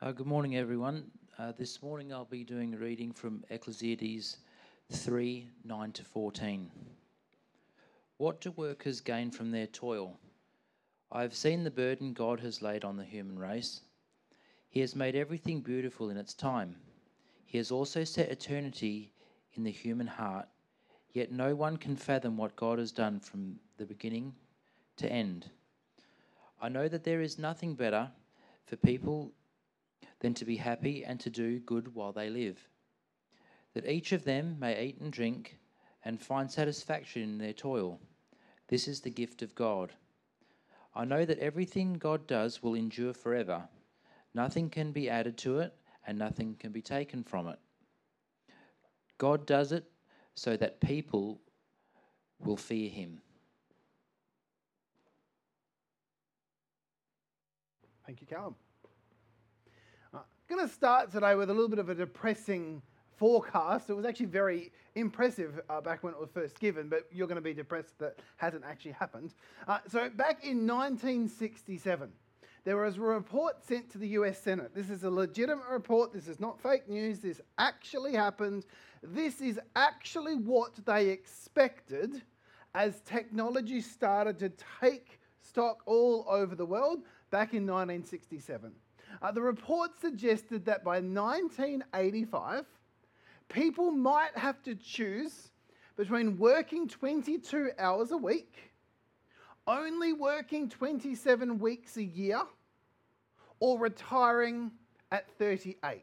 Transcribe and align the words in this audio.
Uh, 0.00 0.12
good 0.12 0.28
morning, 0.28 0.54
everyone. 0.54 1.10
Uh, 1.40 1.50
this 1.58 1.82
morning 1.82 2.12
I'll 2.12 2.24
be 2.24 2.44
doing 2.44 2.72
a 2.72 2.76
reading 2.76 3.10
from 3.12 3.42
Ecclesiastes 3.50 4.36
3 4.92 5.48
9 5.64 5.92
to 5.92 6.04
14. 6.04 6.70
What 8.16 8.40
do 8.40 8.52
workers 8.52 9.00
gain 9.00 9.32
from 9.32 9.50
their 9.50 9.66
toil? 9.66 10.16
I 11.10 11.22
have 11.22 11.34
seen 11.34 11.64
the 11.64 11.72
burden 11.72 12.12
God 12.12 12.38
has 12.38 12.62
laid 12.62 12.84
on 12.84 12.96
the 12.96 13.04
human 13.04 13.40
race. 13.40 13.80
He 14.68 14.78
has 14.82 14.94
made 14.94 15.16
everything 15.16 15.62
beautiful 15.62 16.10
in 16.10 16.16
its 16.16 16.32
time. 16.32 16.76
He 17.44 17.58
has 17.58 17.72
also 17.72 18.04
set 18.04 18.30
eternity 18.30 19.10
in 19.54 19.64
the 19.64 19.72
human 19.72 20.06
heart, 20.06 20.46
yet 21.12 21.32
no 21.32 21.56
one 21.56 21.76
can 21.76 21.96
fathom 21.96 22.36
what 22.36 22.54
God 22.54 22.78
has 22.78 22.92
done 22.92 23.18
from 23.18 23.58
the 23.78 23.84
beginning 23.84 24.36
to 24.98 25.10
end. 25.10 25.50
I 26.62 26.68
know 26.68 26.86
that 26.86 27.02
there 27.02 27.20
is 27.20 27.36
nothing 27.36 27.74
better 27.74 28.12
for 28.64 28.76
people 28.76 29.32
than 30.20 30.34
to 30.34 30.44
be 30.44 30.56
happy 30.56 31.04
and 31.04 31.20
to 31.20 31.30
do 31.30 31.58
good 31.60 31.94
while 31.94 32.12
they 32.12 32.30
live, 32.30 32.68
that 33.74 33.88
each 33.88 34.12
of 34.12 34.24
them 34.24 34.56
may 34.58 34.84
eat 34.84 35.00
and 35.00 35.12
drink 35.12 35.58
and 36.04 36.20
find 36.20 36.50
satisfaction 36.50 37.22
in 37.22 37.38
their 37.38 37.52
toil. 37.52 38.00
This 38.68 38.88
is 38.88 39.00
the 39.00 39.10
gift 39.10 39.42
of 39.42 39.54
God. 39.54 39.92
I 40.94 41.04
know 41.04 41.24
that 41.24 41.38
everything 41.38 41.94
God 41.94 42.26
does 42.26 42.62
will 42.62 42.74
endure 42.74 43.12
forever. 43.12 43.68
Nothing 44.34 44.70
can 44.70 44.92
be 44.92 45.08
added 45.08 45.36
to 45.38 45.60
it, 45.60 45.74
and 46.06 46.18
nothing 46.18 46.56
can 46.58 46.72
be 46.72 46.82
taken 46.82 47.22
from 47.22 47.48
it. 47.48 47.58
God 49.18 49.46
does 49.46 49.72
it 49.72 49.84
so 50.34 50.56
that 50.56 50.80
people 50.80 51.40
will 52.38 52.56
fear 52.56 52.88
him. 52.88 53.20
Thank 58.06 58.20
you, 58.20 58.26
Callum. 58.26 58.54
Going 60.48 60.66
to 60.66 60.72
start 60.72 61.12
today 61.12 61.34
with 61.34 61.50
a 61.50 61.52
little 61.52 61.68
bit 61.68 61.78
of 61.78 61.90
a 61.90 61.94
depressing 61.94 62.80
forecast. 63.18 63.90
It 63.90 63.92
was 63.92 64.06
actually 64.06 64.26
very 64.26 64.72
impressive 64.94 65.60
uh, 65.68 65.82
back 65.82 66.02
when 66.02 66.14
it 66.14 66.18
was 66.18 66.30
first 66.30 66.58
given, 66.58 66.88
but 66.88 67.04
you're 67.12 67.26
going 67.26 67.36
to 67.36 67.42
be 67.42 67.52
depressed 67.52 67.98
that 67.98 68.20
hasn't 68.38 68.64
actually 68.64 68.92
happened. 68.92 69.34
Uh, 69.66 69.80
so, 69.88 70.08
back 70.08 70.42
in 70.44 70.66
1967, 70.66 72.10
there 72.64 72.78
was 72.78 72.96
a 72.96 73.00
report 73.02 73.62
sent 73.62 73.90
to 73.90 73.98
the 73.98 74.08
US 74.08 74.38
Senate. 74.38 74.74
This 74.74 74.88
is 74.88 75.04
a 75.04 75.10
legitimate 75.10 75.68
report. 75.70 76.14
This 76.14 76.28
is 76.28 76.40
not 76.40 76.58
fake 76.62 76.88
news. 76.88 77.18
This 77.18 77.42
actually 77.58 78.14
happened. 78.14 78.64
This 79.02 79.42
is 79.42 79.60
actually 79.76 80.36
what 80.36 80.82
they 80.86 81.10
expected 81.10 82.22
as 82.74 83.02
technology 83.02 83.82
started 83.82 84.38
to 84.38 84.50
take 84.80 85.20
stock 85.42 85.82
all 85.84 86.24
over 86.26 86.54
the 86.54 86.64
world 86.64 87.00
back 87.30 87.52
in 87.52 87.66
1967. 87.66 88.72
Uh, 89.20 89.32
the 89.32 89.42
report 89.42 89.90
suggested 90.00 90.64
that 90.64 90.84
by 90.84 91.00
1985, 91.00 92.64
people 93.48 93.90
might 93.90 94.36
have 94.36 94.62
to 94.62 94.74
choose 94.74 95.50
between 95.96 96.38
working 96.38 96.88
22 96.88 97.70
hours 97.78 98.12
a 98.12 98.16
week, 98.16 98.54
only 99.66 100.12
working 100.12 100.68
27 100.68 101.58
weeks 101.58 101.96
a 101.96 102.04
year, 102.04 102.40
or 103.60 103.78
retiring 103.78 104.70
at 105.10 105.28
38. 105.38 106.02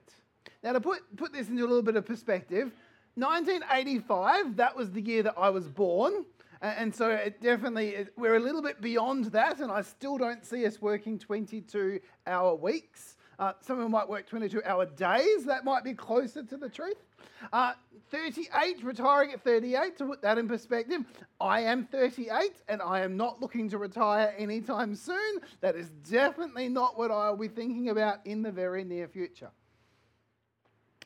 Now, 0.64 0.74
to 0.74 0.82
put, 0.82 1.16
put 1.16 1.32
this 1.32 1.48
into 1.48 1.62
a 1.62 1.68
little 1.68 1.82
bit 1.82 1.96
of 1.96 2.06
perspective, 2.06 2.74
1985, 3.16 4.58
that 4.58 4.76
was 4.76 4.92
the 4.92 5.00
year 5.00 5.24
that 5.24 5.36
I 5.38 5.50
was 5.50 5.70
born. 5.70 6.26
And 6.62 6.94
so 6.94 7.10
it 7.10 7.42
definitely, 7.42 8.08
we're 8.18 8.36
a 8.36 8.40
little 8.40 8.62
bit 8.62 8.82
beyond 8.82 9.26
that, 9.26 9.60
and 9.60 9.72
I 9.72 9.82
still 9.82 10.18
don't 10.18 10.46
see 10.46 10.66
us 10.66 10.82
working 10.82 11.20
22 11.20 12.00
hour 12.28 12.56
weeks. 12.56 13.18
Uh, 13.38 13.54
some 13.62 13.78
of 13.78 13.84
them 13.84 13.92
might 13.92 14.08
work 14.08 14.28
22 14.28 14.64
hour 14.64 14.86
days. 14.86 15.46
That 15.46 15.66
might 15.66 15.84
be 15.84 15.94
closer 15.94 16.44
to 16.44 16.58
the 16.58 16.70
truth. 16.70 17.04
Uh, 17.52 17.74
38, 18.10 18.84
retiring 18.84 19.34
at 19.34 19.42
38, 19.42 19.98
to 19.98 20.06
put 20.06 20.22
that 20.22 20.38
in 20.38 20.48
perspective, 20.48 21.02
I 21.42 21.62
am 21.62 21.86
38 21.86 22.54
and 22.70 22.82
I 22.82 23.02
am 23.02 23.18
not 23.18 23.42
looking 23.42 23.68
to 23.70 23.78
retire 23.78 24.34
anytime 24.38 24.96
soon. 24.96 25.40
That 25.62 25.76
is 25.76 25.90
definitely 26.10 26.70
not 26.70 26.98
what 26.98 27.12
I'll 27.12 27.36
be 27.36 27.48
thinking 27.48 27.90
about 27.90 28.26
in 28.26 28.42
the 28.42 28.52
very 28.52 28.84
near 28.84 29.08
future. 29.08 29.50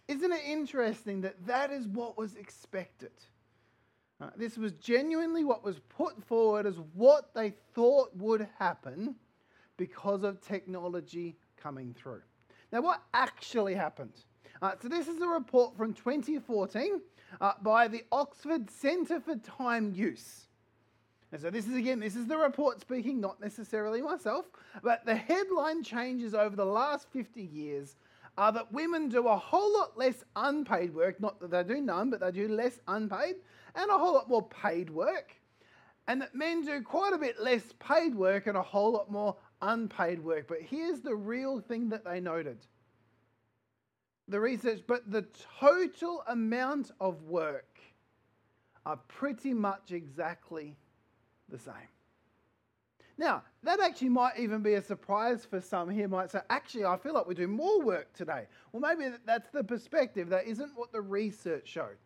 Isn't 0.08 0.32
it 0.32 0.42
interesting 0.46 1.22
that 1.22 1.46
that 1.46 1.72
is 1.72 1.88
what 1.88 2.18
was 2.18 2.36
expected? 2.36 3.12
Uh, 4.22 4.30
this 4.36 4.58
was 4.58 4.74
genuinely 4.74 5.44
what 5.44 5.64
was 5.64 5.80
put 5.90 6.22
forward 6.24 6.66
as 6.66 6.76
what 6.94 7.34
they 7.34 7.54
thought 7.74 8.16
would 8.18 8.48
happen 8.58 9.16
because 9.78 10.24
of 10.24 10.42
technology 10.42 11.38
coming 11.56 11.94
through. 11.94 12.22
Now, 12.72 12.82
what 12.82 13.02
actually 13.14 13.76
happened? 13.76 14.14
Uh, 14.62 14.74
so, 14.82 14.90
this 14.90 15.08
is 15.08 15.22
a 15.22 15.28
report 15.28 15.78
from 15.78 15.94
2014 15.94 17.00
uh, 17.40 17.54
by 17.62 17.88
the 17.88 18.04
Oxford 18.12 18.70
Centre 18.70 19.22
for 19.22 19.38
Time 19.38 19.94
Use. 19.96 20.48
And 21.32 21.40
so, 21.42 21.50
this 21.50 21.66
is 21.66 21.76
again, 21.76 22.00
this 22.00 22.18
is 22.18 22.28
the 22.28 22.38
report 22.38 22.82
speaking, 22.82 23.22
not 23.22 23.40
necessarily 23.40 24.02
myself, 24.02 24.46
but 24.84 25.06
the 25.06 25.16
headline 25.16 25.82
changes 25.82 26.34
over 26.34 26.56
the 26.56 26.66
last 26.66 27.08
50 27.14 27.42
years 27.42 27.96
are 28.38 28.52
that 28.52 28.72
women 28.72 29.10
do 29.10 29.28
a 29.28 29.38
whole 29.38 29.74
lot 29.74 29.98
less 29.98 30.24
unpaid 30.36 30.94
work, 30.94 31.20
not 31.20 31.40
that 31.40 31.52
they 31.52 31.64
do 31.64 31.82
none, 31.82 32.10
but 32.10 32.20
they 32.20 32.32
do 32.32 32.48
less 32.48 32.80
unpaid, 32.88 33.36
and 33.80 33.90
a 33.90 33.98
whole 33.98 34.14
lot 34.14 34.30
more 34.30 34.48
paid 34.48 34.90
work. 34.90 35.36
And 36.08 36.22
that 36.22 36.36
men 36.36 36.66
do 36.66 36.82
quite 36.82 37.14
a 37.14 37.18
bit 37.18 37.40
less 37.40 37.64
paid 37.80 38.16
work 38.16 38.48
and 38.48 38.58
a 38.58 38.62
whole 38.62 38.92
lot 38.92 39.12
more 39.12 39.38
unpaid 39.62 40.24
work. 40.24 40.48
But 40.48 40.62
here's 40.62 41.02
the 41.02 41.16
real 41.16 41.60
thing 41.60 41.90
that 41.90 42.04
they 42.04 42.20
noted 42.20 42.58
the 44.28 44.40
research, 44.40 44.82
but 44.86 45.10
the 45.12 45.26
total 45.60 46.24
amount 46.28 46.92
of 47.00 47.24
work 47.24 47.80
are 48.86 48.98
pretty 49.08 49.56
much 49.56 49.92
exactly 49.92 50.76
the 51.50 51.58
same. 51.58 51.74
Now, 53.18 53.44
that 53.64 53.80
actually 53.80 54.10
might 54.10 54.40
even 54.40 54.62
be 54.62 54.76
a 54.76 54.82
surprise 54.82 55.46
for 55.46 55.60
some 55.60 55.90
here. 55.90 56.08
Might 56.08 56.30
say, 56.32 56.40
actually, 56.50 56.86
I 56.86 56.96
feel 56.98 57.14
like 57.14 57.28
we 57.28 57.34
do 57.34 57.48
more 57.48 57.82
work 57.82 58.14
today. 58.14 58.46
Well, 58.72 58.82
maybe 58.82 59.14
that's 59.26 59.50
the 59.50 59.64
perspective. 59.64 60.30
That 60.30 60.46
isn't 60.46 60.72
what 60.76 60.92
the 60.92 61.02
research 61.02 61.68
showed. 61.68 61.98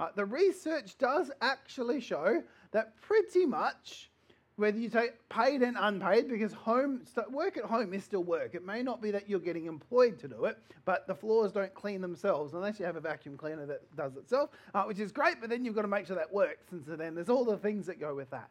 Uh, 0.00 0.08
the 0.16 0.24
research 0.24 0.96
does 0.96 1.30
actually 1.42 2.00
show 2.00 2.42
that 2.72 2.98
pretty 3.02 3.44
much 3.44 4.10
whether 4.56 4.78
you 4.78 4.88
take 4.88 5.12
paid 5.28 5.62
and 5.62 5.76
unpaid, 5.78 6.28
because 6.28 6.52
home 6.52 7.02
work 7.30 7.58
at 7.58 7.64
home 7.64 7.92
is 7.92 8.02
still 8.02 8.24
work. 8.24 8.54
It 8.54 8.64
may 8.64 8.82
not 8.82 9.02
be 9.02 9.10
that 9.10 9.28
you're 9.28 9.40
getting 9.40 9.66
employed 9.66 10.18
to 10.20 10.28
do 10.28 10.46
it, 10.46 10.58
but 10.86 11.06
the 11.06 11.14
floors 11.14 11.52
don't 11.52 11.72
clean 11.74 12.00
themselves 12.00 12.54
unless 12.54 12.78
you 12.78 12.86
have 12.86 12.96
a 12.96 13.00
vacuum 13.00 13.36
cleaner 13.36 13.66
that 13.66 13.94
does 13.94 14.16
itself, 14.16 14.50
uh, 14.74 14.84
which 14.84 15.00
is 15.00 15.12
great. 15.12 15.36
But 15.38 15.50
then 15.50 15.64
you've 15.64 15.74
got 15.74 15.82
to 15.82 15.88
make 15.88 16.06
sure 16.06 16.16
that 16.16 16.32
works, 16.32 16.72
and 16.72 16.84
so 16.84 16.96
then 16.96 17.14
there's 17.14 17.30
all 17.30 17.44
the 17.44 17.58
things 17.58 17.86
that 17.86 18.00
go 18.00 18.14
with 18.14 18.30
that. 18.30 18.50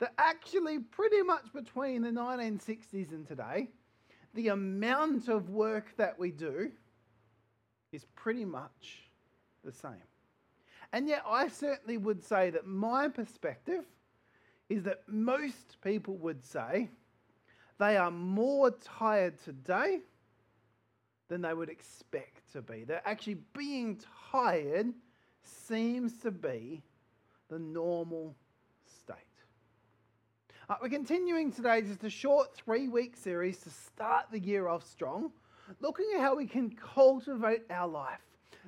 That 0.00 0.12
actually, 0.18 0.78
pretty 0.80 1.22
much 1.22 1.52
between 1.52 2.02
the 2.02 2.10
1960s 2.10 3.12
and 3.12 3.26
today, 3.26 3.68
the 4.34 4.48
amount 4.48 5.28
of 5.28 5.48
work 5.48 5.94
that 5.96 6.18
we 6.18 6.30
do 6.30 6.70
is 7.92 8.04
pretty 8.14 8.44
much 8.44 9.10
the 9.64 9.72
same. 9.72 10.07
And 10.92 11.08
yet, 11.08 11.22
I 11.26 11.48
certainly 11.48 11.98
would 11.98 12.22
say 12.24 12.50
that 12.50 12.66
my 12.66 13.08
perspective 13.08 13.84
is 14.68 14.82
that 14.84 15.02
most 15.06 15.76
people 15.82 16.16
would 16.18 16.42
say 16.42 16.88
they 17.78 17.96
are 17.96 18.10
more 18.10 18.70
tired 18.70 19.34
today 19.44 20.00
than 21.28 21.42
they 21.42 21.54
would 21.54 21.68
expect 21.68 22.52
to 22.52 22.62
be. 22.62 22.84
That 22.84 23.02
actually 23.04 23.38
being 23.56 24.00
tired 24.32 24.92
seems 25.42 26.18
to 26.18 26.30
be 26.30 26.82
the 27.48 27.58
normal 27.58 28.34
state. 28.86 29.16
Uh, 30.68 30.76
we're 30.82 30.88
continuing 30.88 31.50
today 31.52 31.82
just 31.82 32.04
a 32.04 32.10
short 32.10 32.54
three 32.54 32.88
week 32.88 33.16
series 33.16 33.58
to 33.60 33.70
start 33.70 34.26
the 34.30 34.38
year 34.38 34.68
off 34.68 34.86
strong, 34.86 35.32
looking 35.80 36.06
at 36.14 36.20
how 36.20 36.36
we 36.36 36.46
can 36.46 36.70
cultivate 36.70 37.62
our 37.70 37.88
life 37.88 38.20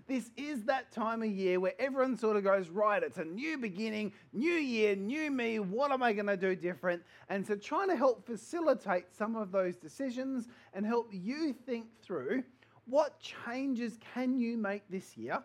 this 0.06 0.30
is 0.36 0.64
that 0.64 0.92
time 0.92 1.22
of 1.22 1.28
year 1.28 1.60
where 1.60 1.74
everyone 1.78 2.16
sort 2.16 2.36
of 2.36 2.44
goes, 2.44 2.68
right, 2.68 3.02
it's 3.02 3.18
a 3.18 3.24
new 3.24 3.58
beginning, 3.58 4.12
new 4.32 4.50
year, 4.50 4.96
new 4.96 5.30
me. 5.30 5.58
What 5.58 5.92
am 5.92 6.02
I 6.02 6.12
going 6.12 6.26
to 6.26 6.36
do 6.36 6.54
different? 6.54 7.02
And 7.28 7.46
so, 7.46 7.56
trying 7.56 7.88
to 7.88 7.96
help 7.96 8.26
facilitate 8.26 9.06
some 9.16 9.36
of 9.36 9.52
those 9.52 9.76
decisions 9.76 10.48
and 10.74 10.84
help 10.84 11.08
you 11.12 11.52
think 11.52 11.86
through 12.02 12.42
what 12.86 13.20
changes 13.20 13.98
can 14.14 14.36
you 14.38 14.56
make 14.56 14.82
this 14.90 15.16
year? 15.16 15.42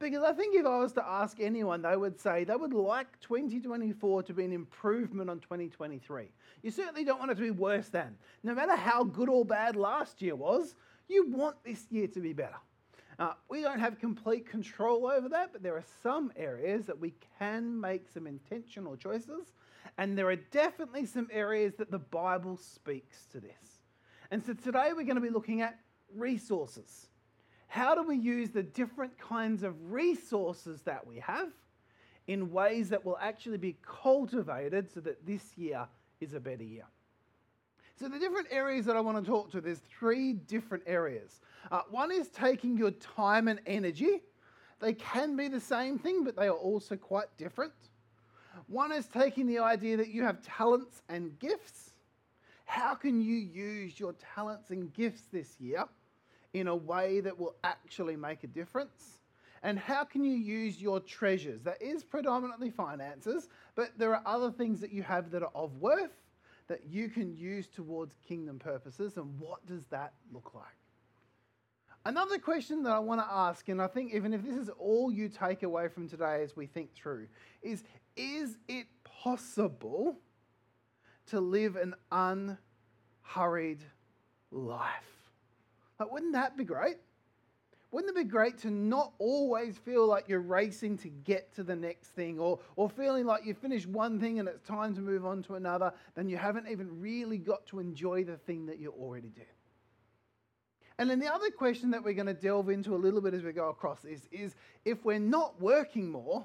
Because 0.00 0.24
I 0.24 0.32
think 0.32 0.56
if 0.56 0.66
I 0.66 0.78
was 0.78 0.92
to 0.94 1.06
ask 1.06 1.40
anyone, 1.40 1.82
they 1.82 1.96
would 1.96 2.20
say 2.20 2.44
they 2.44 2.56
would 2.56 2.74
like 2.74 3.20
2024 3.20 4.24
to 4.24 4.34
be 4.34 4.44
an 4.44 4.52
improvement 4.52 5.30
on 5.30 5.38
2023. 5.38 6.28
You 6.62 6.70
certainly 6.70 7.04
don't 7.04 7.20
want 7.20 7.30
it 7.30 7.36
to 7.36 7.42
be 7.42 7.52
worse 7.52 7.88
than. 7.88 8.16
No 8.42 8.54
matter 8.54 8.74
how 8.74 9.04
good 9.04 9.28
or 9.28 9.44
bad 9.44 9.76
last 9.76 10.20
year 10.20 10.34
was, 10.34 10.74
you 11.08 11.30
want 11.30 11.56
this 11.64 11.86
year 11.90 12.08
to 12.08 12.20
be 12.20 12.32
better. 12.32 12.56
Uh, 13.18 13.32
we 13.48 13.62
don't 13.62 13.78
have 13.78 13.98
complete 13.98 14.48
control 14.48 15.06
over 15.06 15.28
that, 15.28 15.52
but 15.52 15.62
there 15.62 15.76
are 15.76 15.84
some 16.02 16.32
areas 16.36 16.86
that 16.86 16.98
we 16.98 17.14
can 17.38 17.80
make 17.80 18.08
some 18.08 18.26
intentional 18.26 18.96
choices, 18.96 19.52
and 19.98 20.18
there 20.18 20.28
are 20.28 20.36
definitely 20.36 21.06
some 21.06 21.28
areas 21.30 21.74
that 21.76 21.90
the 21.90 21.98
Bible 21.98 22.56
speaks 22.56 23.26
to 23.26 23.40
this. 23.40 23.80
And 24.30 24.44
so 24.44 24.52
today 24.52 24.88
we're 24.88 25.04
going 25.04 25.14
to 25.14 25.20
be 25.20 25.30
looking 25.30 25.60
at 25.60 25.78
resources. 26.14 27.06
How 27.68 27.94
do 27.94 28.02
we 28.02 28.16
use 28.16 28.50
the 28.50 28.62
different 28.62 29.16
kinds 29.18 29.62
of 29.62 29.74
resources 29.92 30.82
that 30.82 31.06
we 31.06 31.18
have 31.20 31.48
in 32.26 32.50
ways 32.50 32.88
that 32.88 33.04
will 33.04 33.18
actually 33.20 33.58
be 33.58 33.76
cultivated 33.82 34.92
so 34.92 35.00
that 35.00 35.24
this 35.26 35.56
year 35.56 35.86
is 36.20 36.34
a 36.34 36.40
better 36.40 36.64
year? 36.64 36.86
So, 37.96 38.08
the 38.08 38.18
different 38.18 38.48
areas 38.50 38.86
that 38.86 38.96
I 38.96 39.00
want 39.00 39.24
to 39.24 39.30
talk 39.30 39.52
to, 39.52 39.60
there's 39.60 39.78
three 39.78 40.32
different 40.32 40.82
areas. 40.86 41.40
Uh, 41.70 41.82
one 41.90 42.10
is 42.10 42.28
taking 42.28 42.76
your 42.76 42.90
time 42.90 43.46
and 43.46 43.60
energy. 43.66 44.22
They 44.80 44.94
can 44.94 45.36
be 45.36 45.46
the 45.46 45.60
same 45.60 45.98
thing, 45.98 46.24
but 46.24 46.34
they 46.36 46.48
are 46.48 46.56
also 46.56 46.96
quite 46.96 47.28
different. 47.38 47.72
One 48.66 48.90
is 48.90 49.06
taking 49.06 49.46
the 49.46 49.60
idea 49.60 49.96
that 49.96 50.08
you 50.08 50.24
have 50.24 50.42
talents 50.42 51.02
and 51.08 51.38
gifts. 51.38 51.92
How 52.64 52.94
can 52.94 53.20
you 53.20 53.36
use 53.36 54.00
your 54.00 54.14
talents 54.34 54.70
and 54.70 54.92
gifts 54.92 55.22
this 55.32 55.60
year 55.60 55.84
in 56.52 56.66
a 56.66 56.74
way 56.74 57.20
that 57.20 57.38
will 57.38 57.54
actually 57.62 58.16
make 58.16 58.42
a 58.42 58.48
difference? 58.48 59.20
And 59.62 59.78
how 59.78 60.02
can 60.04 60.24
you 60.24 60.36
use 60.36 60.82
your 60.82 60.98
treasures? 60.98 61.62
That 61.62 61.80
is 61.80 62.02
predominantly 62.02 62.70
finances, 62.70 63.48
but 63.76 63.92
there 63.96 64.14
are 64.14 64.22
other 64.26 64.50
things 64.50 64.80
that 64.80 64.92
you 64.92 65.02
have 65.04 65.30
that 65.30 65.42
are 65.42 65.52
of 65.54 65.76
worth 65.80 66.23
that 66.68 66.86
you 66.86 67.08
can 67.08 67.36
use 67.36 67.66
towards 67.66 68.14
kingdom 68.26 68.58
purposes. 68.58 69.16
And 69.16 69.38
what 69.38 69.64
does 69.66 69.84
that 69.90 70.14
look 70.32 70.54
like? 70.54 70.64
Another 72.06 72.38
question 72.38 72.82
that 72.82 72.92
I 72.92 72.98
want 72.98 73.20
to 73.20 73.26
ask, 73.30 73.68
and 73.70 73.80
I 73.80 73.86
think 73.86 74.12
even 74.12 74.34
if 74.34 74.42
this 74.42 74.56
is 74.56 74.68
all 74.78 75.10
you 75.10 75.28
take 75.28 75.62
away 75.62 75.88
from 75.88 76.06
today 76.06 76.42
as 76.42 76.54
we 76.54 76.66
think 76.66 76.94
through, 76.94 77.28
is 77.62 77.82
is 78.16 78.58
it 78.68 78.86
possible 79.04 80.18
to 81.26 81.40
live 81.40 81.76
an 81.76 81.94
unhurried 82.12 83.82
life? 84.50 85.30
Like, 85.98 86.12
wouldn't 86.12 86.34
that 86.34 86.56
be 86.56 86.64
great? 86.64 86.96
Wouldn't 87.94 88.10
it 88.10 88.24
be 88.24 88.28
great 88.28 88.58
to 88.58 88.72
not 88.72 89.12
always 89.20 89.78
feel 89.78 90.08
like 90.08 90.28
you're 90.28 90.40
racing 90.40 90.98
to 90.98 91.08
get 91.08 91.54
to 91.54 91.62
the 91.62 91.76
next 91.76 92.08
thing 92.08 92.40
or, 92.40 92.58
or 92.74 92.90
feeling 92.90 93.24
like 93.24 93.46
you 93.46 93.54
finished 93.54 93.86
one 93.86 94.18
thing 94.18 94.40
and 94.40 94.48
it's 94.48 94.66
time 94.66 94.96
to 94.96 95.00
move 95.00 95.24
on 95.24 95.44
to 95.44 95.54
another, 95.54 95.92
then 96.16 96.28
you 96.28 96.36
haven't 96.36 96.66
even 96.68 97.00
really 97.00 97.38
got 97.38 97.64
to 97.66 97.78
enjoy 97.78 98.24
the 98.24 98.36
thing 98.36 98.66
that 98.66 98.80
you 98.80 98.90
already 98.98 99.28
did? 99.28 99.46
And 100.98 101.08
then 101.08 101.20
the 101.20 101.32
other 101.32 101.52
question 101.52 101.92
that 101.92 102.02
we're 102.02 102.14
going 102.14 102.26
to 102.26 102.34
delve 102.34 102.68
into 102.68 102.96
a 102.96 102.98
little 102.98 103.20
bit 103.20 103.32
as 103.32 103.44
we 103.44 103.52
go 103.52 103.68
across 103.68 104.00
this 104.00 104.26
is 104.32 104.56
if 104.84 105.04
we're 105.04 105.20
not 105.20 105.60
working 105.60 106.10
more, 106.10 106.44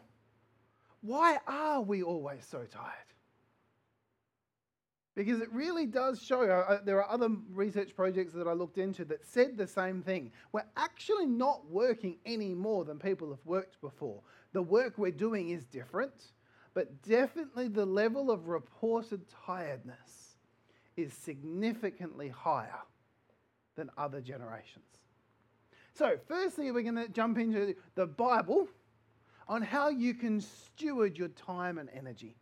why 1.02 1.40
are 1.48 1.82
we 1.82 2.04
always 2.04 2.46
so 2.46 2.60
tired? 2.60 2.94
Because 5.20 5.42
it 5.42 5.52
really 5.52 5.86
does 5.86 6.24
show, 6.24 6.44
uh, 6.44 6.76
uh, 6.76 6.80
there 6.86 7.04
are 7.04 7.12
other 7.12 7.28
research 7.52 7.94
projects 7.94 8.32
that 8.32 8.48
I 8.48 8.54
looked 8.54 8.78
into 8.78 9.04
that 9.04 9.26
said 9.26 9.58
the 9.58 9.68
same 9.68 10.02
thing. 10.02 10.32
We're 10.54 10.64
actually 10.78 11.26
not 11.26 11.70
working 11.70 12.20
any 12.26 12.54
more 12.54 12.86
than 12.86 13.00
people 13.00 13.30
have 13.32 13.46
worked 13.46 13.82
before. 13.82 14.22
The 14.54 14.62
work 14.62 14.98
we're 14.98 15.12
doing 15.12 15.50
is 15.50 15.66
different, 15.66 16.32
but 16.74 17.02
definitely 17.02 17.68
the 17.68 17.86
level 17.86 18.32
of 18.32 18.48
reported 18.48 19.26
tiredness 19.46 20.38
is 20.96 21.12
significantly 21.12 22.30
higher 22.30 22.80
than 23.76 23.90
other 23.98 24.22
generations. 24.22 24.86
So, 25.96 26.18
firstly, 26.30 26.72
we're 26.72 26.84
going 26.84 26.96
to 26.96 27.10
jump 27.10 27.38
into 27.38 27.76
the 27.96 28.08
Bible 28.08 28.70
on 29.50 29.64
how 29.64 29.90
you 29.90 30.14
can 30.14 30.40
steward 30.40 31.18
your 31.18 31.28
time 31.28 31.78
and 31.78 31.90
energy. 31.94 32.38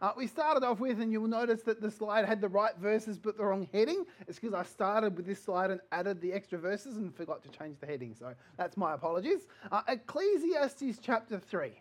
Uh, 0.00 0.12
we 0.16 0.26
started 0.26 0.64
off 0.64 0.80
with, 0.80 0.98
and 1.00 1.12
you'll 1.12 1.28
notice 1.28 1.60
that 1.62 1.80
the 1.80 1.90
slide 1.90 2.24
had 2.24 2.40
the 2.40 2.48
right 2.48 2.74
verses 2.78 3.18
but 3.18 3.36
the 3.36 3.44
wrong 3.44 3.68
heading. 3.70 4.06
It's 4.26 4.38
because 4.38 4.54
I 4.54 4.62
started 4.62 5.14
with 5.14 5.26
this 5.26 5.42
slide 5.42 5.70
and 5.70 5.80
added 5.92 6.22
the 6.22 6.32
extra 6.32 6.58
verses 6.58 6.96
and 6.96 7.14
forgot 7.14 7.42
to 7.42 7.50
change 7.50 7.78
the 7.80 7.86
heading. 7.86 8.14
So 8.18 8.34
that's 8.56 8.78
my 8.78 8.94
apologies. 8.94 9.46
Uh, 9.70 9.82
Ecclesiastes 9.88 10.98
chapter 11.02 11.38
3, 11.38 11.72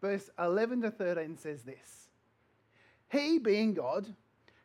verse 0.00 0.30
11 0.38 0.82
to 0.82 0.90
13 0.92 1.36
says 1.36 1.62
this 1.62 2.08
He, 3.10 3.38
being 3.40 3.74
God, 3.74 4.06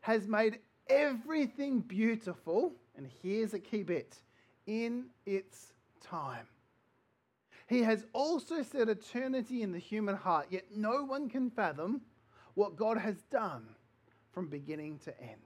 has 0.01 0.27
made 0.27 0.59
everything 0.87 1.79
beautiful, 1.79 2.71
and 2.95 3.09
here's 3.23 3.55
a 3.55 3.59
key 3.59 3.81
bit, 3.81 4.15
in 4.67 5.05
its 5.25 5.73
time. 6.01 6.45
He 7.67 7.81
has 7.81 8.05
also 8.13 8.61
set 8.61 8.89
eternity 8.89 9.63
in 9.63 9.71
the 9.71 9.79
human 9.79 10.15
heart, 10.15 10.47
yet 10.51 10.65
no 10.75 11.03
one 11.03 11.29
can 11.29 11.49
fathom 11.49 12.01
what 12.55 12.75
God 12.75 12.97
has 12.97 13.21
done 13.31 13.65
from 14.33 14.47
beginning 14.47 14.99
to 15.05 15.21
end. 15.21 15.41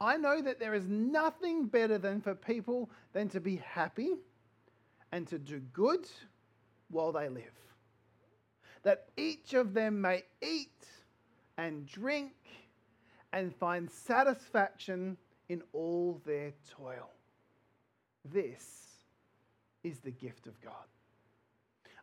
I 0.00 0.16
know 0.16 0.42
that 0.42 0.58
there 0.58 0.74
is 0.74 0.86
nothing 0.88 1.66
better 1.66 1.96
than 1.96 2.20
for 2.20 2.34
people 2.34 2.90
than 3.12 3.28
to 3.30 3.40
be 3.40 3.56
happy 3.56 4.14
and 5.12 5.26
to 5.28 5.38
do 5.38 5.60
good 5.72 6.06
while 6.90 7.12
they 7.12 7.28
live. 7.28 7.44
That 8.82 9.06
each 9.16 9.54
of 9.54 9.74
them 9.74 10.00
may 10.00 10.24
eat 10.42 10.86
and 11.56 11.86
drink 11.86 12.32
and 13.32 13.54
find 13.54 13.88
satisfaction 13.90 15.16
in 15.48 15.62
all 15.72 16.20
their 16.26 16.52
toil. 16.76 17.10
This 18.24 18.88
is 19.84 19.98
the 20.00 20.10
gift 20.10 20.46
of 20.46 20.60
God. 20.60 20.72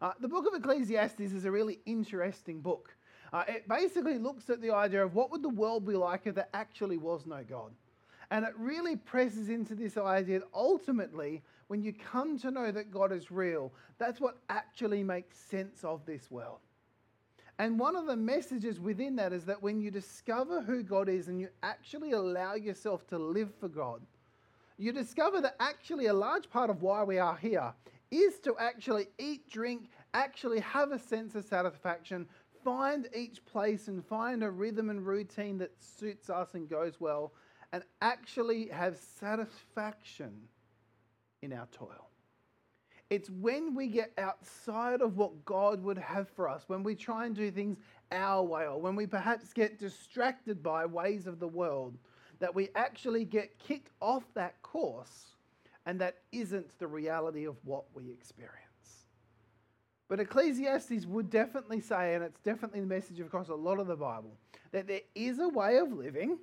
Uh, 0.01 0.13
the 0.21 0.27
book 0.27 0.45
of 0.47 0.53
Ecclesiastes 0.53 1.19
is 1.19 1.45
a 1.45 1.51
really 1.51 1.79
interesting 1.85 2.61
book. 2.61 2.95
Uh, 3.31 3.43
it 3.47 3.67
basically 3.67 4.17
looks 4.17 4.49
at 4.49 4.61
the 4.61 4.71
idea 4.71 5.03
of 5.03 5.15
what 5.15 5.31
would 5.31 5.43
the 5.43 5.49
world 5.49 5.85
be 5.85 5.95
like 5.95 6.25
if 6.25 6.35
there 6.35 6.47
actually 6.53 6.97
was 6.97 7.25
no 7.25 7.43
God. 7.47 7.71
And 8.31 8.45
it 8.45 8.53
really 8.57 8.95
presses 8.95 9.49
into 9.49 9.75
this 9.75 9.97
idea 9.97 10.39
that 10.39 10.47
ultimately, 10.53 11.41
when 11.67 11.81
you 11.81 11.93
come 11.93 12.37
to 12.39 12.51
know 12.51 12.71
that 12.71 12.91
God 12.91 13.11
is 13.11 13.31
real, 13.31 13.71
that's 13.97 14.21
what 14.21 14.37
actually 14.49 15.03
makes 15.03 15.37
sense 15.37 15.83
of 15.83 16.05
this 16.05 16.29
world. 16.29 16.59
And 17.57 17.77
one 17.77 17.95
of 17.95 18.05
the 18.05 18.15
messages 18.15 18.79
within 18.79 19.15
that 19.17 19.33
is 19.33 19.43
that 19.45 19.61
when 19.61 19.81
you 19.81 19.91
discover 19.91 20.61
who 20.61 20.81
God 20.81 21.09
is 21.09 21.27
and 21.27 21.39
you 21.39 21.49
actually 21.61 22.11
allow 22.11 22.53
yourself 22.53 23.05
to 23.07 23.17
live 23.17 23.53
for 23.59 23.67
God, 23.67 24.01
you 24.77 24.93
discover 24.93 25.41
that 25.41 25.55
actually 25.59 26.05
a 26.05 26.13
large 26.13 26.49
part 26.49 26.69
of 26.69 26.81
why 26.81 27.03
we 27.03 27.19
are 27.19 27.35
here 27.35 27.73
is 28.11 28.39
to 28.39 28.55
actually 28.59 29.07
eat, 29.17 29.49
drink, 29.49 29.89
actually 30.13 30.61
have 30.61 30.91
a 30.91 30.99
sense 30.99 31.35
of 31.35 31.43
satisfaction, 31.43 32.27
find 32.63 33.07
each 33.15 33.43
place 33.45 33.87
and 33.87 34.05
find 34.05 34.43
a 34.43 34.49
rhythm 34.49 34.89
and 34.89 35.05
routine 35.05 35.57
that 35.59 35.71
suits 35.79 36.29
us 36.29 36.53
and 36.53 36.69
goes 36.69 36.99
well, 36.99 37.33
and 37.71 37.83
actually 38.01 38.67
have 38.67 38.97
satisfaction 38.97 40.31
in 41.41 41.53
our 41.53 41.67
toil. 41.71 42.09
It's 43.09 43.29
when 43.29 43.73
we 43.73 43.87
get 43.87 44.11
outside 44.17 45.01
of 45.01 45.17
what 45.17 45.43
God 45.45 45.83
would 45.83 45.97
have 45.97 46.29
for 46.29 46.47
us, 46.47 46.63
when 46.67 46.83
we 46.83 46.93
try 46.95 47.25
and 47.25 47.35
do 47.35 47.49
things 47.49 47.77
our 48.11 48.43
way, 48.43 48.67
or 48.67 48.79
when 48.79 48.95
we 48.95 49.07
perhaps 49.07 49.51
get 49.51 49.79
distracted 49.79 50.61
by 50.61 50.85
ways 50.85 51.25
of 51.25 51.39
the 51.39 51.47
world, 51.47 51.97
that 52.39 52.53
we 52.53 52.69
actually 52.75 53.25
get 53.25 53.57
kicked 53.59 53.91
off 53.99 54.23
that 54.35 54.61
course, 54.61 55.35
and 55.85 55.99
that 56.01 56.17
isn't 56.31 56.77
the 56.77 56.87
reality 56.87 57.45
of 57.45 57.55
what 57.63 57.85
we 57.93 58.11
experience. 58.11 58.68
But 60.09 60.19
Ecclesiastes 60.19 61.05
would 61.05 61.29
definitely 61.29 61.79
say, 61.79 62.15
and 62.15 62.23
it's 62.23 62.39
definitely 62.41 62.79
the 62.79 62.87
message 62.87 63.19
across 63.19 63.49
a 63.49 63.55
lot 63.55 63.79
of 63.79 63.87
the 63.87 63.95
Bible, 63.95 64.35
that 64.71 64.87
there 64.87 65.01
is 65.13 65.37
a 65.39 65.47
way 65.47 65.77
of 65.77 65.93
living 65.93 66.39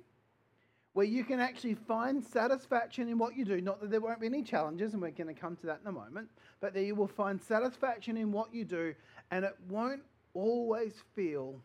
where 0.93 1.05
you 1.05 1.23
can 1.25 1.39
actually 1.39 1.75
find 1.75 2.23
satisfaction 2.23 3.09
in 3.09 3.17
what 3.19 3.35
you 3.35 3.45
do. 3.45 3.61
Not 3.61 3.81
that 3.81 3.91
there 3.91 3.99
won't 3.99 4.21
be 4.21 4.25
any 4.25 4.41
challenges, 4.41 4.93
and 4.93 5.01
we're 5.01 5.11
going 5.11 5.27
to 5.27 5.39
come 5.39 5.57
to 5.57 5.65
that 5.67 5.81
in 5.83 5.87
a 5.87 5.91
moment, 5.91 6.29
but 6.61 6.73
that 6.73 6.83
you 6.83 6.95
will 6.95 7.09
find 7.09 7.39
satisfaction 7.39 8.15
in 8.17 8.31
what 8.31 8.53
you 8.53 8.63
do, 8.63 8.95
and 9.31 9.43
it 9.43 9.55
won't 9.69 10.01
always 10.33 10.93
feel 11.13 11.59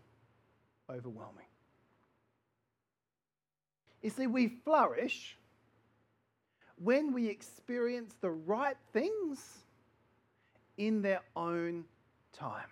overwhelming. 0.90 1.46
You 4.02 4.10
see, 4.10 4.26
we 4.26 4.48
flourish 4.48 5.38
when 6.76 7.12
we 7.12 7.28
experience 7.28 8.16
the 8.20 8.30
right 8.30 8.76
things 8.92 9.62
in 10.76 11.00
their 11.00 11.20
own 11.36 11.84
time. 12.32 12.68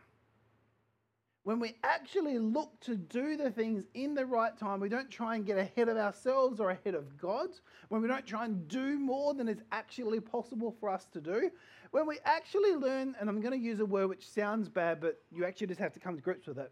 When 1.43 1.59
we 1.59 1.75
actually 1.83 2.39
look 2.39 2.79
to 2.81 2.95
do 2.95 3.37
the 3.37 3.51
things 3.51 3.85
in 3.95 4.15
the 4.15 4.27
right 4.27 4.57
time, 4.59 4.79
we 4.79 4.91
don't 4.91 5.11
try 5.11 5.37
and 5.37 5.47
get 5.47 5.57
ahead 5.57 5.89
of 5.89 5.97
ourselves 5.97 6.61
or 6.61 6.71
ahead 6.71 6.95
of 6.95 7.17
God. 7.17 7.49
When 7.89 8.03
we 8.03 8.09
don't 8.09 8.27
try 8.27 8.45
and 8.45 8.69
do 8.69 8.99
more 8.99 9.33
than 9.33 9.49
is 9.49 9.63
actually 9.73 10.21
possible 10.21 10.77
for 10.79 10.91
us 10.91 11.07
to 11.13 11.21
do. 11.21 11.51
When 11.93 12.07
we 12.07 12.19
actually 12.25 12.75
learn, 12.75 13.17
and 13.19 13.29
I'm 13.29 13.41
going 13.41 13.59
to 13.59 13.65
use 13.65 13.81
a 13.81 13.87
word 13.87 14.11
which 14.11 14.29
sounds 14.29 14.69
bad, 14.69 15.01
but 15.01 15.23
you 15.33 15.47
actually 15.47 15.69
just 15.69 15.81
have 15.81 15.95
to 15.95 16.01
come 16.01 16.15
to 16.15 16.23
grips 16.23 16.47
with 16.47 16.59
it, 16.59 16.71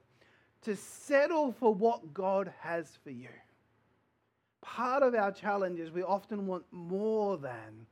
to 0.63 0.77
settle 0.77 1.51
for 1.51 1.75
what 1.75 2.13
God 2.13 2.53
has 2.61 2.91
for 3.03 3.11
you. 3.11 3.31
Part 4.61 5.03
of 5.03 5.15
our 5.15 5.33
challenge 5.33 5.81
is 5.81 5.91
we 5.91 6.03
often 6.03 6.47
want 6.47 6.65
more 6.71 7.39
than 7.39 7.87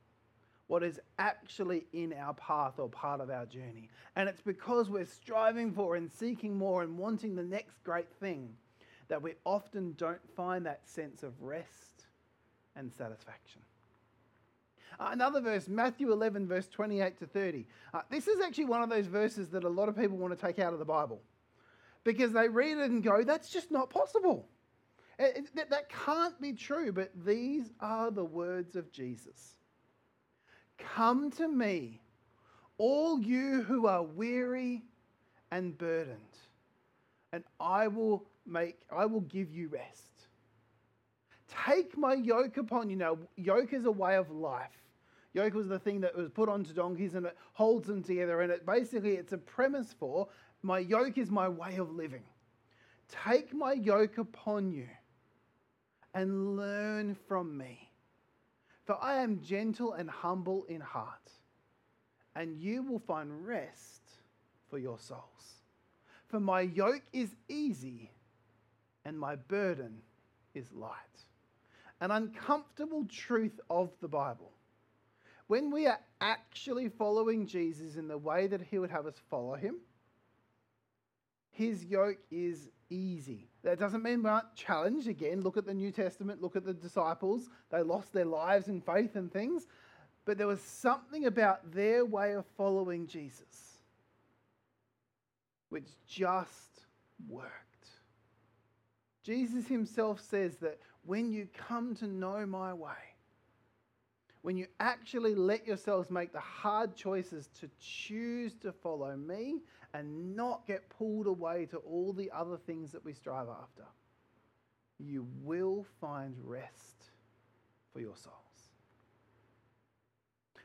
what 0.68 0.82
is 0.82 1.00
actually 1.18 1.87
in 1.92 2.12
our 2.12 2.35
path 2.35 2.78
or 2.78 2.88
part 2.88 3.20
of 3.20 3.30
our 3.30 3.46
journey. 3.46 3.88
And 4.16 4.28
it's 4.28 4.40
because 4.40 4.90
we're 4.90 5.04
striving 5.04 5.73
for 5.73 5.96
and 5.96 6.11
seeking 6.11 6.56
more 6.56 6.82
and 6.82 6.99
wanting 6.99 7.37
the 7.37 7.42
next 7.42 7.82
great 7.85 8.12
thing 8.20 8.54
that 9.08 9.23
we 9.23 9.35
often 9.44 9.94
don't 9.96 10.20
find 10.35 10.66
that 10.66 10.88
sense 10.88 11.23
of 11.23 11.40
rest 11.40 12.06
and 12.75 12.92
satisfaction. 12.92 13.62
Uh, 14.99 15.11
another 15.12 15.40
verse, 15.40 15.68
Matthew 15.68 16.12
11, 16.12 16.49
verse 16.49 16.68
28 16.68 17.18
to 17.18 17.26
30. 17.26 17.66
Uh, 17.92 18.00
this 18.11 18.26
is 18.26 18.40
actually 18.40 18.64
one 18.64 18.82
of 18.82 18.88
those 18.88 19.06
verses 19.06 19.49
that 19.50 19.64
a 19.64 19.68
lot 19.68 19.88
of 19.88 19.96
people 19.96 20.16
want 20.16 20.37
to 20.37 20.46
take 20.46 20.58
out 20.58 20.73
of 20.73 20.78
the 20.78 20.85
Bible 20.85 21.20
because 22.02 22.32
they 22.32 22.49
read 22.49 22.78
it 22.78 22.90
and 22.90 23.02
go, 23.02 23.23
that's 23.23 23.50
just 23.50 23.70
not 23.70 23.90
possible. 23.90 24.49
It, 25.18 25.49
it, 25.54 25.70
that 25.70 25.88
can't 25.88 26.40
be 26.40 26.52
true, 26.52 26.92
but 26.92 27.11
these 27.25 27.73
are 27.80 28.11
the 28.11 28.25
words 28.25 28.76
of 28.76 28.90
Jesus. 28.90 29.55
Come 30.78 31.30
to 31.33 31.49
me, 31.49 32.00
all 32.78 33.21
you 33.21 33.62
who 33.62 33.87
are 33.87 34.02
weary 34.02 34.83
and 35.50 35.76
burdened, 35.76 36.18
and 37.33 37.45
I 37.61 37.88
will 37.88 38.25
make 38.47 38.78
I 38.90 39.06
will 39.06 39.21
give 39.23 39.50
you 39.50 39.68
rest. 39.68 40.16
Take 41.66 41.97
my 41.97 42.14
yoke 42.14 42.56
upon 42.56 42.90
you. 42.90 42.97
Now, 42.97 43.18
yoke 43.37 43.73
is 43.73 43.85
a 43.85 43.90
way 43.90 44.16
of 44.16 44.30
life. 44.30 44.71
Yoke 45.33 45.54
was 45.54 45.68
the 45.68 45.78
thing 45.78 46.00
that 46.00 46.16
was 46.16 46.30
put 46.30 46.49
onto 46.49 46.73
donkeys 46.73 47.14
and 47.14 47.26
it 47.26 47.37
holds 47.52 47.87
them 47.87 48.02
together. 48.02 48.40
And 48.40 48.50
it 48.50 48.64
basically 48.64 49.12
it's 49.12 49.33
a 49.33 49.38
premise 49.38 49.95
for 49.99 50.28
my 50.62 50.78
yoke 50.78 51.18
is 51.18 51.30
my 51.30 51.49
way 51.49 51.76
of 51.76 51.92
living. 51.92 52.25
Take 53.25 53.54
my 53.54 53.75
yoke 53.75 54.18
upon 54.18 54.73
you 54.73 54.88
and 56.14 56.56
learn 56.56 57.14
from 57.28 57.56
me. 57.56 57.86
For 58.87 58.97
I 59.02 59.16
am 59.16 59.43
gentle 59.43 59.93
and 59.93 60.09
humble 60.09 60.64
in 60.69 60.81
heart, 60.81 61.31
and 62.37 62.57
you 62.57 62.83
will 62.83 63.00
find 63.00 63.45
rest 63.47 64.02
for 64.71 64.78
your 64.78 64.99
souls. 64.99 65.21
For 66.28 66.40
my 66.40 66.62
yoke 66.62 67.02
is 67.12 67.35
easy 67.49 68.11
and 69.05 69.19
my 69.19 69.37
burden 69.37 69.99
is 70.55 70.73
light. 70.73 70.93
An 72.00 72.11
uncomfortable 72.11 73.05
truth 73.09 73.59
of 73.71 73.90
the 74.00 74.09
Bible. 74.09 74.52
When 75.47 75.71
we 75.71 75.87
are 75.87 76.00
actually 76.21 76.88
following 76.88 77.47
Jesus 77.47 77.97
in 77.97 78.09
the 78.09 78.19
way 78.19 78.49
that 78.49 78.61
he 78.61 78.78
would 78.78 78.90
have 78.90 79.07
us 79.07 79.14
follow 79.31 79.55
him, 79.55 79.76
his 81.50 81.85
yoke 81.85 82.19
is 82.31 82.69
easy. 82.90 83.49
That 83.62 83.78
doesn't 83.78 84.02
mean 84.02 84.23
we 84.23 84.31
aren't 84.31 84.55
challenged. 84.55 85.09
Again, 85.09 85.43
look 85.43 85.57
at 85.57 85.66
the 85.66 85.75
New 85.75 85.90
Testament, 85.90 86.43
look 86.43 86.57
at 86.57 86.64
the 86.64 86.75
disciples. 86.75 87.49
They 87.71 87.83
lost 87.83 88.12
their 88.12 88.25
lives 88.25 88.69
in 88.69 88.81
faith 88.81 89.16
and 89.16 89.33
things. 89.33 89.66
But 90.25 90.38
there 90.38 90.47
was 90.47 90.61
something 90.61 91.26
about 91.26 91.73
their 91.73 92.05
way 92.05 92.35
of 92.35 92.45
following 92.57 93.07
Jesus 93.07 93.76
which 95.69 95.88
just 96.07 96.83
worked. 97.28 97.52
Jesus 99.23 99.66
himself 99.66 100.21
says 100.21 100.57
that 100.59 100.78
when 101.05 101.33
you 101.33 101.49
come 101.52 101.95
to 101.97 102.07
know 102.07 102.47
my 102.47 102.73
way, 102.73 102.93
when 104.47 104.57
you 104.57 104.69
actually 104.79 105.35
let 105.35 105.67
yourselves 105.67 106.09
make 106.09 106.33
the 106.33 106.38
hard 106.38 106.95
choices 106.95 107.49
to 107.59 107.69
choose 107.81 108.55
to 108.55 108.71
follow 108.71 109.17
me 109.17 109.57
and 109.93 110.37
not 110.37 110.65
get 110.69 110.88
pulled 110.88 111.26
away 111.26 111.67
to 111.67 111.79
all 111.79 112.12
the 112.12 112.31
other 112.31 112.57
things 112.57 112.93
that 112.93 113.05
we 113.05 113.12
strive 113.12 113.49
after, 113.49 113.83
you 115.00 115.26
will 115.43 115.85
find 116.00 116.37
rest 116.45 117.11
for 117.93 117.99
your 117.99 118.15
souls. 118.15 118.37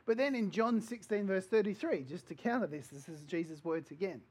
But 0.06 0.18
then 0.18 0.36
in 0.36 0.52
John 0.52 0.80
16, 0.80 1.26
verse 1.26 1.48
33, 1.48 2.04
just 2.04 2.28
to 2.28 2.36
counter 2.36 2.68
this, 2.68 2.86
this 2.86 3.10
is 3.10 3.24
Jesus' 3.24 3.66
words 3.66 3.90
again. 3.90 4.22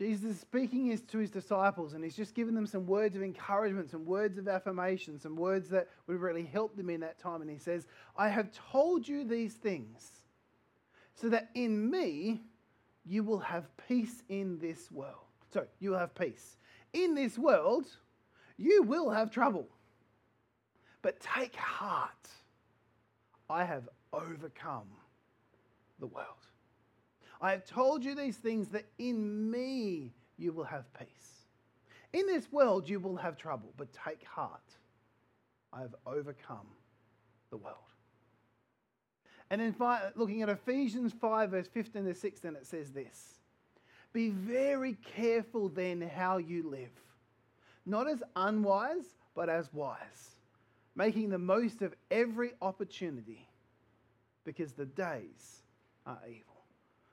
Jesus 0.00 0.30
is 0.30 0.40
speaking 0.40 0.98
to 0.98 1.18
his 1.18 1.30
disciples 1.30 1.92
and 1.92 2.02
he's 2.02 2.16
just 2.16 2.34
given 2.34 2.54
them 2.54 2.66
some 2.66 2.86
words 2.86 3.16
of 3.16 3.22
encouragement, 3.22 3.90
some 3.90 4.06
words 4.06 4.38
of 4.38 4.48
affirmation, 4.48 5.20
some 5.20 5.36
words 5.36 5.68
that 5.68 5.88
would 6.06 6.18
really 6.18 6.46
help 6.46 6.74
them 6.74 6.88
in 6.88 7.00
that 7.00 7.18
time. 7.18 7.42
And 7.42 7.50
he 7.50 7.58
says, 7.58 7.86
I 8.16 8.30
have 8.30 8.48
told 8.72 9.06
you 9.06 9.24
these 9.24 9.52
things 9.52 10.10
so 11.16 11.28
that 11.28 11.50
in 11.54 11.90
me 11.90 12.40
you 13.04 13.22
will 13.22 13.40
have 13.40 13.66
peace 13.88 14.22
in 14.30 14.58
this 14.58 14.90
world. 14.90 15.26
So 15.52 15.66
you 15.80 15.90
will 15.90 15.98
have 15.98 16.14
peace. 16.14 16.56
In 16.94 17.14
this 17.14 17.36
world, 17.36 17.84
you 18.56 18.82
will 18.82 19.10
have 19.10 19.30
trouble. 19.30 19.68
But 21.02 21.20
take 21.20 21.54
heart. 21.56 22.10
I 23.50 23.64
have 23.64 23.86
overcome 24.14 24.88
the 25.98 26.06
world. 26.06 26.26
I 27.40 27.52
have 27.52 27.64
told 27.64 28.04
you 28.04 28.14
these 28.14 28.36
things 28.36 28.68
that 28.68 28.86
in 28.98 29.50
me 29.50 30.12
you 30.36 30.52
will 30.52 30.64
have 30.64 30.92
peace. 30.94 31.08
In 32.12 32.26
this 32.26 32.50
world 32.52 32.88
you 32.88 33.00
will 33.00 33.16
have 33.16 33.36
trouble, 33.36 33.72
but 33.76 33.88
take 33.92 34.24
heart. 34.24 34.60
I 35.72 35.80
have 35.80 35.94
overcome 36.06 36.66
the 37.50 37.56
world. 37.56 37.76
And 39.50 39.60
then 39.60 39.74
looking 40.14 40.42
at 40.42 40.48
Ephesians 40.48 41.12
5, 41.12 41.50
verse 41.50 41.66
15 41.66 42.04
to 42.04 42.14
16, 42.14 42.56
it 42.56 42.66
says 42.66 42.92
this 42.92 43.40
Be 44.12 44.30
very 44.30 44.94
careful 45.16 45.68
then 45.68 46.00
how 46.00 46.36
you 46.38 46.68
live, 46.68 46.90
not 47.86 48.08
as 48.08 48.22
unwise, 48.36 49.16
but 49.34 49.48
as 49.48 49.72
wise, 49.72 50.36
making 50.94 51.30
the 51.30 51.38
most 51.38 51.82
of 51.82 51.94
every 52.10 52.52
opportunity, 52.62 53.48
because 54.44 54.72
the 54.72 54.86
days 54.86 55.62
are 56.06 56.18
evil. 56.28 56.49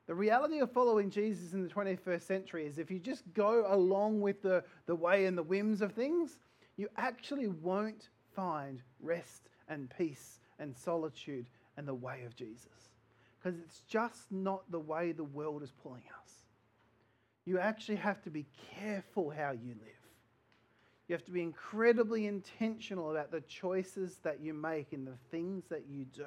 The 0.08 0.16
reality 0.16 0.60
of 0.60 0.72
following 0.72 1.10
Jesus 1.10 1.54
in 1.54 1.62
the 1.62 1.70
21st 1.70 2.22
century 2.22 2.66
is 2.66 2.78
if 2.78 2.90
you 2.90 2.98
just 2.98 3.24
go 3.34 3.66
along 3.68 4.22
with 4.22 4.42
the, 4.42 4.64
the 4.86 4.96
way 4.96 5.26
and 5.26 5.38
the 5.38 5.44
whims 5.44 5.82
of 5.82 5.92
things, 5.92 6.40
you 6.78 6.88
actually 6.96 7.48
won't 7.48 8.08
find 8.34 8.82
rest 9.02 9.50
and 9.68 9.92
peace 9.98 10.40
and 10.60 10.76
solitude 10.76 11.50
and 11.76 11.86
the 11.86 11.94
way 11.94 12.24
of 12.26 12.38
Jesus. 12.38 12.92
Because 13.38 13.60
it's 13.60 13.82
just 13.82 14.32
not 14.32 14.64
the 14.72 14.80
way 14.80 15.12
the 15.12 15.26
world 15.26 15.62
is 15.62 15.74
pulling 15.84 16.04
us. 16.24 16.32
You 17.46 17.60
actually 17.60 17.98
have 17.98 18.22
to 18.24 18.30
be 18.30 18.46
careful 18.80 19.30
how 19.30 19.52
you 19.52 19.70
live. 19.70 19.98
You 21.08 21.16
have 21.16 21.26
to 21.26 21.32
be 21.32 21.42
incredibly 21.42 22.28
intentional 22.28 23.12
about 23.12 23.32
the 23.32 23.42
choices 23.42 24.20
that 24.24 24.40
you 24.42 24.54
make 24.54 24.94
and 24.94 25.06
the 25.06 25.18
things 25.32 25.66
that 25.70 25.86
you 25.90 26.06
do. 26.06 26.26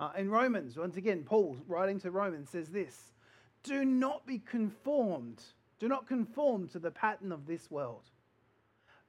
Uh, 0.00 0.10
in 0.16 0.30
Romans, 0.30 0.76
once 0.76 0.96
again, 0.96 1.22
Paul 1.24 1.56
writing 1.68 2.00
to 2.00 2.10
Romans 2.10 2.50
says 2.50 2.68
this 2.68 3.12
Do 3.62 3.84
not 3.84 4.26
be 4.26 4.38
conformed, 4.38 5.42
do 5.78 5.88
not 5.88 6.06
conform 6.06 6.68
to 6.68 6.78
the 6.78 6.90
pattern 6.90 7.32
of 7.32 7.46
this 7.46 7.70
world, 7.70 8.10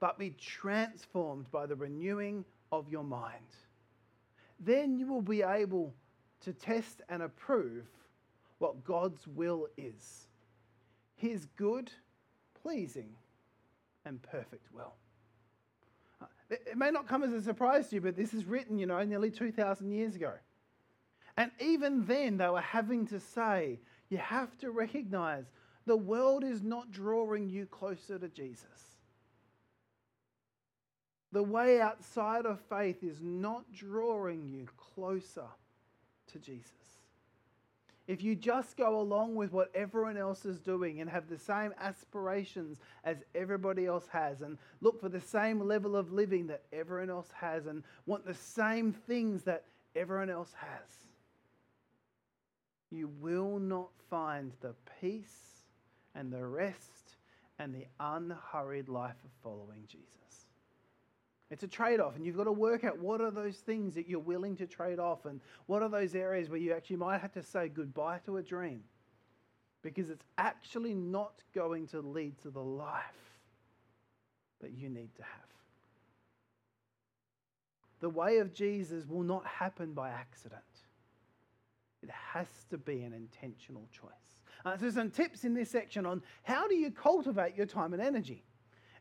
but 0.00 0.18
be 0.18 0.30
transformed 0.30 1.50
by 1.50 1.66
the 1.66 1.76
renewing 1.76 2.44
of 2.70 2.88
your 2.88 3.04
mind. 3.04 3.56
Then 4.60 4.98
you 4.98 5.06
will 5.06 5.22
be 5.22 5.42
able 5.42 5.94
to 6.42 6.52
test 6.52 7.02
and 7.08 7.22
approve 7.22 7.86
what 8.58 8.84
God's 8.84 9.26
will 9.26 9.66
is 9.76 10.28
his 11.16 11.46
good, 11.56 11.90
pleasing, 12.62 13.08
and 14.04 14.20
perfect 14.22 14.66
will. 14.72 14.92
Uh, 16.20 16.26
it 16.50 16.76
may 16.76 16.90
not 16.90 17.08
come 17.08 17.22
as 17.22 17.32
a 17.32 17.40
surprise 17.40 17.88
to 17.88 17.94
you, 17.94 18.00
but 18.00 18.16
this 18.16 18.34
is 18.34 18.44
written, 18.44 18.78
you 18.78 18.86
know, 18.86 19.02
nearly 19.04 19.30
2,000 19.30 19.90
years 19.90 20.16
ago. 20.16 20.32
And 21.36 21.50
even 21.60 22.06
then, 22.06 22.36
they 22.36 22.48
were 22.48 22.60
having 22.60 23.06
to 23.08 23.18
say, 23.18 23.80
you 24.08 24.18
have 24.18 24.56
to 24.58 24.70
recognize 24.70 25.44
the 25.86 25.96
world 25.96 26.44
is 26.44 26.62
not 26.62 26.90
drawing 26.92 27.48
you 27.48 27.66
closer 27.66 28.18
to 28.18 28.28
Jesus. 28.28 28.66
The 31.32 31.42
way 31.42 31.80
outside 31.80 32.46
of 32.46 32.60
faith 32.70 33.02
is 33.02 33.18
not 33.20 33.64
drawing 33.72 34.46
you 34.46 34.68
closer 34.76 35.48
to 36.32 36.38
Jesus. 36.38 36.70
If 38.06 38.22
you 38.22 38.36
just 38.36 38.76
go 38.76 39.00
along 39.00 39.34
with 39.34 39.52
what 39.52 39.70
everyone 39.74 40.16
else 40.16 40.44
is 40.44 40.60
doing 40.60 41.00
and 41.00 41.08
have 41.08 41.28
the 41.28 41.38
same 41.38 41.72
aspirations 41.80 42.78
as 43.02 43.16
everybody 43.34 43.86
else 43.86 44.06
has, 44.12 44.42
and 44.42 44.58
look 44.80 45.00
for 45.00 45.08
the 45.08 45.20
same 45.20 45.58
level 45.58 45.96
of 45.96 46.12
living 46.12 46.46
that 46.48 46.62
everyone 46.72 47.10
else 47.10 47.30
has, 47.32 47.66
and 47.66 47.82
want 48.06 48.26
the 48.26 48.34
same 48.34 48.92
things 48.92 49.42
that 49.42 49.64
everyone 49.96 50.30
else 50.30 50.52
has, 50.56 51.03
you 52.94 53.08
will 53.20 53.58
not 53.58 53.90
find 54.08 54.52
the 54.60 54.74
peace 55.00 55.64
and 56.14 56.32
the 56.32 56.44
rest 56.44 57.16
and 57.58 57.74
the 57.74 57.86
unhurried 58.00 58.88
life 58.88 59.16
of 59.24 59.30
following 59.42 59.84
Jesus. 59.88 60.46
It's 61.50 61.62
a 61.62 61.68
trade 61.68 62.00
off, 62.00 62.16
and 62.16 62.24
you've 62.24 62.36
got 62.36 62.44
to 62.44 62.52
work 62.52 62.84
out 62.84 62.98
what 62.98 63.20
are 63.20 63.30
those 63.30 63.56
things 63.56 63.94
that 63.94 64.08
you're 64.08 64.18
willing 64.18 64.56
to 64.56 64.66
trade 64.66 64.98
off, 64.98 65.24
and 65.26 65.40
what 65.66 65.82
are 65.82 65.88
those 65.88 66.14
areas 66.14 66.48
where 66.48 66.58
you 66.58 66.72
actually 66.72 66.96
might 66.96 67.20
have 67.20 67.32
to 67.32 67.42
say 67.42 67.68
goodbye 67.68 68.20
to 68.24 68.38
a 68.38 68.42
dream 68.42 68.82
because 69.82 70.08
it's 70.08 70.24
actually 70.38 70.94
not 70.94 71.34
going 71.54 71.86
to 71.88 72.00
lead 72.00 72.40
to 72.42 72.50
the 72.50 72.58
life 72.58 73.02
that 74.62 74.72
you 74.72 74.88
need 74.88 75.14
to 75.14 75.22
have. 75.22 75.30
The 78.00 78.08
way 78.08 78.38
of 78.38 78.52
Jesus 78.52 79.06
will 79.06 79.22
not 79.22 79.46
happen 79.46 79.92
by 79.92 80.08
accident. 80.08 80.62
It 82.04 82.10
has 82.10 82.46
to 82.68 82.76
be 82.76 83.02
an 83.02 83.14
intentional 83.14 83.88
choice. 83.90 84.10
Uh, 84.66 84.76
so, 84.76 84.90
some 84.90 85.10
tips 85.10 85.44
in 85.44 85.54
this 85.54 85.70
section 85.70 86.04
on 86.04 86.22
how 86.42 86.68
do 86.68 86.74
you 86.74 86.90
cultivate 86.90 87.56
your 87.56 87.64
time 87.64 87.94
and 87.94 88.02
energy. 88.02 88.44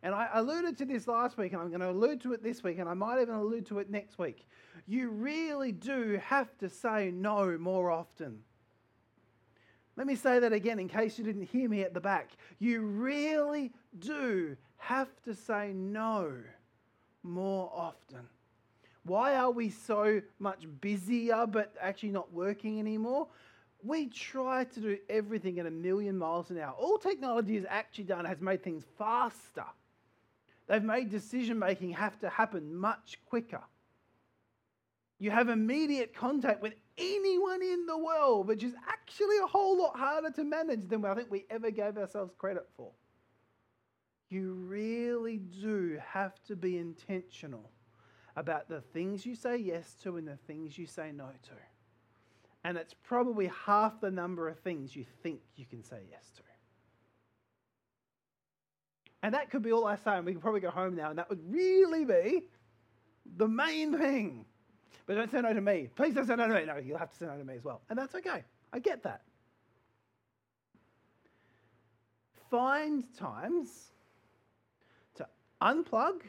And 0.01 0.15
I 0.15 0.29
alluded 0.33 0.77
to 0.77 0.85
this 0.85 1.05
last 1.05 1.37
week, 1.37 1.51
and 1.51 1.61
I'm 1.61 1.67
going 1.67 1.81
to 1.81 1.89
allude 1.89 2.21
to 2.21 2.31
it 2.31 2.41
this 2.41 2.63
week, 2.63 2.79
and 2.79 2.87
I 2.87 2.93
might 2.93 3.21
even 3.21 3.35
allude 3.35 3.65
to 3.67 3.79
it 3.79 3.89
next 3.89 4.17
week. 4.17 4.47
You 4.87 5.09
really 5.09 5.73
do 5.73 6.17
have 6.23 6.57
to 6.59 6.69
say 6.69 7.11
no 7.11 7.57
more 7.57 7.91
often. 7.91 8.39
Let 9.97 10.07
me 10.07 10.15
say 10.15 10.39
that 10.39 10.53
again 10.53 10.79
in 10.79 10.87
case 10.87 11.17
you 11.17 11.25
didn't 11.25 11.43
hear 11.43 11.67
me 11.67 11.81
at 11.81 11.93
the 11.93 12.01
back. 12.01 12.31
You 12.59 12.81
really 12.81 13.73
do 13.99 14.55
have 14.77 15.09
to 15.23 15.35
say 15.35 15.73
no 15.73 16.35
more 17.21 17.69
often. 17.73 18.27
Why 19.05 19.35
are 19.35 19.51
we 19.51 19.69
so 19.69 20.21
much 20.39 20.65
busier 20.79 21.45
but 21.45 21.75
actually 21.79 22.11
not 22.11 22.31
working 22.31 22.79
anymore? 22.79 23.27
We 23.83 24.07
try 24.07 24.63
to 24.63 24.79
do 24.79 24.97
everything 25.09 25.59
at 25.59 25.65
a 25.65 25.71
million 25.71 26.17
miles 26.17 26.49
an 26.51 26.57
hour. 26.57 26.73
All 26.79 26.97
technology 26.97 27.55
has 27.55 27.65
actually 27.67 28.05
done 28.05 28.23
has 28.23 28.39
made 28.39 28.63
things 28.63 28.85
faster. 28.97 29.65
They've 30.67 30.83
made 30.83 31.09
decision 31.09 31.59
making 31.59 31.91
have 31.91 32.17
to 32.19 32.29
happen 32.29 32.73
much 32.73 33.19
quicker. 33.25 33.61
You 35.19 35.31
have 35.31 35.49
immediate 35.49 36.15
contact 36.15 36.61
with 36.61 36.73
anyone 36.97 37.61
in 37.61 37.85
the 37.85 37.97
world, 37.97 38.47
which 38.47 38.63
is 38.63 38.73
actually 38.87 39.37
a 39.43 39.47
whole 39.47 39.77
lot 39.77 39.97
harder 39.97 40.31
to 40.31 40.43
manage 40.45 40.87
than 40.87 41.03
I 41.03 41.13
think 41.13 41.29
we 41.29 41.45
ever 41.49 41.71
gave 41.71 41.97
ourselves 41.97 42.33
credit 42.37 42.67
for. 42.75 42.91
You 44.29 44.53
really 44.53 45.37
do 45.37 45.99
have 46.05 46.41
to 46.45 46.55
be 46.55 46.77
intentional 46.77 47.69
about 48.35 48.67
the 48.69 48.81
things 48.81 49.25
you 49.25 49.35
say 49.35 49.57
yes 49.57 49.95
to 50.03 50.17
and 50.17 50.27
the 50.27 50.37
things 50.47 50.77
you 50.77 50.85
say 50.85 51.11
no 51.11 51.27
to. 51.43 51.51
And 52.63 52.77
it's 52.77 52.93
probably 52.93 53.51
half 53.65 53.99
the 53.99 54.09
number 54.09 54.47
of 54.47 54.57
things 54.59 54.95
you 54.95 55.05
think 55.21 55.41
you 55.55 55.65
can 55.65 55.83
say 55.83 55.99
yes 56.09 56.31
to. 56.37 56.43
And 59.21 59.33
that 59.33 59.49
could 59.49 59.61
be 59.61 59.71
all 59.71 59.85
I 59.85 59.95
say, 59.95 60.17
and 60.17 60.25
we 60.25 60.33
can 60.33 60.41
probably 60.41 60.59
go 60.59 60.69
home 60.69 60.95
now, 60.95 61.09
and 61.09 61.17
that 61.17 61.29
would 61.29 61.39
really 61.49 62.03
be 62.03 62.43
the 63.37 63.47
main 63.47 63.97
thing. 63.97 64.45
But 65.05 65.15
don't 65.15 65.31
say 65.31 65.41
no 65.41 65.53
to 65.53 65.61
me. 65.61 65.89
Please 65.95 66.13
don't 66.13 66.27
say 66.27 66.35
no 66.35 66.47
to 66.47 66.53
me. 66.53 66.65
No, 66.65 66.77
you'll 66.77 66.97
have 66.97 67.11
to 67.11 67.17
say 67.17 67.25
no 67.25 67.37
to 67.37 67.43
me 67.43 67.55
as 67.55 67.63
well. 67.63 67.81
And 67.89 67.97
that's 67.97 68.15
okay. 68.15 68.43
I 68.73 68.79
get 68.79 69.03
that. 69.03 69.21
Find 72.49 73.03
times 73.17 73.91
to 75.15 75.27
unplug 75.61 76.21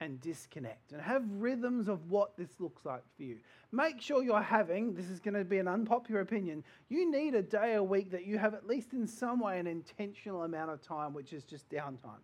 and 0.00 0.20
disconnect 0.20 0.92
and 0.92 1.00
have 1.00 1.22
rhythms 1.28 1.88
of 1.88 2.10
what 2.10 2.36
this 2.36 2.60
looks 2.60 2.84
like 2.84 3.02
for 3.16 3.22
you. 3.22 3.38
Make 3.72 4.00
sure 4.00 4.22
you're 4.22 4.40
having, 4.40 4.94
this 4.94 5.10
is 5.10 5.20
going 5.20 5.34
to 5.34 5.44
be 5.44 5.58
an 5.58 5.68
unpopular 5.68 6.20
opinion, 6.20 6.64
you 6.88 7.10
need 7.10 7.34
a 7.34 7.42
day 7.42 7.74
a 7.74 7.82
week 7.82 8.10
that 8.12 8.24
you 8.24 8.38
have 8.38 8.54
at 8.54 8.66
least 8.66 8.92
in 8.92 9.06
some 9.06 9.40
way 9.40 9.58
an 9.58 9.66
intentional 9.66 10.44
amount 10.44 10.70
of 10.70 10.80
time, 10.80 11.12
which 11.14 11.32
is 11.32 11.44
just 11.44 11.68
downtime. 11.68 12.22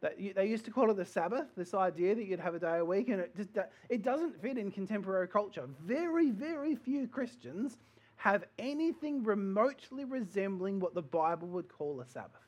They 0.00 0.46
used 0.46 0.64
to 0.66 0.70
call 0.70 0.90
it 0.90 0.96
the 0.96 1.04
Sabbath, 1.04 1.46
this 1.56 1.74
idea 1.74 2.14
that 2.14 2.24
you'd 2.24 2.38
have 2.38 2.54
a 2.54 2.60
day 2.60 2.78
a 2.78 2.84
week, 2.84 3.08
and 3.08 3.20
it, 3.20 3.36
just, 3.36 3.50
it 3.88 4.02
doesn't 4.02 4.40
fit 4.40 4.56
in 4.56 4.70
contemporary 4.70 5.26
culture. 5.26 5.68
Very, 5.84 6.30
very 6.30 6.76
few 6.76 7.08
Christians 7.08 7.78
have 8.14 8.44
anything 8.58 9.24
remotely 9.24 10.04
resembling 10.04 10.78
what 10.78 10.94
the 10.94 11.02
Bible 11.02 11.48
would 11.48 11.68
call 11.68 12.00
a 12.00 12.06
Sabbath. 12.06 12.47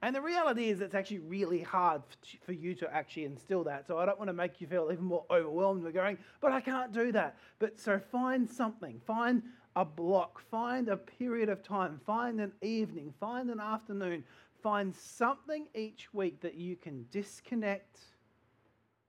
And 0.00 0.14
the 0.14 0.22
reality 0.22 0.68
is, 0.68 0.80
it's 0.80 0.94
actually 0.94 1.18
really 1.18 1.60
hard 1.60 2.02
for 2.44 2.52
you 2.52 2.74
to 2.76 2.94
actually 2.94 3.24
instill 3.24 3.64
that. 3.64 3.86
So 3.86 3.98
I 3.98 4.06
don't 4.06 4.18
want 4.18 4.28
to 4.28 4.34
make 4.34 4.60
you 4.60 4.68
feel 4.68 4.90
even 4.92 5.04
more 5.04 5.24
overwhelmed 5.28 5.82
with 5.82 5.92
going, 5.92 6.18
but 6.40 6.52
I 6.52 6.60
can't 6.60 6.92
do 6.92 7.10
that. 7.12 7.36
But 7.58 7.80
so 7.80 7.98
find 7.98 8.48
something, 8.48 9.00
find 9.04 9.42
a 9.74 9.84
block, 9.84 10.40
find 10.50 10.88
a 10.88 10.96
period 10.96 11.48
of 11.48 11.64
time, 11.64 12.00
find 12.06 12.40
an 12.40 12.52
evening, 12.62 13.12
find 13.18 13.50
an 13.50 13.58
afternoon, 13.58 14.22
find 14.62 14.94
something 14.94 15.66
each 15.74 16.14
week 16.14 16.40
that 16.42 16.54
you 16.54 16.76
can 16.76 17.04
disconnect, 17.10 17.98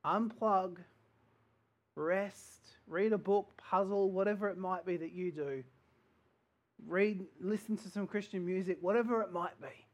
unplug, 0.03 0.77
rest, 1.95 2.77
read 2.87 3.13
a 3.13 3.17
book, 3.17 3.51
puzzle, 3.57 4.09
whatever 4.09 4.49
it 4.49 4.57
might 4.57 4.87
be 4.87 4.97
that 4.97 5.11
you 5.11 5.31
do. 5.31 5.63
Read, 6.87 7.25
listen 7.39 7.77
to 7.77 7.89
some 7.89 8.07
Christian 8.07 8.43
music, 8.43 8.79
whatever 8.81 9.21
it 9.21 9.31
might 9.31 9.59
be 9.61 9.85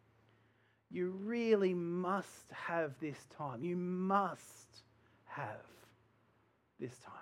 you 0.95 1.09
really 1.25 1.73
must 1.73 2.49
have 2.51 2.93
this 3.01 3.17
time. 3.37 3.63
You 3.63 3.75
must 3.75 4.83
have 5.25 5.65
this 6.79 6.97
time. 6.99 7.13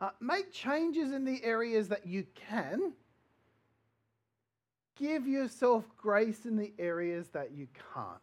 Uh, 0.00 0.10
make 0.20 0.52
changes 0.52 1.12
in 1.12 1.24
the 1.24 1.42
areas 1.44 1.88
that 1.88 2.06
you 2.06 2.26
can. 2.34 2.92
Give 4.98 5.26
yourself 5.28 5.84
grace 5.96 6.46
in 6.46 6.56
the 6.56 6.72
areas 6.78 7.28
that 7.28 7.52
you 7.52 7.68
can't. 7.94 8.18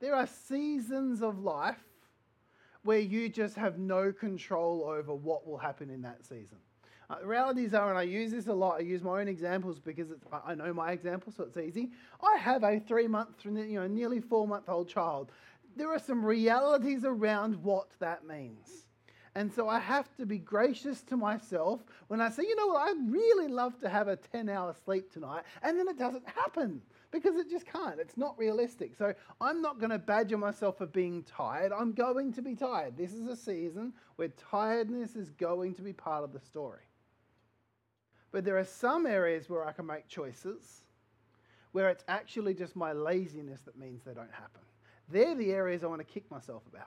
There 0.00 0.14
are 0.14 0.26
seasons 0.26 1.22
of 1.22 1.40
life 1.40 1.84
where 2.84 2.98
you 2.98 3.28
just 3.28 3.56
have 3.56 3.78
no 3.78 4.12
control 4.12 4.84
over 4.88 5.14
what 5.14 5.46
will 5.46 5.58
happen 5.58 5.90
in 5.90 6.02
that 6.02 6.24
season. 6.24 6.58
Uh, 7.10 7.16
realities 7.24 7.74
are, 7.74 7.90
and 7.90 7.98
I 7.98 8.02
use 8.02 8.30
this 8.30 8.46
a 8.46 8.52
lot, 8.52 8.76
I 8.76 8.80
use 8.80 9.02
my 9.02 9.20
own 9.20 9.26
examples 9.26 9.80
because 9.80 10.08
I 10.44 10.54
know 10.54 10.72
my 10.72 10.92
example, 10.92 11.32
so 11.36 11.42
it's 11.42 11.56
easy. 11.56 11.90
I 12.22 12.38
have 12.38 12.62
a 12.62 12.78
three 12.78 13.08
month, 13.08 13.44
you 13.44 13.80
know, 13.80 13.88
nearly 13.88 14.20
four 14.20 14.46
month 14.46 14.68
old 14.68 14.88
child. 14.88 15.32
There 15.74 15.90
are 15.90 15.98
some 15.98 16.24
realities 16.24 17.04
around 17.04 17.56
what 17.64 17.88
that 17.98 18.26
means. 18.26 18.86
And 19.34 19.52
so 19.52 19.68
I 19.68 19.80
have 19.80 20.14
to 20.18 20.26
be 20.26 20.38
gracious 20.38 21.02
to 21.02 21.16
myself 21.16 21.80
when 22.08 22.20
I 22.20 22.30
say, 22.30 22.42
you 22.42 22.54
know 22.54 22.68
what, 22.68 22.88
I'd 22.88 23.10
really 23.12 23.48
love 23.48 23.78
to 23.80 23.88
have 23.88 24.06
a 24.06 24.16
10 24.16 24.48
hour 24.48 24.74
sleep 24.84 25.12
tonight, 25.12 25.42
and 25.62 25.78
then 25.78 25.88
it 25.88 25.98
doesn't 25.98 26.28
happen 26.28 26.80
because 27.10 27.36
it 27.36 27.50
just 27.50 27.66
can't. 27.66 27.98
It's 27.98 28.16
not 28.16 28.38
realistic. 28.38 28.94
So 28.96 29.14
I'm 29.40 29.60
not 29.60 29.80
going 29.80 29.90
to 29.90 29.98
badger 29.98 30.38
myself 30.38 30.78
for 30.78 30.86
being 30.86 31.24
tired. 31.24 31.72
I'm 31.72 31.92
going 31.92 32.32
to 32.34 32.42
be 32.42 32.54
tired. 32.54 32.96
This 32.96 33.14
is 33.14 33.26
a 33.26 33.36
season 33.36 33.94
where 34.14 34.28
tiredness 34.28 35.16
is 35.16 35.30
going 35.30 35.74
to 35.74 35.82
be 35.82 35.92
part 35.92 36.22
of 36.22 36.32
the 36.32 36.40
story. 36.40 36.82
But 38.32 38.44
there 38.44 38.58
are 38.58 38.64
some 38.64 39.06
areas 39.06 39.50
where 39.50 39.66
I 39.66 39.72
can 39.72 39.86
make 39.86 40.08
choices 40.08 40.82
where 41.72 41.88
it's 41.88 42.04
actually 42.08 42.54
just 42.54 42.74
my 42.76 42.92
laziness 42.92 43.60
that 43.62 43.78
means 43.78 44.02
they 44.04 44.14
don't 44.14 44.32
happen. 44.32 44.60
They're 45.08 45.34
the 45.34 45.52
areas 45.52 45.84
I 45.84 45.86
want 45.86 46.00
to 46.00 46.12
kick 46.12 46.30
myself 46.30 46.62
about. 46.68 46.86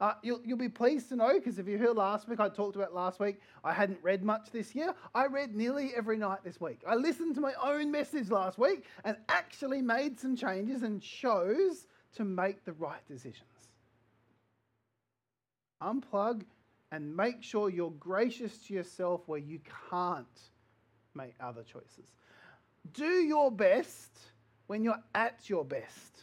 Uh, 0.00 0.14
you'll, 0.22 0.40
you'll 0.44 0.56
be 0.56 0.68
pleased 0.68 1.10
to 1.10 1.16
know, 1.16 1.34
because 1.34 1.58
if 1.58 1.68
you 1.68 1.76
heard 1.76 1.96
last 1.96 2.26
week, 2.26 2.40
I 2.40 2.48
talked 2.48 2.74
about 2.74 2.94
last 2.94 3.20
week, 3.20 3.40
I 3.62 3.72
hadn't 3.72 3.98
read 4.02 4.24
much 4.24 4.50
this 4.50 4.74
year. 4.74 4.94
I 5.14 5.26
read 5.26 5.54
nearly 5.54 5.92
every 5.94 6.16
night 6.16 6.38
this 6.42 6.58
week. 6.58 6.80
I 6.88 6.94
listened 6.94 7.34
to 7.34 7.40
my 7.40 7.52
own 7.62 7.90
message 7.90 8.30
last 8.30 8.58
week 8.58 8.86
and 9.04 9.18
actually 9.28 9.82
made 9.82 10.18
some 10.18 10.36
changes 10.36 10.82
and 10.82 11.02
chose 11.02 11.86
to 12.14 12.24
make 12.24 12.64
the 12.64 12.72
right 12.72 13.06
decisions. 13.06 13.44
Unplug 15.82 16.44
and 16.92 17.16
make 17.16 17.42
sure 17.42 17.70
you're 17.70 17.90
gracious 17.92 18.58
to 18.66 18.74
yourself 18.74 19.22
where 19.26 19.38
you 19.38 19.60
can't 19.90 20.26
make 21.14 21.34
other 21.40 21.62
choices. 21.62 22.14
Do 22.92 23.04
your 23.04 23.50
best 23.50 24.18
when 24.66 24.82
you're 24.82 25.02
at 25.14 25.48
your 25.48 25.64
best. 25.64 26.20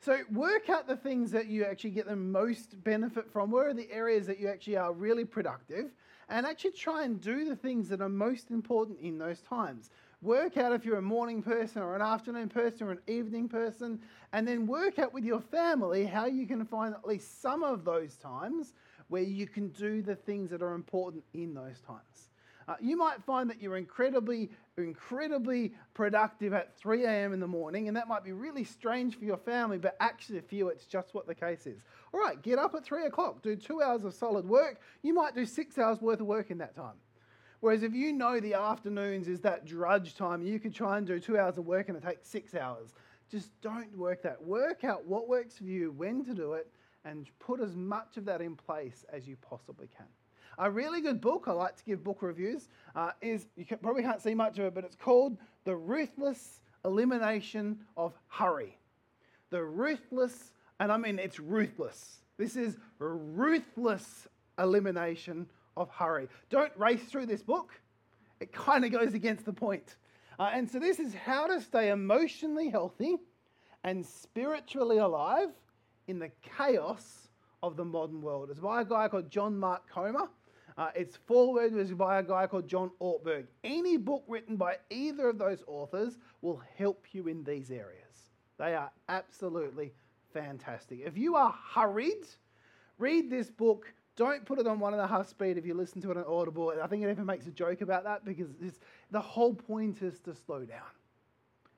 So 0.00 0.18
work 0.32 0.68
out 0.68 0.88
the 0.88 0.96
things 0.96 1.30
that 1.30 1.46
you 1.46 1.64
actually 1.64 1.90
get 1.90 2.08
the 2.08 2.16
most 2.16 2.82
benefit 2.82 3.30
from. 3.30 3.52
Where 3.52 3.68
are 3.68 3.74
the 3.74 3.90
areas 3.92 4.26
that 4.26 4.40
you 4.40 4.48
actually 4.48 4.76
are 4.76 4.92
really 4.92 5.24
productive? 5.24 5.92
And 6.28 6.44
actually 6.44 6.72
try 6.72 7.04
and 7.04 7.20
do 7.20 7.44
the 7.44 7.54
things 7.54 7.88
that 7.88 8.00
are 8.00 8.08
most 8.08 8.50
important 8.50 8.98
in 9.00 9.18
those 9.18 9.40
times. 9.42 9.90
Work 10.20 10.56
out 10.56 10.72
if 10.72 10.84
you're 10.84 10.98
a 10.98 11.02
morning 11.02 11.42
person 11.42 11.82
or 11.82 11.94
an 11.94 12.02
afternoon 12.02 12.48
person 12.48 12.88
or 12.88 12.92
an 12.92 13.00
evening 13.06 13.48
person, 13.48 14.00
and 14.32 14.46
then 14.46 14.66
work 14.66 14.98
out 14.98 15.12
with 15.12 15.24
your 15.24 15.40
family 15.40 16.04
how 16.04 16.26
you 16.26 16.46
can 16.46 16.64
find 16.64 16.94
at 16.94 17.06
least 17.06 17.40
some 17.40 17.62
of 17.62 17.84
those 17.84 18.16
times 18.16 18.72
where 19.12 19.22
you 19.22 19.46
can 19.46 19.68
do 19.68 20.00
the 20.00 20.16
things 20.16 20.48
that 20.48 20.62
are 20.62 20.72
important 20.72 21.22
in 21.34 21.52
those 21.52 21.80
times. 21.86 22.30
Uh, 22.66 22.76
you 22.80 22.96
might 22.96 23.22
find 23.22 23.50
that 23.50 23.60
you're 23.60 23.76
incredibly, 23.76 24.50
incredibly 24.78 25.74
productive 25.92 26.54
at 26.54 26.74
3 26.78 27.04
a.m. 27.04 27.34
in 27.34 27.40
the 27.40 27.46
morning, 27.46 27.88
and 27.88 27.96
that 27.96 28.08
might 28.08 28.24
be 28.24 28.32
really 28.32 28.64
strange 28.64 29.18
for 29.18 29.26
your 29.26 29.36
family, 29.36 29.76
but 29.76 29.96
actually 30.00 30.40
for 30.40 30.54
you, 30.54 30.68
it's 30.68 30.86
just 30.86 31.12
what 31.12 31.26
the 31.26 31.34
case 31.34 31.66
is. 31.66 31.82
All 32.14 32.20
right, 32.20 32.40
get 32.40 32.58
up 32.58 32.74
at 32.74 32.84
3 32.84 33.04
o'clock, 33.04 33.42
do 33.42 33.54
two 33.54 33.82
hours 33.82 34.04
of 34.04 34.14
solid 34.14 34.48
work. 34.48 34.80
You 35.02 35.12
might 35.12 35.34
do 35.34 35.44
six 35.44 35.76
hours 35.76 36.00
worth 36.00 36.20
of 36.20 36.26
work 36.26 36.50
in 36.50 36.56
that 36.58 36.74
time. 36.74 36.96
Whereas 37.60 37.82
if 37.82 37.92
you 37.92 38.14
know 38.14 38.40
the 38.40 38.54
afternoons 38.54 39.28
is 39.28 39.40
that 39.40 39.66
drudge 39.66 40.14
time, 40.14 40.40
you 40.40 40.58
could 40.58 40.74
try 40.74 40.96
and 40.96 41.06
do 41.06 41.20
two 41.20 41.38
hours 41.38 41.58
of 41.58 41.66
work 41.66 41.90
and 41.90 41.98
it 41.98 42.02
takes 42.02 42.28
six 42.28 42.54
hours. 42.54 42.94
Just 43.30 43.50
don't 43.60 43.94
work 43.96 44.22
that. 44.22 44.42
Work 44.42 44.84
out 44.84 45.04
what 45.04 45.28
works 45.28 45.58
for 45.58 45.64
you, 45.64 45.92
when 45.92 46.24
to 46.24 46.32
do 46.32 46.54
it, 46.54 46.68
and 47.04 47.28
put 47.38 47.60
as 47.60 47.74
much 47.74 48.16
of 48.16 48.24
that 48.26 48.40
in 48.40 48.56
place 48.56 49.04
as 49.12 49.26
you 49.26 49.36
possibly 49.36 49.88
can. 49.96 50.06
A 50.58 50.70
really 50.70 51.00
good 51.00 51.20
book, 51.20 51.44
I 51.46 51.52
like 51.52 51.76
to 51.76 51.84
give 51.84 52.04
book 52.04 52.22
reviews, 52.22 52.68
uh, 52.94 53.10
is 53.20 53.46
you 53.56 53.64
can, 53.64 53.78
probably 53.78 54.02
can't 54.02 54.20
see 54.20 54.34
much 54.34 54.58
of 54.58 54.66
it, 54.66 54.74
but 54.74 54.84
it's 54.84 54.96
called 54.96 55.38
The 55.64 55.74
Ruthless 55.74 56.60
Elimination 56.84 57.78
of 57.96 58.12
Hurry. 58.28 58.76
The 59.50 59.62
Ruthless, 59.62 60.52
and 60.78 60.92
I 60.92 60.96
mean 60.98 61.18
it's 61.18 61.40
ruthless. 61.40 62.18
This 62.36 62.56
is 62.56 62.76
ruthless 62.98 64.28
elimination 64.58 65.46
of 65.76 65.90
hurry. 65.90 66.28
Don't 66.50 66.72
race 66.76 67.02
through 67.04 67.26
this 67.26 67.42
book, 67.42 67.72
it 68.40 68.52
kind 68.52 68.84
of 68.84 68.92
goes 68.92 69.14
against 69.14 69.44
the 69.44 69.52
point. 69.52 69.96
Uh, 70.38 70.50
and 70.52 70.70
so 70.70 70.78
this 70.78 70.98
is 70.98 71.14
how 71.14 71.46
to 71.46 71.60
stay 71.60 71.90
emotionally 71.90 72.68
healthy 72.68 73.16
and 73.84 74.04
spiritually 74.04 74.98
alive 74.98 75.50
in 76.12 76.18
the 76.18 76.30
chaos 76.58 77.28
of 77.62 77.76
the 77.76 77.84
modern 77.84 78.20
world. 78.20 78.50
It's 78.50 78.60
by 78.60 78.82
a 78.82 78.84
guy 78.84 79.08
called 79.08 79.30
John 79.30 79.58
Mark 79.58 79.88
Comer. 79.88 80.28
Uh, 80.76 80.90
it's 80.94 81.16
foreword 81.16 81.72
was 81.72 81.90
by 81.92 82.18
a 82.18 82.22
guy 82.22 82.46
called 82.46 82.68
John 82.68 82.90
Ortberg. 83.00 83.46
Any 83.64 83.96
book 83.96 84.22
written 84.28 84.56
by 84.56 84.76
either 84.90 85.30
of 85.30 85.38
those 85.38 85.64
authors 85.66 86.18
will 86.42 86.60
help 86.76 87.06
you 87.12 87.28
in 87.28 87.42
these 87.44 87.70
areas. 87.70 88.30
They 88.58 88.74
are 88.74 88.90
absolutely 89.08 89.92
fantastic. 90.34 91.00
If 91.02 91.16
you 91.16 91.34
are 91.34 91.54
hurried, 91.74 92.26
read 92.98 93.30
this 93.30 93.50
book. 93.50 93.92
Don't 94.14 94.44
put 94.44 94.58
it 94.58 94.66
on 94.66 94.80
one 94.80 94.92
and 94.92 95.00
a 95.00 95.06
half 95.06 95.28
speed 95.28 95.56
if 95.56 95.64
you 95.64 95.72
listen 95.72 96.02
to 96.02 96.10
it 96.10 96.18
on 96.18 96.24
Audible. 96.28 96.74
I 96.82 96.86
think 96.88 97.02
it 97.02 97.10
even 97.10 97.24
makes 97.24 97.46
a 97.46 97.50
joke 97.50 97.80
about 97.80 98.04
that 98.04 98.26
because 98.26 98.48
the 99.10 99.20
whole 99.20 99.54
point 99.54 100.02
is 100.02 100.20
to 100.20 100.34
slow 100.34 100.66
down. 100.66 100.92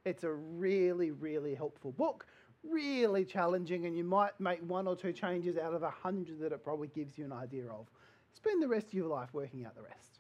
It's 0.05 0.25
a 0.25 0.33
really, 0.33 1.13
really 1.13 1.55
helpful 1.55 1.93
book, 1.93 2.27
really 2.69 3.25
challenging, 3.25 3.87
and 3.87 3.97
you 3.97 4.05
might 4.05 4.39
make 4.41 4.61
one 4.61 4.87
or 4.87 4.97
two 4.97 5.13
changes 5.13 5.57
out 5.57 5.75
of 5.75 5.83
a 5.83 5.91
hundred 5.91 6.41
that 6.41 6.53
it 6.53 6.65
probably 6.65 6.89
gives 6.89 7.19
you 7.19 7.25
an 7.25 7.33
idea 7.33 7.67
of. 7.67 7.87
Spend 8.35 8.63
the 8.63 8.69
rest 8.69 8.89
of 8.89 8.95
your 8.95 9.09
life 9.09 9.29
working 9.33 9.65
out 9.65 9.75
the 9.75 9.83
rest. 9.83 10.19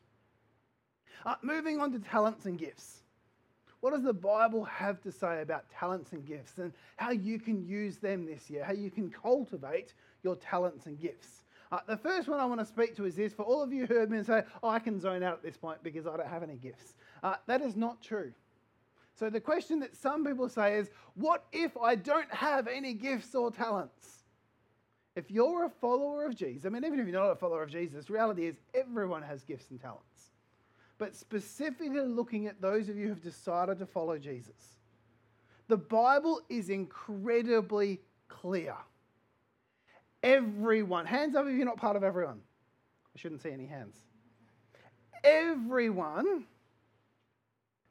Uh, 1.26 1.34
moving 1.42 1.80
on 1.80 1.92
to 1.92 1.98
talents 1.98 2.46
and 2.46 2.58
gifts. 2.58 3.02
What 3.80 3.92
does 3.92 4.02
the 4.02 4.14
Bible 4.14 4.64
have 4.64 5.02
to 5.02 5.12
say 5.12 5.42
about 5.42 5.68
talents 5.70 6.12
and 6.12 6.26
gifts 6.26 6.58
and 6.58 6.72
how 6.96 7.10
you 7.10 7.38
can 7.38 7.66
use 7.66 7.98
them 7.98 8.24
this 8.24 8.48
year, 8.48 8.64
how 8.64 8.72
you 8.72 8.90
can 8.90 9.10
cultivate 9.10 9.92
your 10.22 10.36
talents 10.36 10.86
and 10.86 10.98
gifts? 10.98 11.44
Uh, 11.70 11.80
the 11.86 11.96
first 11.96 12.28
one 12.28 12.40
I 12.40 12.46
want 12.46 12.60
to 12.60 12.66
speak 12.66 12.96
to 12.96 13.04
is 13.04 13.16
this 13.16 13.32
for 13.32 13.42
all 13.42 13.62
of 13.62 13.72
you 13.72 13.86
who 13.86 13.94
heard 13.94 14.10
me 14.10 14.22
say, 14.22 14.42
oh, 14.62 14.68
I 14.68 14.78
can 14.78 15.00
zone 15.00 15.22
out 15.22 15.34
at 15.34 15.42
this 15.42 15.56
point 15.56 15.82
because 15.82 16.06
I 16.06 16.16
don't 16.16 16.28
have 16.28 16.42
any 16.42 16.56
gifts. 16.56 16.94
Uh, 17.22 17.34
that 17.46 17.60
is 17.62 17.76
not 17.76 18.00
true. 18.00 18.32
So 19.14 19.30
the 19.30 19.40
question 19.40 19.78
that 19.80 19.96
some 19.96 20.24
people 20.24 20.48
say 20.48 20.76
is, 20.76 20.90
what 21.14 21.44
if 21.52 21.76
I 21.76 21.94
don't 21.94 22.32
have 22.34 22.66
any 22.66 22.94
gifts 22.94 23.34
or 23.34 23.50
talents? 23.50 24.24
If 25.14 25.30
you're 25.30 25.64
a 25.64 25.70
follower 25.70 26.26
of 26.26 26.34
Jesus, 26.34 26.66
I 26.66 26.70
mean, 26.70 26.84
even 26.84 26.98
if 26.98 27.06
you're 27.06 27.20
not 27.20 27.30
a 27.30 27.36
follower 27.36 27.62
of 27.62 27.70
Jesus, 27.70 28.10
reality 28.10 28.46
is 28.46 28.56
everyone 28.74 29.22
has 29.22 29.44
gifts 29.44 29.70
and 29.70 29.80
talents. 29.80 30.32
But 30.98 31.14
specifically 31.14 32.00
looking 32.00 32.46
at 32.46 32.60
those 32.60 32.88
of 32.88 32.96
you 32.96 33.08
who've 33.08 33.22
decided 33.22 33.78
to 33.78 33.86
follow 33.86 34.18
Jesus, 34.18 34.78
the 35.68 35.76
Bible 35.76 36.40
is 36.48 36.68
incredibly 36.68 38.00
clear. 38.28 38.74
Everyone, 40.24 41.06
hands 41.06 41.36
up 41.36 41.46
if 41.46 41.54
you're 41.54 41.64
not 41.64 41.76
part 41.76 41.96
of 41.96 42.02
everyone. 42.02 42.40
I 43.14 43.18
shouldn't 43.18 43.42
see 43.42 43.50
any 43.50 43.66
hands. 43.66 43.96
Everyone 45.22 46.44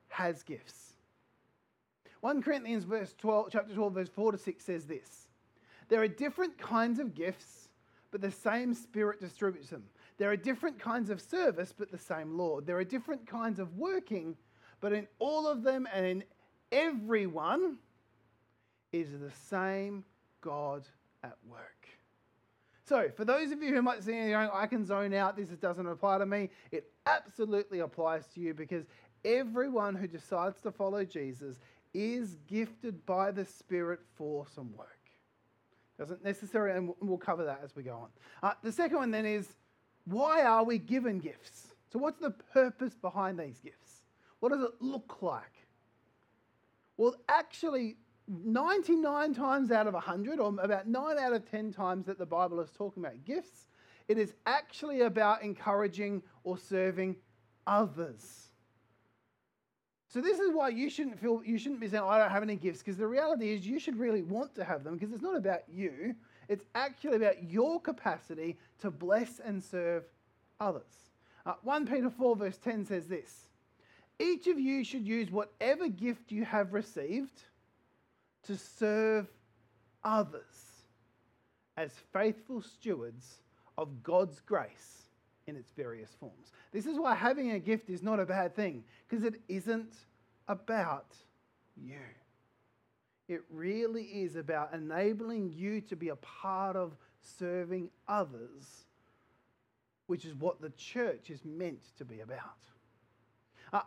has 0.09 0.43
gifts. 0.43 0.92
1 2.23 2.41
Corinthians 2.41 2.85
verse 2.85 3.13
12, 3.17 3.49
chapter 3.51 3.73
12, 3.73 3.93
verse 3.93 4.07
4 4.07 4.31
to 4.31 4.37
6 4.37 4.63
says 4.63 4.85
this 4.85 5.27
there 5.89 6.01
are 6.01 6.07
different 6.07 6.57
kinds 6.57 6.99
of 6.99 7.13
gifts, 7.13 7.67
but 8.11 8.21
the 8.21 8.31
same 8.31 8.73
Spirit 8.73 9.19
distributes 9.19 9.69
them. 9.69 9.83
There 10.17 10.31
are 10.31 10.37
different 10.37 10.79
kinds 10.79 11.09
of 11.09 11.19
service, 11.19 11.73
but 11.77 11.91
the 11.91 11.97
same 11.97 12.37
Lord. 12.37 12.65
There 12.65 12.77
are 12.77 12.85
different 12.85 13.27
kinds 13.27 13.59
of 13.59 13.75
working, 13.75 14.37
but 14.79 14.93
in 14.93 15.05
all 15.19 15.45
of 15.45 15.63
them 15.63 15.85
and 15.93 16.05
in 16.05 16.23
everyone 16.71 17.77
is 18.93 19.11
the 19.11 19.31
same 19.49 20.05
God 20.39 20.83
at 21.23 21.35
work. 21.45 21.87
So, 22.85 23.09
for 23.15 23.25
those 23.25 23.51
of 23.51 23.61
you 23.61 23.75
who 23.75 23.81
might 23.81 24.01
say, 24.01 24.31
going, 24.31 24.49
I 24.53 24.67
can 24.67 24.85
zone 24.85 25.13
out, 25.13 25.35
this 25.35 25.49
doesn't 25.49 25.85
apply 25.85 26.19
to 26.19 26.25
me, 26.25 26.49
it 26.71 26.91
absolutely 27.05 27.79
applies 27.79 28.27
to 28.35 28.39
you 28.39 28.53
because 28.53 28.85
everyone 29.25 29.95
who 29.95 30.07
decides 30.07 30.61
to 30.61 30.71
follow 30.71 31.05
Jesus 31.05 31.59
is 31.93 32.37
gifted 32.47 33.05
by 33.05 33.31
the 33.31 33.45
Spirit 33.45 33.99
for 34.15 34.45
some 34.53 34.75
work. 34.75 34.89
Doesn't 35.97 36.23
necessarily, 36.23 36.77
and 36.77 36.93
we'll 37.01 37.17
cover 37.17 37.45
that 37.45 37.61
as 37.63 37.75
we 37.75 37.83
go 37.83 37.93
on. 37.93 38.09
Uh, 38.41 38.53
the 38.63 38.71
second 38.71 38.97
one 38.97 39.11
then 39.11 39.25
is 39.25 39.47
why 40.05 40.43
are 40.43 40.63
we 40.63 40.79
given 40.79 41.19
gifts? 41.19 41.67
So, 41.91 41.99
what's 41.99 42.19
the 42.19 42.31
purpose 42.31 42.95
behind 42.95 43.39
these 43.39 43.59
gifts? 43.59 44.01
What 44.39 44.51
does 44.51 44.61
it 44.61 44.71
look 44.81 45.21
like? 45.21 45.43
Well, 46.97 47.15
actually, 47.29 47.97
99 48.27 49.33
times 49.33 49.71
out 49.71 49.87
of 49.87 49.93
100, 49.93 50.39
or 50.39 50.53
about 50.59 50.87
9 50.87 51.17
out 51.17 51.33
of 51.33 51.49
10 51.49 51.71
times 51.71 52.05
that 52.07 52.17
the 52.17 52.25
Bible 52.25 52.59
is 52.59 52.71
talking 52.71 53.03
about 53.03 53.23
gifts, 53.25 53.67
it 54.07 54.17
is 54.17 54.33
actually 54.45 55.01
about 55.01 55.43
encouraging 55.43 56.21
or 56.43 56.57
serving 56.57 57.15
others. 57.67 58.49
So 60.13 60.21
this 60.21 60.37
is 60.37 60.53
why 60.53 60.69
you 60.69 60.91
shouldn't 60.91 61.19
feel 61.19 61.41
you 61.43 61.57
shouldn't 61.57 61.81
be 61.81 61.87
saying 61.87 62.03
I 62.05 62.19
don't 62.19 62.29
have 62.29 62.43
any 62.43 62.55
gifts 62.55 62.83
because 62.83 62.97
the 62.97 63.07
reality 63.07 63.51
is 63.51 63.65
you 63.65 63.79
should 63.79 63.97
really 63.97 64.21
want 64.21 64.53
to 64.53 64.63
have 64.63 64.83
them 64.83 64.93
because 64.93 65.11
it's 65.11 65.23
not 65.23 65.35
about 65.35 65.63
you. 65.67 66.13
It's 66.47 66.65
actually 66.75 67.15
about 67.15 67.41
your 67.49 67.81
capacity 67.81 68.59
to 68.81 68.91
bless 68.91 69.39
and 69.39 69.63
serve 69.63 70.03
others. 70.59 71.09
Uh, 71.47 71.55
1 71.63 71.87
Peter 71.87 72.11
4 72.11 72.35
verse 72.35 72.57
10 72.57 72.85
says 72.85 73.07
this. 73.07 73.47
Each 74.19 74.45
of 74.45 74.59
you 74.59 74.83
should 74.83 75.07
use 75.07 75.31
whatever 75.31 75.87
gift 75.87 76.31
you 76.31 76.45
have 76.45 76.73
received 76.73 77.41
to 78.43 78.55
serve 78.55 79.25
others 80.03 80.83
as 81.75 81.91
faithful 82.11 82.61
stewards 82.61 83.37
of 83.79 84.03
God's 84.03 84.41
grace 84.41 85.02
in 85.47 85.55
its 85.55 85.71
various 85.75 86.11
forms. 86.19 86.51
This 86.71 86.85
is 86.85 86.97
why 86.97 87.15
having 87.15 87.51
a 87.51 87.59
gift 87.59 87.89
is 87.89 88.01
not 88.01 88.19
a 88.19 88.25
bad 88.25 88.55
thing, 88.55 88.83
because 89.07 89.23
it 89.23 89.41
isn't 89.47 89.93
about 90.47 91.15
you. 91.75 91.99
It 93.27 93.41
really 93.49 94.03
is 94.03 94.35
about 94.35 94.73
enabling 94.73 95.53
you 95.55 95.81
to 95.81 95.95
be 95.95 96.09
a 96.09 96.15
part 96.17 96.75
of 96.75 96.95
serving 97.21 97.89
others, 98.07 98.85
which 100.07 100.25
is 100.25 100.35
what 100.35 100.61
the 100.61 100.71
church 100.71 101.29
is 101.29 101.43
meant 101.45 101.81
to 101.97 102.05
be 102.05 102.19
about. 102.19 102.41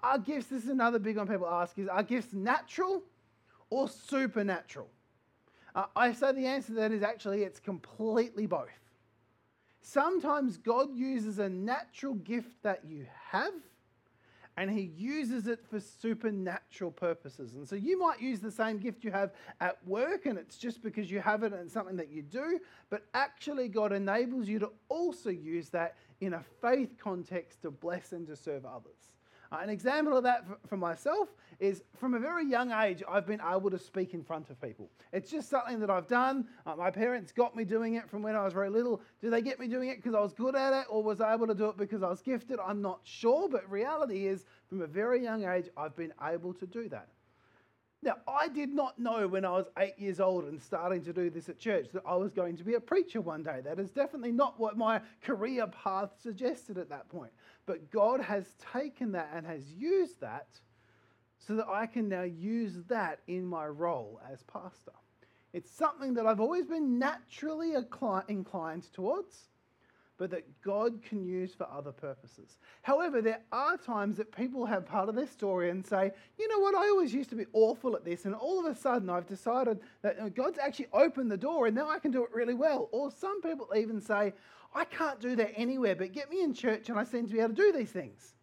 Our 0.03 0.19
gifts, 0.19 0.47
this 0.47 0.65
is 0.65 0.71
another 0.71 0.99
big 0.99 1.17
one 1.17 1.29
people 1.29 1.47
ask, 1.47 1.79
is 1.79 1.89
our 1.89 2.03
gifts 2.03 2.33
natural 2.33 3.03
or 3.71 3.89
supernatural? 3.89 4.89
Uh, 5.75 5.85
I 5.95 6.13
say 6.13 6.33
the 6.33 6.47
answer 6.47 6.69
to 6.69 6.75
that 6.75 6.91
is 6.91 7.03
actually 7.03 7.43
it's 7.43 7.61
completely 7.61 8.47
both. 8.47 8.67
Sometimes 9.89 10.57
God 10.57 10.97
uses 10.97 11.39
a 11.39 11.49
natural 11.49 12.15
gift 12.15 12.61
that 12.65 12.81
you 12.89 13.07
have 13.31 13.53
and 14.57 14.69
he 14.69 14.81
uses 14.97 15.47
it 15.47 15.61
for 15.71 15.79
supernatural 15.79 16.91
purposes. 16.91 17.55
And 17.55 17.69
so 17.69 17.77
you 17.77 17.97
might 17.97 18.21
use 18.21 18.41
the 18.41 18.51
same 18.51 18.79
gift 18.79 19.05
you 19.05 19.13
have 19.13 19.31
at 19.61 19.79
work 19.87 20.27
and 20.27 20.39
it's 20.39 20.59
just 20.59 20.83
because 20.83 21.09
you 21.09 21.21
have 21.21 21.45
it 21.45 21.53
and 21.53 21.63
it's 21.63 21.73
something 21.73 21.95
that 21.99 22.11
you 22.11 22.23
do, 22.23 22.59
but 22.91 23.05
actually 23.15 23.69
God 23.69 23.93
enables 23.93 24.49
you 24.49 24.59
to 24.59 24.73
also 24.89 25.31
use 25.31 25.69
that 25.69 25.95
in 26.21 26.35
a 26.35 26.43
faith 26.61 26.97
context 26.99 27.63
to 27.63 27.71
bless 27.71 28.11
and 28.11 28.27
to 28.27 28.35
serve 28.35 28.65
others. 28.65 29.13
Uh, 29.53 29.59
an 29.63 29.71
example 29.71 30.17
of 30.17 30.23
that 30.25 30.45
for, 30.69 30.77
myself 30.77 31.29
is 31.61 31.83
from 31.99 32.15
a 32.15 32.19
very 32.19 32.47
young 32.47 32.73
age, 32.73 33.03
I've 33.09 33.27
been 33.27 33.41
able 33.41 33.71
to 33.71 33.79
speak 33.79 34.15
in 34.15 34.23
front 34.23 34.51
of 34.51 34.61
people. 34.61 34.91
It's 35.13 35.31
just 35.31 35.49
something 35.49 35.81
that 35.81 35.91
I've 35.91 36.09
done. 36.09 36.47
Uh, 36.67 36.77
my 36.77 36.91
parents 36.91 37.33
got 37.33 37.57
me 37.57 37.65
doing 37.65 37.95
it 37.95 38.09
from 38.11 38.23
when 38.23 38.37
I 38.37 38.45
was 38.45 38.53
very 38.53 38.71
little. 38.71 39.01
Do 39.21 39.31
they 39.31 39.43
get 39.43 39.59
me 39.59 39.69
doing 39.69 39.89
it 39.89 39.97
because 39.97 40.15
I 40.15 40.21
was 40.21 40.33
good 40.33 40.57
at 40.57 40.73
it 40.73 40.87
or 40.91 41.03
was 41.03 41.21
I 41.21 41.33
able 41.35 41.47
to 41.47 41.55
do 41.55 41.69
it 41.69 41.77
because 41.77 42.03
I 42.03 42.09
was 42.09 42.23
gifted? 42.23 42.59
I'm 42.65 42.83
not 42.83 43.01
sure, 43.05 43.49
but 43.49 43.71
reality 43.71 44.27
is 44.27 44.45
from 44.69 44.83
a 44.83 44.87
very 44.87 45.23
young 45.23 45.45
age, 45.45 45.69
I've 45.77 45.97
been 45.97 46.13
able 46.23 46.53
to 46.55 46.67
do 46.67 46.89
that. 46.91 47.09
Now, 48.03 48.17
I 48.29 48.49
did 48.49 48.69
not 48.73 48.99
know 48.99 49.27
when 49.27 49.45
I 49.45 49.51
was 49.51 49.67
eight 49.79 49.99
years 49.99 50.21
old 50.21 50.45
and 50.45 50.61
starting 50.61 51.03
to 51.05 51.13
do 51.13 51.31
this 51.31 51.49
at 51.49 51.59
church 51.59 51.89
that 51.93 52.03
I 52.07 52.15
was 52.15 52.31
going 52.31 52.57
to 52.57 52.63
be 52.63 52.75
a 52.75 52.81
preacher 52.81 53.21
one 53.21 53.43
day. 53.43 53.61
That 53.65 53.81
is 53.81 53.91
definitely 53.91 54.33
not 54.33 54.61
what 54.61 54.77
my 54.77 55.01
career 55.23 55.67
path 55.67 56.11
suggested 56.23 56.79
at 56.79 56.89
that 56.91 57.09
point. 57.09 57.33
But 57.67 57.91
God 57.91 58.21
has 58.21 58.47
taken 58.73 59.13
that 59.13 59.31
and 59.35 59.47
has 59.47 59.71
used 59.73 60.21
that 60.21 60.47
so 61.39 61.57
that 61.57 61.67
I 61.69 61.87
can 61.87 62.09
now 62.09 62.23
use 62.23 62.75
that 62.89 63.21
in 63.27 63.45
my 63.47 63.67
role 63.67 64.21
as 64.33 64.43
pastor. 64.45 64.93
It's 65.53 65.71
something 65.71 66.15
that 66.15 66.27
I've 66.27 66.41
always 66.41 66.67
been 66.67 66.99
naturally 66.99 67.75
inclined 68.29 68.93
towards 68.93 69.49
but 70.19 70.31
that 70.31 70.45
God 70.63 71.03
can 71.03 71.25
use 71.25 71.55
for 71.55 71.69
other 71.71 71.93
purposes. 71.93 72.59
However, 72.83 73.21
there 73.21 73.41
are 73.53 73.77
times 73.77 74.17
that 74.17 74.35
people 74.35 74.65
have 74.65 74.87
part 74.87 75.09
of 75.09 75.15
their 75.15 75.27
story 75.27 75.71
and 75.71 75.85
say, 75.85 76.11
you 76.39 76.49
know 76.49 76.59
what, 76.59 76.75
I 76.75 76.89
always 76.89 77.13
used 77.13 77.31
to 77.31 77.37
be 77.37 77.47
awful 77.53 77.95
at 77.95 78.05
this, 78.05 78.25
and 78.25 78.35
all 78.35 78.59
of 78.59 78.67
a 78.67 78.79
sudden 78.79 79.11
I've 79.11 79.27
decided 79.27 79.81
that 80.03 80.35
God's 80.35 80.59
actually 80.59 80.89
opened 80.93 81.31
the 81.31 81.37
door 81.37 81.67
and 81.67 81.77
now 81.77 81.91
I 81.91 81.99
can 81.99 82.11
do 82.11 82.25
it 82.25 82.31
really 82.33 82.55
well. 82.55 82.89
Or 82.93 83.11
some 83.11 83.43
people 83.43 83.69
even 83.77 84.01
say, 84.01 84.33
I 84.77 84.85
can't 84.85 85.19
do 85.19 85.35
that 85.37 85.53
anywhere, 85.57 85.97
but 85.97 86.13
get 86.13 86.31
me 86.31 86.43
in 86.43 86.53
church 86.53 86.91
and 86.91 86.99
I 86.99 87.05
seem 87.05 87.27
to 87.27 87.33
be 87.33 87.41
able 87.41 87.55
to 87.55 87.55
do 87.55 87.73
these 87.73 87.91
things. 87.91 88.35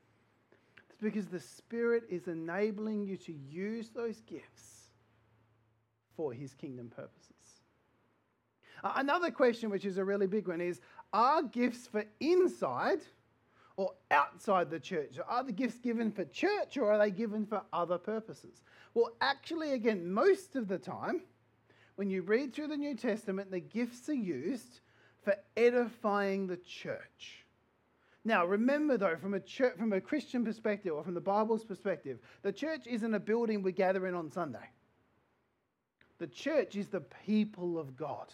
It's 0.90 1.00
because 1.00 1.28
the 1.28 1.40
Spirit 1.40 2.06
is 2.10 2.28
enabling 2.28 3.06
you 3.06 3.18
to 3.18 3.34
use 3.34 3.90
those 3.90 4.20
gifts 4.22 4.90
for 6.18 6.34
His 6.34 6.56
kingdom 6.56 6.90
purposes. 6.90 7.30
Another 8.84 9.30
question, 9.30 9.70
which 9.70 9.86
is 9.86 10.00
a 10.00 10.04
really 10.04 10.26
big 10.26 10.48
one, 10.48 10.60
is 10.60 10.82
are 11.14 11.44
gifts 11.44 11.86
for 11.86 12.04
inside 12.20 13.02
or 13.78 13.92
outside 14.10 14.72
the 14.72 14.80
church? 14.80 15.20
Are 15.28 15.44
the 15.44 15.52
gifts 15.52 15.78
given 15.78 16.12
for 16.12 16.26
church 16.26 16.78
or 16.78 16.92
are 16.92 16.98
they 16.98 17.12
given 17.12 17.46
for 17.46 17.62
other 17.72 18.00
purposes? 18.00 18.64
Well, 18.96 19.12
actually, 19.22 19.74
again, 19.74 20.12
most 20.12 20.56
of 20.56 20.68
the 20.68 20.80
time, 20.80 21.22
when 21.96 22.10
you 22.10 22.24
read 22.24 22.54
through 22.54 22.68
the 22.68 22.78
New 22.78 22.96
Testament, 22.96 23.52
the 23.52 23.60
gifts 23.60 24.10
are 24.10 24.14
used 24.14 24.82
for 25.24 25.36
edifying 25.56 26.48
the 26.48 26.58
church. 26.58 27.46
Now, 28.26 28.46
remember 28.46 28.98
though, 28.98 29.18
from 29.18 29.34
a 29.34 29.40
church, 29.40 29.76
from 29.78 29.94
a 29.94 30.02
Christian 30.02 30.46
perspective 30.46 30.94
or 30.94 31.04
from 31.04 31.14
the 31.14 31.22
Bible's 31.22 31.66
perspective, 31.66 32.20
the 32.42 32.54
church 32.54 32.88
isn't 32.88 33.14
a 33.14 33.20
building 33.20 33.62
we 33.62 33.72
gather 33.72 34.08
in 34.08 34.16
on 34.16 34.32
Sunday. 34.32 34.70
The 36.20 36.28
church 36.28 36.76
is 36.76 36.88
the 36.88 37.04
people 37.26 37.78
of 37.78 37.98
God. 37.98 38.32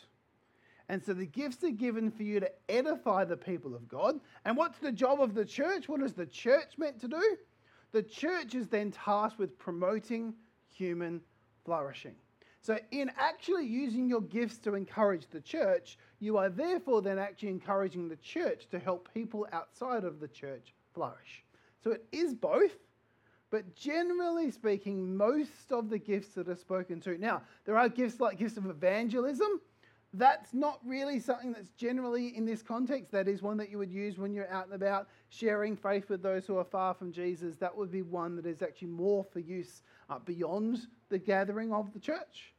And 0.89 1.03
so 1.03 1.13
the 1.13 1.25
gifts 1.25 1.63
are 1.63 1.71
given 1.71 2.09
for 2.11 2.23
you 2.23 2.39
to 2.39 2.51
edify 2.67 3.23
the 3.23 3.37
people 3.37 3.75
of 3.75 3.87
God. 3.87 4.19
And 4.45 4.57
what's 4.57 4.79
the 4.79 4.91
job 4.91 5.21
of 5.21 5.35
the 5.35 5.45
church? 5.45 5.87
What 5.87 6.01
is 6.01 6.13
the 6.13 6.25
church 6.25 6.77
meant 6.77 6.99
to 7.01 7.07
do? 7.07 7.37
The 7.91 8.03
church 8.03 8.55
is 8.55 8.67
then 8.67 8.91
tasked 8.91 9.39
with 9.39 9.57
promoting 9.57 10.33
human 10.67 11.21
flourishing. 11.65 12.15
So, 12.61 12.77
in 12.91 13.09
actually 13.17 13.65
using 13.65 14.09
your 14.09 14.21
gifts 14.21 14.57
to 14.59 14.75
encourage 14.75 15.27
the 15.29 15.39
church, 15.39 15.97
you 16.19 16.37
are 16.37 16.49
therefore 16.49 17.01
then 17.01 17.17
actually 17.17 17.49
encouraging 17.49 18.09
the 18.09 18.17
church 18.17 18.67
to 18.71 18.79
help 18.79 19.13
people 19.13 19.47
outside 19.53 20.03
of 20.03 20.19
the 20.19 20.27
church 20.27 20.73
flourish. 20.93 21.43
So, 21.81 21.91
it 21.91 22.05
is 22.11 22.35
both, 22.35 22.75
but 23.49 23.75
generally 23.75 24.51
speaking, 24.51 25.15
most 25.15 25.71
of 25.71 25.89
the 25.89 25.97
gifts 25.97 26.29
that 26.35 26.49
are 26.49 26.55
spoken 26.55 26.99
to. 27.01 27.17
Now, 27.17 27.43
there 27.65 27.77
are 27.77 27.87
gifts 27.87 28.19
like 28.19 28.37
gifts 28.37 28.57
of 28.57 28.65
evangelism. 28.65 29.61
That's 30.13 30.53
not 30.53 30.79
really 30.83 31.19
something 31.19 31.53
that's 31.53 31.69
generally 31.77 32.35
in 32.35 32.45
this 32.45 32.61
context. 32.61 33.11
That 33.11 33.27
is 33.27 33.41
one 33.41 33.57
that 33.57 33.69
you 33.69 33.77
would 33.77 33.91
use 33.91 34.17
when 34.17 34.33
you're 34.33 34.49
out 34.49 34.65
and 34.65 34.73
about 34.73 35.07
sharing 35.29 35.77
faith 35.77 36.09
with 36.09 36.23
those 36.23 36.45
who 36.45 36.57
are 36.57 36.65
far 36.65 36.93
from 36.93 37.11
Jesus. 37.11 37.55
That 37.57 37.77
would 37.77 37.91
be 37.91 38.01
one 38.01 38.35
that 38.35 38.47
is 38.47 38.61
actually 38.61 38.87
more 38.89 39.23
for 39.23 39.39
use 39.39 39.83
uh, 40.09 40.17
beyond 40.19 40.87
the 41.09 41.19
gathering 41.19 41.73
of 41.73 41.91
the 41.93 41.99
church. 41.99 42.53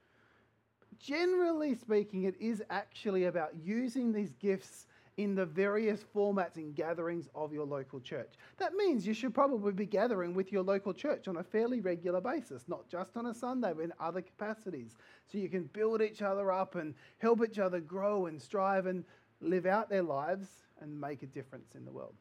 Generally 0.98 1.76
speaking, 1.76 2.24
it 2.24 2.34
is 2.38 2.62
actually 2.68 3.24
about 3.24 3.50
using 3.64 4.12
these 4.12 4.32
gifts 4.34 4.86
in 5.16 5.34
the 5.34 5.44
various 5.44 6.04
formats 6.14 6.56
and 6.56 6.74
gatherings 6.74 7.28
of 7.34 7.52
your 7.52 7.66
local 7.66 8.00
church. 8.00 8.32
That 8.58 8.74
means 8.74 9.06
you 9.06 9.12
should 9.14 9.34
probably 9.34 9.72
be 9.72 9.86
gathering 9.86 10.34
with 10.34 10.50
your 10.52 10.62
local 10.62 10.94
church 10.94 11.28
on 11.28 11.38
a 11.38 11.42
fairly 11.42 11.80
regular 11.80 12.20
basis, 12.20 12.64
not 12.68 12.88
just 12.88 13.16
on 13.16 13.26
a 13.26 13.34
Sunday, 13.34 13.72
but 13.74 13.84
in 13.84 13.92
other 14.00 14.22
capacities. 14.22 14.96
So 15.30 15.38
you 15.38 15.48
can 15.48 15.64
build 15.64 16.00
each 16.00 16.22
other 16.22 16.52
up 16.52 16.74
and 16.74 16.94
help 17.18 17.44
each 17.44 17.58
other 17.58 17.80
grow 17.80 18.26
and 18.26 18.40
strive 18.40 18.86
and 18.86 19.04
live 19.40 19.66
out 19.66 19.90
their 19.90 20.02
lives 20.02 20.48
and 20.80 20.98
make 20.98 21.22
a 21.22 21.26
difference 21.26 21.74
in 21.74 21.84
the 21.84 21.92
world. 21.92 22.14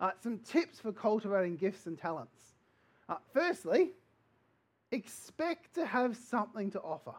Uh, 0.00 0.12
some 0.22 0.38
tips 0.38 0.80
for 0.80 0.92
cultivating 0.92 1.56
gifts 1.56 1.86
and 1.86 1.98
talents. 1.98 2.54
Uh, 3.08 3.16
firstly, 3.34 3.90
expect 4.92 5.74
to 5.74 5.86
have 5.86 6.16
something 6.16 6.70
to 6.72 6.80
offer. 6.80 7.14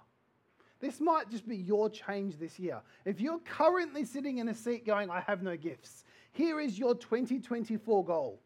This 0.80 1.00
might 1.00 1.30
just 1.30 1.48
be 1.48 1.56
your 1.56 1.90
change 1.90 2.38
this 2.38 2.58
year. 2.58 2.82
If 3.06 3.22
you're 3.22 3.40
currently 3.40 4.04
sitting 4.04 4.40
in 4.40 4.50
a 4.50 4.54
seat 4.54 4.86
going, 4.86 5.10
I 5.10 5.22
have 5.22 5.44
no 5.44 5.56
gifts, 5.56 6.04
here 6.32 6.60
is 6.60 6.80
your 6.80 6.96
2024 6.96 8.06
goal. 8.06 8.42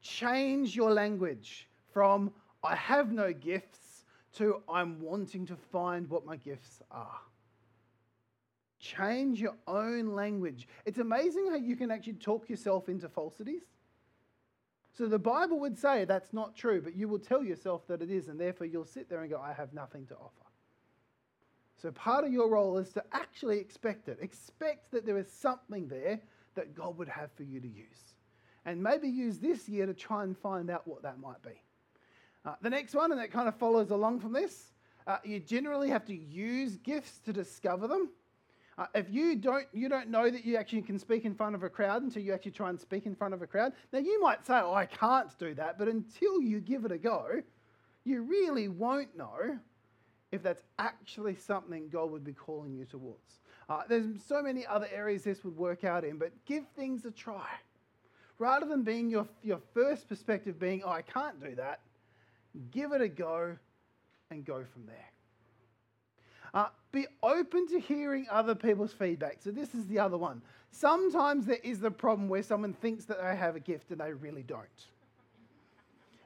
Change 0.00 0.74
your 0.74 0.92
language 0.92 1.68
from 1.92 2.32
I 2.62 2.74
have 2.74 3.12
no 3.12 3.32
gifts 3.32 4.04
to 4.34 4.62
I'm 4.68 5.00
wanting 5.00 5.46
to 5.46 5.56
find 5.56 6.08
what 6.08 6.24
my 6.24 6.36
gifts 6.36 6.80
are. 6.90 7.20
Change 8.78 9.40
your 9.40 9.56
own 9.66 10.14
language. 10.14 10.68
It's 10.84 10.98
amazing 10.98 11.48
how 11.50 11.56
you 11.56 11.76
can 11.76 11.90
actually 11.90 12.14
talk 12.14 12.48
yourself 12.48 12.88
into 12.88 13.08
falsities. 13.08 13.62
So 14.96 15.06
the 15.06 15.18
Bible 15.18 15.60
would 15.60 15.78
say 15.78 16.06
that's 16.06 16.32
not 16.32 16.56
true, 16.56 16.80
but 16.80 16.96
you 16.96 17.06
will 17.06 17.18
tell 17.18 17.44
yourself 17.44 17.86
that 17.88 18.00
it 18.00 18.10
is, 18.10 18.28
and 18.28 18.40
therefore 18.40 18.66
you'll 18.66 18.86
sit 18.86 19.10
there 19.10 19.20
and 19.20 19.30
go, 19.30 19.38
I 19.38 19.52
have 19.52 19.74
nothing 19.74 20.06
to 20.06 20.14
offer. 20.14 20.46
So 21.76 21.90
part 21.90 22.24
of 22.24 22.32
your 22.32 22.48
role 22.48 22.78
is 22.78 22.90
to 22.94 23.04
actually 23.12 23.58
expect 23.58 24.08
it. 24.08 24.18
Expect 24.22 24.90
that 24.92 25.04
there 25.04 25.18
is 25.18 25.30
something 25.30 25.86
there 25.88 26.20
that 26.54 26.74
God 26.74 26.96
would 26.96 27.08
have 27.08 27.30
for 27.32 27.42
you 27.42 27.60
to 27.60 27.68
use. 27.68 28.14
And 28.64 28.82
maybe 28.82 29.08
use 29.08 29.38
this 29.38 29.68
year 29.68 29.84
to 29.84 29.92
try 29.92 30.24
and 30.24 30.36
find 30.36 30.70
out 30.70 30.88
what 30.88 31.02
that 31.02 31.20
might 31.20 31.42
be. 31.42 31.60
Uh, 32.46 32.54
the 32.62 32.70
next 32.70 32.94
one, 32.94 33.12
and 33.12 33.20
that 33.20 33.30
kind 33.30 33.48
of 33.48 33.54
follows 33.56 33.90
along 33.90 34.20
from 34.20 34.32
this, 34.32 34.72
uh, 35.06 35.18
you 35.24 35.40
generally 35.40 35.90
have 35.90 36.06
to 36.06 36.16
use 36.16 36.78
gifts 36.78 37.18
to 37.26 37.32
discover 37.34 37.86
them. 37.86 38.08
Uh, 38.78 38.86
if 38.94 39.06
you 39.10 39.36
don't, 39.36 39.66
you 39.72 39.88
don't 39.88 40.10
know 40.10 40.30
that 40.30 40.44
you 40.44 40.56
actually 40.56 40.82
can 40.82 40.98
speak 40.98 41.24
in 41.24 41.34
front 41.34 41.54
of 41.54 41.62
a 41.62 41.68
crowd 41.68 42.02
until 42.02 42.22
you 42.22 42.34
actually 42.34 42.50
try 42.50 42.68
and 42.68 42.78
speak 42.78 43.06
in 43.06 43.14
front 43.14 43.32
of 43.32 43.40
a 43.40 43.46
crowd. 43.46 43.72
Now 43.92 44.00
you 44.00 44.20
might 44.20 44.46
say, 44.46 44.60
"Oh, 44.62 44.74
I 44.74 44.84
can't 44.86 45.36
do 45.38 45.54
that," 45.54 45.78
but 45.78 45.88
until 45.88 46.42
you 46.42 46.60
give 46.60 46.84
it 46.84 46.92
a 46.92 46.98
go, 46.98 47.42
you 48.04 48.22
really 48.22 48.68
won't 48.68 49.16
know 49.16 49.58
if 50.30 50.42
that's 50.42 50.62
actually 50.78 51.34
something 51.36 51.88
God 51.88 52.10
would 52.10 52.24
be 52.24 52.34
calling 52.34 52.74
you 52.74 52.84
towards. 52.84 53.40
Uh, 53.68 53.82
there's 53.88 54.22
so 54.26 54.42
many 54.42 54.66
other 54.66 54.88
areas 54.92 55.24
this 55.24 55.42
would 55.44 55.56
work 55.56 55.84
out 55.84 56.04
in, 56.04 56.18
but 56.18 56.32
give 56.44 56.64
things 56.76 57.04
a 57.04 57.10
try. 57.10 57.48
Rather 58.38 58.66
than 58.66 58.82
being 58.82 59.08
your, 59.08 59.26
your 59.42 59.60
first 59.72 60.08
perspective 60.08 60.58
being, 60.58 60.82
oh, 60.84 60.90
I 60.90 61.02
can't 61.02 61.40
do 61.42 61.54
that, 61.54 61.80
give 62.70 62.92
it 62.92 63.00
a 63.00 63.08
go 63.08 63.56
and 64.30 64.44
go 64.44 64.64
from 64.72 64.86
there. 64.86 65.10
Uh, 66.56 66.68
be 66.90 67.06
open 67.22 67.68
to 67.68 67.78
hearing 67.78 68.26
other 68.30 68.54
people's 68.54 68.90
feedback. 68.90 69.36
So, 69.40 69.50
this 69.50 69.74
is 69.74 69.86
the 69.88 69.98
other 69.98 70.16
one. 70.16 70.40
Sometimes 70.70 71.44
there 71.44 71.58
is 71.62 71.80
the 71.80 71.90
problem 71.90 72.30
where 72.30 72.42
someone 72.42 72.72
thinks 72.72 73.04
that 73.04 73.20
they 73.22 73.36
have 73.36 73.56
a 73.56 73.60
gift 73.60 73.90
and 73.90 74.00
they 74.00 74.14
really 74.14 74.42
don't. 74.42 74.86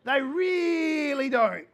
They 0.05 0.21
really 0.21 1.31
don't. 1.31 1.67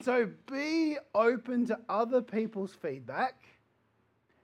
So, 0.00 0.30
be 0.50 0.96
open 1.14 1.66
to 1.66 1.78
other 1.90 2.22
people's 2.22 2.72
feedback. 2.72 3.34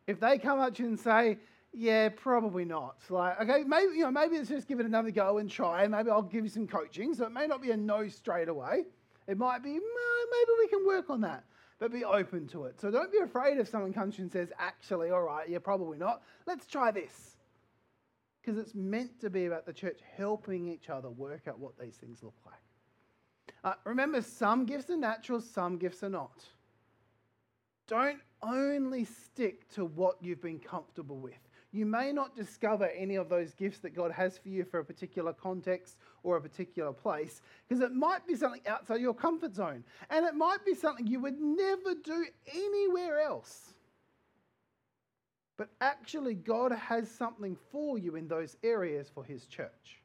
If 0.06 0.20
they 0.20 0.36
come 0.36 0.70
to 0.70 0.82
you 0.82 0.90
and 0.90 1.00
say, 1.00 1.38
yeah, 1.72 2.10
probably 2.10 2.66
not. 2.66 2.96
Like, 3.08 3.40
okay, 3.40 3.64
maybe 3.64 3.94
you 3.94 4.02
know, 4.02 4.10
maybe 4.10 4.36
let's 4.36 4.50
just 4.50 4.68
give 4.68 4.78
it 4.78 4.84
another 4.84 5.10
go 5.10 5.38
and 5.38 5.50
try. 5.50 5.84
And 5.84 5.92
maybe 5.92 6.10
I'll 6.10 6.20
give 6.20 6.44
you 6.44 6.50
some 6.50 6.66
coaching. 6.66 7.14
So 7.14 7.24
it 7.24 7.32
may 7.32 7.46
not 7.46 7.62
be 7.62 7.70
a 7.70 7.78
no 7.78 8.08
straight 8.08 8.50
away. 8.50 8.84
It 9.26 9.38
might 9.38 9.62
be, 9.62 9.70
maybe 9.70 10.52
we 10.58 10.68
can 10.68 10.86
work 10.86 11.08
on 11.08 11.22
that 11.22 11.44
but 11.82 11.90
be 11.90 12.04
open 12.04 12.46
to 12.46 12.66
it. 12.66 12.80
So 12.80 12.92
don't 12.92 13.10
be 13.10 13.18
afraid 13.18 13.58
if 13.58 13.66
someone 13.66 13.92
comes 13.92 14.14
to 14.14 14.18
you 14.18 14.22
and 14.22 14.32
says, 14.32 14.52
actually, 14.56 15.10
all 15.10 15.24
right, 15.24 15.48
yeah, 15.48 15.58
probably 15.58 15.98
not. 15.98 16.22
Let's 16.46 16.64
try 16.64 16.92
this. 16.92 17.34
Because 18.40 18.56
it's 18.56 18.72
meant 18.72 19.20
to 19.20 19.28
be 19.28 19.46
about 19.46 19.66
the 19.66 19.72
church 19.72 19.98
helping 20.16 20.68
each 20.68 20.90
other 20.90 21.10
work 21.10 21.48
out 21.48 21.58
what 21.58 21.76
these 21.76 21.96
things 21.96 22.22
look 22.22 22.36
like. 22.46 22.54
Uh, 23.64 23.74
remember, 23.82 24.22
some 24.22 24.64
gifts 24.64 24.90
are 24.90 24.96
natural, 24.96 25.40
some 25.40 25.76
gifts 25.76 26.04
are 26.04 26.08
not. 26.08 26.44
Don't 27.88 28.20
only 28.44 29.04
stick 29.04 29.68
to 29.70 29.84
what 29.84 30.18
you've 30.20 30.40
been 30.40 30.60
comfortable 30.60 31.18
with 31.18 31.34
you 31.72 31.86
may 31.86 32.12
not 32.12 32.36
discover 32.36 32.86
any 32.88 33.16
of 33.16 33.28
those 33.28 33.54
gifts 33.54 33.78
that 33.78 33.96
God 33.96 34.12
has 34.12 34.36
for 34.36 34.48
you 34.48 34.64
for 34.64 34.80
a 34.80 34.84
particular 34.84 35.32
context 35.32 35.96
or 36.22 36.36
a 36.36 36.40
particular 36.40 36.92
place 36.92 37.40
because 37.66 37.82
it 37.82 37.92
might 37.92 38.26
be 38.26 38.36
something 38.36 38.60
outside 38.66 39.00
your 39.00 39.14
comfort 39.14 39.54
zone 39.54 39.82
and 40.10 40.26
it 40.26 40.34
might 40.34 40.64
be 40.66 40.74
something 40.74 41.06
you 41.06 41.20
would 41.20 41.40
never 41.40 41.94
do 41.94 42.26
anywhere 42.54 43.20
else. 43.20 43.72
But 45.56 45.70
actually, 45.80 46.34
God 46.34 46.72
has 46.72 47.10
something 47.10 47.56
for 47.70 47.98
you 47.98 48.16
in 48.16 48.28
those 48.28 48.56
areas 48.62 49.10
for 49.14 49.24
His 49.24 49.46
church. 49.46 50.01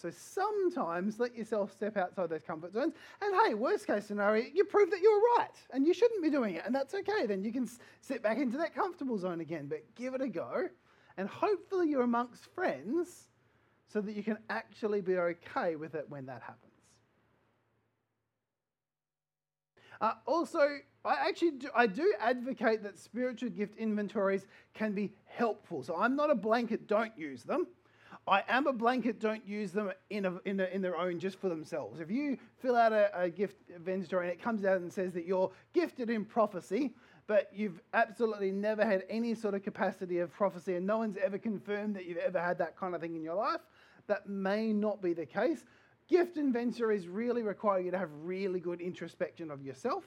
So 0.00 0.10
sometimes 0.10 1.20
let 1.20 1.36
yourself 1.36 1.72
step 1.72 1.96
outside 1.96 2.30
those 2.30 2.42
comfort 2.42 2.72
zones. 2.72 2.94
And 3.20 3.34
hey, 3.44 3.54
worst 3.54 3.86
case 3.86 4.06
scenario, 4.06 4.46
you 4.54 4.64
prove 4.64 4.90
that 4.90 5.00
you're 5.00 5.20
right 5.36 5.54
and 5.72 5.86
you 5.86 5.92
shouldn't 5.92 6.22
be 6.22 6.30
doing 6.30 6.54
it. 6.54 6.62
And 6.64 6.74
that's 6.74 6.94
okay. 6.94 7.26
Then 7.26 7.44
you 7.44 7.52
can 7.52 7.68
sit 8.00 8.22
back 8.22 8.38
into 8.38 8.56
that 8.58 8.74
comfortable 8.74 9.18
zone 9.18 9.40
again. 9.40 9.66
But 9.68 9.84
give 9.94 10.14
it 10.14 10.22
a 10.22 10.28
go. 10.28 10.68
And 11.18 11.28
hopefully 11.28 11.90
you're 11.90 12.02
amongst 12.02 12.46
friends 12.54 13.28
so 13.88 14.00
that 14.00 14.16
you 14.16 14.22
can 14.22 14.38
actually 14.48 15.02
be 15.02 15.18
okay 15.18 15.76
with 15.76 15.94
it 15.94 16.06
when 16.08 16.26
that 16.26 16.40
happens. 16.40 16.72
Uh, 20.00 20.14
also, 20.24 20.78
I 21.04 21.28
actually 21.28 21.52
do, 21.52 21.68
I 21.74 21.86
do 21.86 22.14
advocate 22.18 22.82
that 22.84 22.98
spiritual 22.98 23.50
gift 23.50 23.76
inventories 23.76 24.46
can 24.72 24.94
be 24.94 25.12
helpful. 25.26 25.82
So 25.82 25.94
I'm 25.94 26.16
not 26.16 26.30
a 26.30 26.34
blanket, 26.34 26.86
don't 26.86 27.12
use 27.18 27.42
them. 27.42 27.66
I 28.30 28.44
am 28.48 28.68
a 28.68 28.72
blanket, 28.72 29.18
don't 29.18 29.44
use 29.44 29.72
them 29.72 29.90
in, 30.08 30.24
a, 30.24 30.38
in, 30.44 30.60
a, 30.60 30.64
in 30.66 30.82
their 30.82 30.96
own 30.96 31.18
just 31.18 31.40
for 31.40 31.48
themselves. 31.48 31.98
If 31.98 32.12
you 32.12 32.38
fill 32.60 32.76
out 32.76 32.92
a, 32.92 33.10
a 33.22 33.28
gift 33.28 33.56
inventory 33.74 34.28
and 34.28 34.32
it 34.32 34.40
comes 34.40 34.64
out 34.64 34.80
and 34.80 34.92
says 34.92 35.12
that 35.14 35.26
you're 35.26 35.50
gifted 35.74 36.10
in 36.10 36.24
prophecy, 36.24 36.94
but 37.26 37.50
you've 37.52 37.80
absolutely 37.92 38.52
never 38.52 38.86
had 38.86 39.02
any 39.10 39.34
sort 39.34 39.54
of 39.54 39.64
capacity 39.64 40.20
of 40.20 40.32
prophecy 40.32 40.76
and 40.76 40.86
no 40.86 40.98
one's 40.98 41.16
ever 41.16 41.38
confirmed 41.38 41.96
that 41.96 42.06
you've 42.06 42.18
ever 42.18 42.40
had 42.40 42.56
that 42.58 42.76
kind 42.76 42.94
of 42.94 43.00
thing 43.00 43.16
in 43.16 43.22
your 43.24 43.34
life, 43.34 43.62
that 44.06 44.28
may 44.28 44.72
not 44.72 45.02
be 45.02 45.12
the 45.12 45.26
case. 45.26 45.64
Gift 46.06 46.36
inventories 46.36 47.08
really 47.08 47.42
require 47.42 47.80
you 47.80 47.90
to 47.90 47.98
have 47.98 48.10
really 48.22 48.60
good 48.60 48.80
introspection 48.80 49.50
of 49.50 49.60
yourself 49.60 50.04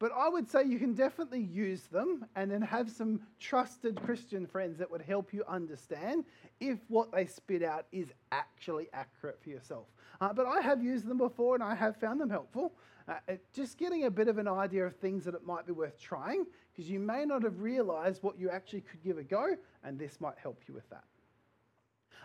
But 0.00 0.10
I 0.14 0.28
would 0.28 0.50
say 0.50 0.64
you 0.64 0.78
can 0.78 0.94
definitely 0.94 1.40
use 1.40 1.82
them 1.84 2.26
and 2.34 2.50
then 2.50 2.62
have 2.62 2.90
some 2.90 3.20
trusted 3.38 4.00
Christian 4.02 4.46
friends 4.46 4.78
that 4.78 4.90
would 4.90 5.02
help 5.02 5.32
you 5.32 5.44
understand 5.46 6.24
if 6.60 6.78
what 6.88 7.12
they 7.12 7.26
spit 7.26 7.62
out 7.62 7.86
is 7.92 8.12
actually 8.32 8.88
accurate 8.92 9.40
for 9.40 9.50
yourself. 9.50 9.86
Uh, 10.20 10.32
but 10.32 10.46
I 10.46 10.60
have 10.60 10.82
used 10.82 11.06
them 11.06 11.18
before 11.18 11.54
and 11.54 11.62
I 11.62 11.74
have 11.74 11.96
found 11.96 12.20
them 12.20 12.30
helpful. 12.30 12.72
Uh, 13.06 13.14
just 13.52 13.78
getting 13.78 14.04
a 14.04 14.10
bit 14.10 14.28
of 14.28 14.38
an 14.38 14.48
idea 14.48 14.84
of 14.84 14.96
things 14.96 15.24
that 15.24 15.34
it 15.34 15.44
might 15.44 15.66
be 15.66 15.72
worth 15.72 16.00
trying 16.00 16.44
because 16.72 16.90
you 16.90 16.98
may 16.98 17.24
not 17.24 17.42
have 17.42 17.60
realized 17.60 18.22
what 18.22 18.38
you 18.38 18.50
actually 18.50 18.80
could 18.80 19.02
give 19.02 19.18
a 19.18 19.22
go, 19.22 19.54
and 19.84 19.98
this 19.98 20.20
might 20.20 20.38
help 20.38 20.62
you 20.66 20.74
with 20.74 20.88
that. 20.90 21.04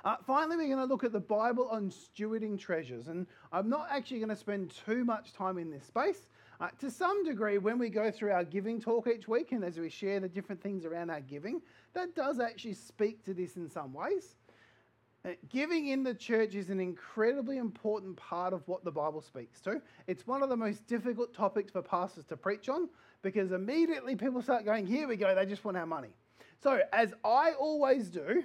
Uh, 0.05 0.15
finally, 0.25 0.55
we're 0.55 0.75
going 0.75 0.87
to 0.87 0.91
look 0.91 1.03
at 1.03 1.11
the 1.11 1.19
Bible 1.19 1.67
on 1.69 1.91
stewarding 1.91 2.57
treasures. 2.57 3.07
And 3.07 3.27
I'm 3.51 3.69
not 3.69 3.87
actually 3.91 4.19
going 4.19 4.29
to 4.29 4.35
spend 4.35 4.73
too 4.85 5.03
much 5.03 5.33
time 5.33 5.57
in 5.57 5.69
this 5.69 5.83
space. 5.83 6.27
Uh, 6.59 6.67
to 6.77 6.91
some 6.91 7.23
degree, 7.23 7.57
when 7.57 7.79
we 7.79 7.89
go 7.89 8.11
through 8.11 8.31
our 8.31 8.43
giving 8.43 8.81
talk 8.81 9.07
each 9.07 9.29
week 9.29 9.53
and 9.53 9.63
as 9.63 9.77
we 9.77 9.89
share 9.89 10.19
the 10.19 10.27
different 10.27 10.61
things 10.61 10.83
around 10.83 11.09
our 11.09 11.21
giving, 11.21 11.61
that 11.93 12.13
does 12.15 12.39
actually 12.39 12.73
speak 12.73 13.23
to 13.23 13.33
this 13.33 13.55
in 13.55 13.69
some 13.69 13.93
ways. 13.93 14.35
Uh, 15.25 15.29
giving 15.49 15.87
in 15.87 16.03
the 16.03 16.13
church 16.13 16.55
is 16.55 16.69
an 16.69 16.79
incredibly 16.79 17.57
important 17.57 18.15
part 18.17 18.53
of 18.53 18.65
what 18.67 18.83
the 18.83 18.91
Bible 18.91 19.21
speaks 19.21 19.61
to. 19.61 19.81
It's 20.07 20.27
one 20.27 20.43
of 20.43 20.49
the 20.49 20.57
most 20.57 20.85
difficult 20.85 21.33
topics 21.33 21.71
for 21.71 21.81
pastors 21.81 22.25
to 22.25 22.35
preach 22.35 22.67
on 22.67 22.89
because 23.21 23.53
immediately 23.53 24.15
people 24.15 24.41
start 24.41 24.65
going, 24.65 24.85
Here 24.85 25.07
we 25.07 25.15
go, 25.15 25.33
they 25.33 25.45
just 25.45 25.63
want 25.63 25.77
our 25.77 25.85
money. 25.85 26.09
So, 26.61 26.81
as 26.91 27.13
I 27.23 27.53
always 27.53 28.09
do, 28.09 28.43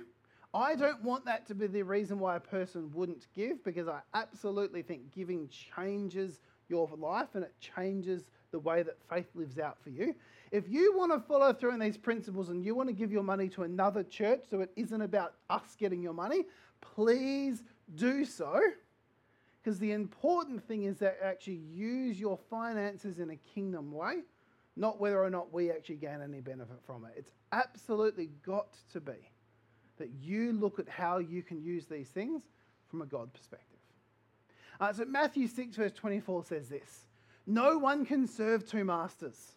I 0.53 0.77
don't 0.77 1.03
want 1.03 1.25
that 1.25 1.47
to 1.47 1.55
be 1.55 1.67
the 1.67 1.83
reason 1.83 2.21
why 2.21 2.37
a 2.37 2.41
person 2.41 2.91
wouldn't 2.95 3.27
give 3.35 3.65
because 3.65 3.89
I 3.89 4.01
absolutely 4.15 4.83
think 4.83 5.13
giving 5.13 5.49
changes 5.49 6.39
your 6.69 6.89
life 6.97 7.29
and 7.35 7.45
it 7.45 7.55
changes 7.61 8.25
the 8.51 8.59
way 8.59 8.83
that 8.83 8.97
faith 9.11 9.27
lives 9.35 9.59
out 9.59 9.77
for 9.83 9.91
you. 9.91 10.15
If 10.51 10.69
you 10.69 10.97
want 10.97 11.13
to 11.13 11.19
follow 11.19 11.53
through 11.53 11.75
in 11.75 11.81
these 11.81 11.97
principles 11.97 12.49
and 12.49 12.65
you 12.65 12.75
want 12.75 12.89
to 12.89 12.95
give 12.95 13.11
your 13.11 13.25
money 13.25 13.49
to 13.51 13.65
another 13.65 14.05
church 14.05 14.45
so 14.49 14.61
it 14.61 14.71
isn't 14.77 15.03
about 15.03 15.35
us 15.51 15.75
getting 15.77 16.03
your 16.03 16.13
money, 16.13 16.45
please 16.81 17.63
do 17.97 18.25
so. 18.25 18.61
Because 19.63 19.79
the 19.79 19.93
important 19.93 20.63
thing 20.69 20.85
is 20.85 20.99
that 20.99 21.19
actually 21.23 21.61
use 21.73 22.21
your 22.21 22.39
finances 22.51 23.19
in 23.19 23.31
a 23.31 23.37
kingdom 23.37 23.91
way, 23.91 24.21
not 24.77 25.01
whether 25.01 25.23
or 25.23 25.31
not 25.31 25.53
we 25.53 25.71
actually 25.71 25.97
gain 25.97 26.21
any 26.23 26.41
benefit 26.41 26.77
from 26.87 27.05
it. 27.07 27.13
It's 27.17 27.33
absolutely 27.51 28.31
got 28.47 28.77
to 28.93 29.01
be 29.01 29.31
that 29.97 30.11
you 30.21 30.53
look 30.53 30.79
at 30.79 30.89
how 30.89 31.19
you 31.19 31.43
can 31.43 31.63
use 31.63 31.87
these 31.87 32.09
things 32.09 32.43
from 32.89 33.03
a 33.03 33.07
God 33.07 33.33
perspective. 33.33 33.74
Uh, 34.81 34.93
so 34.93 35.05
Matthew 35.05 35.47
6, 35.47 35.77
verse 35.77 35.93
24 35.93 36.45
says 36.45 36.69
this 36.69 37.07
No 37.47 37.79
one 37.79 38.05
can 38.05 38.27
serve 38.27 38.67
two 38.67 38.85
masters. 38.85 39.53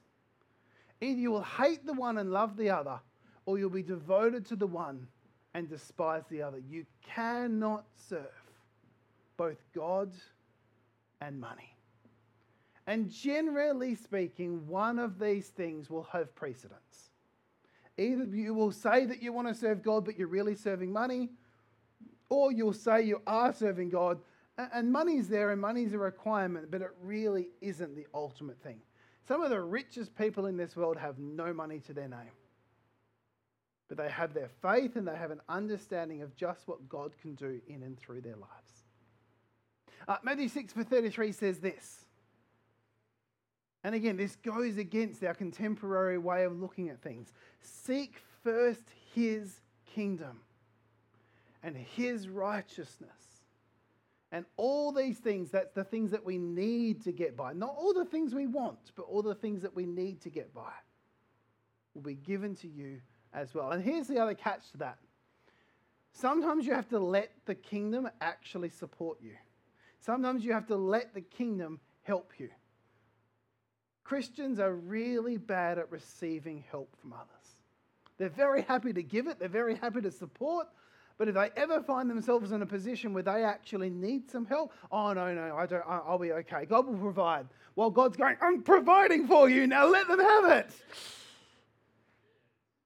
Either 1.01 1.19
you 1.19 1.31
will 1.31 1.43
hate 1.43 1.85
the 1.85 1.93
one 1.93 2.17
and 2.17 2.31
love 2.31 2.57
the 2.57 2.69
other, 2.69 2.99
or 3.45 3.59
you'll 3.59 3.69
be 3.69 3.83
devoted 3.83 4.45
to 4.47 4.55
the 4.55 4.67
one 4.67 5.07
and 5.53 5.69
despise 5.69 6.23
the 6.29 6.41
other. 6.41 6.59
You 6.69 6.85
cannot 7.03 7.85
serve 8.09 8.25
both 9.37 9.57
God 9.73 10.11
and 11.21 11.39
money. 11.39 11.75
And 12.87 13.09
generally 13.09 13.95
speaking, 13.95 14.65
one 14.67 14.97
of 14.97 15.19
these 15.19 15.49
things 15.49 15.89
will 15.89 16.07
have 16.11 16.33
precedence. 16.35 17.11
Either 17.97 18.23
you 18.25 18.53
will 18.53 18.71
say 18.71 19.05
that 19.05 19.21
you 19.21 19.33
want 19.33 19.47
to 19.47 19.55
serve 19.55 19.83
God, 19.83 20.05
but 20.05 20.17
you're 20.17 20.27
really 20.27 20.55
serving 20.55 20.91
money, 20.91 21.29
or 22.29 22.51
you'll 22.51 22.73
say 22.73 23.03
you 23.03 23.21
are 23.27 23.51
serving 23.53 23.89
God, 23.89 24.19
and 24.57 24.91
money's 24.91 25.29
there 25.29 25.51
and 25.51 25.61
money's 25.61 25.93
a 25.93 25.97
requirement, 25.97 26.71
but 26.71 26.81
it 26.81 26.91
really 27.01 27.49
isn't 27.61 27.95
the 27.95 28.07
ultimate 28.13 28.61
thing. 28.61 28.79
Some 29.27 29.41
of 29.41 29.49
the 29.49 29.61
richest 29.61 30.15
people 30.15 30.45
in 30.45 30.57
this 30.57 30.75
world 30.75 30.97
have 30.97 31.19
no 31.19 31.53
money 31.53 31.79
to 31.81 31.93
their 31.93 32.07
name 32.07 32.31
but 33.87 33.97
they 33.97 34.09
have 34.09 34.33
their 34.33 34.49
faith 34.61 34.95
and 34.95 35.07
they 35.07 35.15
have 35.15 35.31
an 35.31 35.41
understanding 35.47 36.21
of 36.21 36.35
just 36.35 36.67
what 36.67 36.89
God 36.89 37.13
can 37.21 37.35
do 37.35 37.61
in 37.67 37.83
and 37.83 37.97
through 37.97 38.21
their 38.21 38.35
lives. 38.35 38.83
Uh, 40.07 40.17
Matthew 40.23 40.49
6 40.49 40.73
for 40.73 40.83
33 40.83 41.31
says 41.31 41.59
this. 41.59 42.05
And 43.83 43.95
again, 43.95 44.17
this 44.17 44.35
goes 44.35 44.77
against 44.77 45.23
our 45.23 45.33
contemporary 45.33 46.17
way 46.17 46.43
of 46.43 46.59
looking 46.59 46.89
at 46.89 47.01
things. 47.01 47.31
Seek 47.61 48.15
first 48.43 48.83
his 49.13 49.61
kingdom 49.85 50.41
and 51.63 51.77
his 51.77 52.27
righteousness. 52.27 53.09
And 54.31 54.45
all 54.57 54.91
these 54.91 55.19
things, 55.19 55.51
that's 55.51 55.73
the 55.73 55.85
things 55.85 56.11
that 56.11 56.25
we 56.25 56.37
need 56.37 57.03
to 57.03 57.11
get 57.11 57.37
by. 57.37 57.53
Not 57.53 57.75
all 57.77 57.93
the 57.93 58.05
things 58.05 58.35
we 58.35 58.45
want, 58.45 58.91
but 58.95 59.03
all 59.03 59.21
the 59.21 59.35
things 59.35 59.61
that 59.61 59.75
we 59.75 59.85
need 59.85 60.21
to 60.21 60.29
get 60.29 60.53
by 60.53 60.73
will 61.93 62.01
be 62.01 62.15
given 62.15 62.55
to 62.55 62.67
you 62.67 62.99
as 63.33 63.53
well. 63.53 63.71
And 63.71 63.83
here's 63.83 64.07
the 64.07 64.19
other 64.19 64.33
catch 64.33 64.71
to 64.71 64.77
that 64.77 64.97
sometimes 66.11 66.65
you 66.65 66.73
have 66.73 66.89
to 66.89 66.99
let 66.99 67.31
the 67.45 67.55
kingdom 67.55 68.09
actually 68.21 68.69
support 68.69 69.19
you, 69.21 69.33
sometimes 69.99 70.43
you 70.43 70.51
have 70.53 70.67
to 70.67 70.75
let 70.75 71.13
the 71.13 71.21
kingdom 71.21 71.79
help 72.03 72.33
you. 72.37 72.49
Christians 74.03 74.59
are 74.59 74.73
really 74.73 75.37
bad 75.37 75.77
at 75.77 75.91
receiving 75.91 76.63
help 76.71 76.95
from 77.01 77.11
others. 77.11 77.27
They're 78.17 78.29
very 78.29 78.61
happy 78.61 78.93
to 78.93 79.03
give 79.03 79.27
it, 79.27 79.39
they're 79.39 79.49
very 79.49 79.75
happy 79.75 80.01
to 80.01 80.11
support, 80.11 80.67
but 81.17 81.27
if 81.27 81.35
they 81.35 81.49
ever 81.57 81.81
find 81.81 82.09
themselves 82.09 82.51
in 82.51 82.61
a 82.61 82.65
position 82.65 83.13
where 83.13 83.23
they 83.23 83.43
actually 83.43 83.89
need 83.89 84.29
some 84.29 84.45
help, 84.45 84.71
oh 84.91 85.13
no, 85.13 85.33
no, 85.33 85.55
I 85.55 85.65
don't, 85.65 85.83
I'll 85.87 86.19
be 86.19 86.31
okay. 86.31 86.65
God 86.65 86.85
will 86.85 86.97
provide. 86.97 87.47
Well, 87.75 87.89
God's 87.89 88.17
going, 88.17 88.37
I'm 88.41 88.61
providing 88.61 89.27
for 89.27 89.49
you. 89.49 89.65
Now 89.65 89.87
let 89.87 90.07
them 90.07 90.19
have 90.19 90.51
it. 90.51 90.69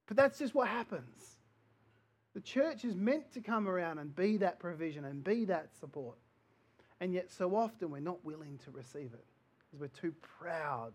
But 0.06 0.16
that's 0.16 0.38
just 0.38 0.54
what 0.54 0.68
happens. 0.68 1.36
The 2.34 2.40
church 2.40 2.84
is 2.84 2.94
meant 2.94 3.32
to 3.34 3.40
come 3.40 3.68
around 3.68 3.98
and 3.98 4.14
be 4.14 4.38
that 4.38 4.58
provision 4.58 5.04
and 5.04 5.22
be 5.22 5.44
that 5.46 5.68
support. 5.78 6.16
And 7.00 7.12
yet, 7.12 7.30
so 7.30 7.54
often, 7.54 7.90
we're 7.90 8.00
not 8.00 8.24
willing 8.24 8.58
to 8.64 8.70
receive 8.70 9.12
it 9.12 9.24
because 9.58 9.80
we're 9.80 9.88
too 9.88 10.14
proud 10.38 10.92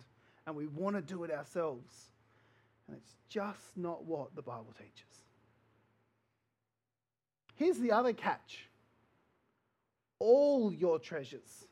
and 0.48 0.56
we 0.56 0.66
want 0.68 0.96
to 0.96 1.02
do 1.02 1.24
it 1.24 1.32
ourselves. 1.32 2.10
And 2.88 2.98
it's 2.98 3.16
just 3.30 3.78
not 3.78 4.06
what 4.06 4.36
the 4.36 4.42
Bible 4.42 4.74
teaches. 4.78 5.27
Here's 7.58 7.80
the 7.80 7.92
other 7.92 8.14
catch 8.14 8.68
all 10.20 10.74
your 10.74 10.98
treasures, 10.98 11.66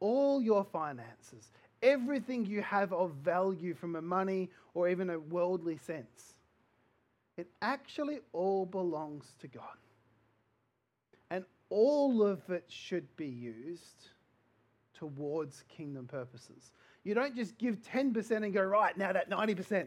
all 0.00 0.42
your 0.42 0.64
finances, 0.64 1.52
everything 1.82 2.44
you 2.44 2.62
have 2.62 2.92
of 2.92 3.12
value 3.12 3.74
from 3.74 3.96
a 3.96 4.02
money 4.02 4.50
or 4.74 4.88
even 4.88 5.10
a 5.10 5.18
worldly 5.18 5.76
sense. 5.76 6.34
It 7.36 7.48
actually 7.62 8.18
all 8.32 8.66
belongs 8.66 9.32
to 9.40 9.48
God. 9.48 9.62
And 11.30 11.44
all 11.70 12.22
of 12.22 12.48
it 12.50 12.64
should 12.66 13.14
be 13.16 13.28
used 13.28 14.08
towards 14.94 15.62
kingdom 15.68 16.06
purposes. 16.06 16.72
You 17.04 17.14
don't 17.14 17.36
just 17.36 17.56
give 17.58 17.80
10% 17.80 18.30
and 18.44 18.52
go, 18.52 18.62
right, 18.62 18.96
now 18.96 19.12
that 19.12 19.30
90%, 19.30 19.86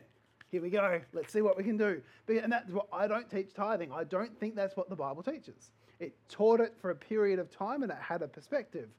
here 0.52 0.62
we 0.62 0.70
go, 0.70 1.00
let's 1.14 1.32
see 1.32 1.42
what 1.42 1.58
we 1.58 1.64
can 1.64 1.78
do. 1.78 2.02
And 2.28 2.52
that's 2.52 2.70
what 2.72 2.88
I 2.92 3.08
don't 3.08 3.30
teach 3.30 3.54
tithing. 3.54 3.92
I 3.92 4.04
don't 4.04 4.38
think 4.38 4.56
that's 4.56 4.76
what 4.76 4.90
the 4.90 4.96
Bible 4.96 5.24
teaches. 5.24 5.72
It 6.00 6.14
taught 6.28 6.60
it 6.60 6.74
for 6.82 6.92
a 6.92 6.96
period 6.96 7.40
of 7.40 7.50
time 7.50 7.84
and 7.84 7.92
it 7.92 7.98
had 7.98 8.22
a 8.22 8.28
perspective. 8.28 8.90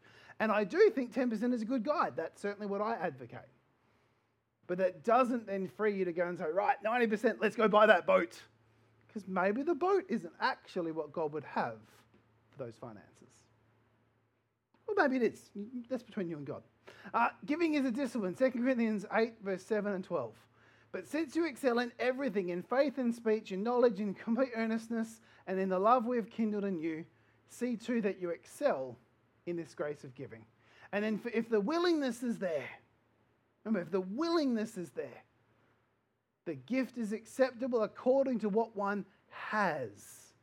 And 0.40 0.50
I 0.50 0.64
do 0.64 0.90
think 0.90 1.12
10% 1.12 1.52
is 1.52 1.60
a 1.60 1.64
good 1.66 1.84
guide. 1.84 2.14
That's 2.16 2.40
certainly 2.40 2.66
what 2.66 2.80
I 2.80 2.94
advocate. 2.94 3.40
But 4.66 4.78
that 4.78 5.04
doesn't 5.04 5.46
then 5.46 5.68
free 5.68 5.94
you 5.94 6.06
to 6.06 6.12
go 6.12 6.26
and 6.26 6.38
say, 6.38 6.46
right, 6.52 6.76
90%, 6.82 7.36
let's 7.40 7.54
go 7.54 7.68
buy 7.68 7.84
that 7.84 8.06
boat. 8.06 8.40
Because 9.06 9.28
maybe 9.28 9.62
the 9.62 9.74
boat 9.74 10.04
isn't 10.08 10.32
actually 10.40 10.92
what 10.92 11.12
God 11.12 11.34
would 11.34 11.44
have 11.44 11.76
for 12.50 12.64
those 12.64 12.76
finances. 12.76 13.10
Well, 14.86 14.96
maybe 14.96 15.22
it 15.22 15.34
is. 15.34 15.50
That's 15.90 16.02
between 16.02 16.28
you 16.28 16.38
and 16.38 16.46
God. 16.46 16.62
Uh, 17.12 17.28
giving 17.44 17.74
is 17.74 17.84
a 17.84 17.90
discipline. 17.90 18.34
2 18.34 18.52
Corinthians 18.52 19.04
8, 19.12 19.34
verse 19.42 19.62
7 19.62 19.92
and 19.92 20.02
12. 20.02 20.32
But 20.92 21.08
since 21.08 21.34
you 21.34 21.46
excel 21.46 21.78
in 21.78 21.90
everything, 21.98 22.50
in 22.50 22.62
faith 22.62 22.98
and 22.98 23.14
speech, 23.14 23.50
in 23.50 23.62
knowledge, 23.62 23.98
in 23.98 24.12
complete 24.12 24.50
earnestness, 24.54 25.20
and 25.46 25.58
in 25.58 25.70
the 25.70 25.78
love 25.78 26.04
we 26.04 26.16
have 26.16 26.30
kindled 26.30 26.64
in 26.64 26.78
you, 26.78 27.06
see 27.48 27.76
too 27.76 28.02
that 28.02 28.20
you 28.20 28.28
excel 28.28 28.98
in 29.46 29.56
this 29.56 29.74
grace 29.74 30.04
of 30.04 30.14
giving. 30.14 30.44
And 30.92 31.02
then 31.02 31.20
if 31.32 31.48
the 31.48 31.60
willingness 31.60 32.22
is 32.22 32.38
there, 32.38 32.68
remember, 33.64 33.80
if 33.80 33.90
the 33.90 34.02
willingness 34.02 34.76
is 34.76 34.90
there, 34.90 35.24
the 36.44 36.54
gift 36.54 36.98
is 36.98 37.12
acceptable 37.12 37.82
according 37.82 38.40
to 38.40 38.50
what 38.50 38.76
one 38.76 39.06
has, 39.30 40.34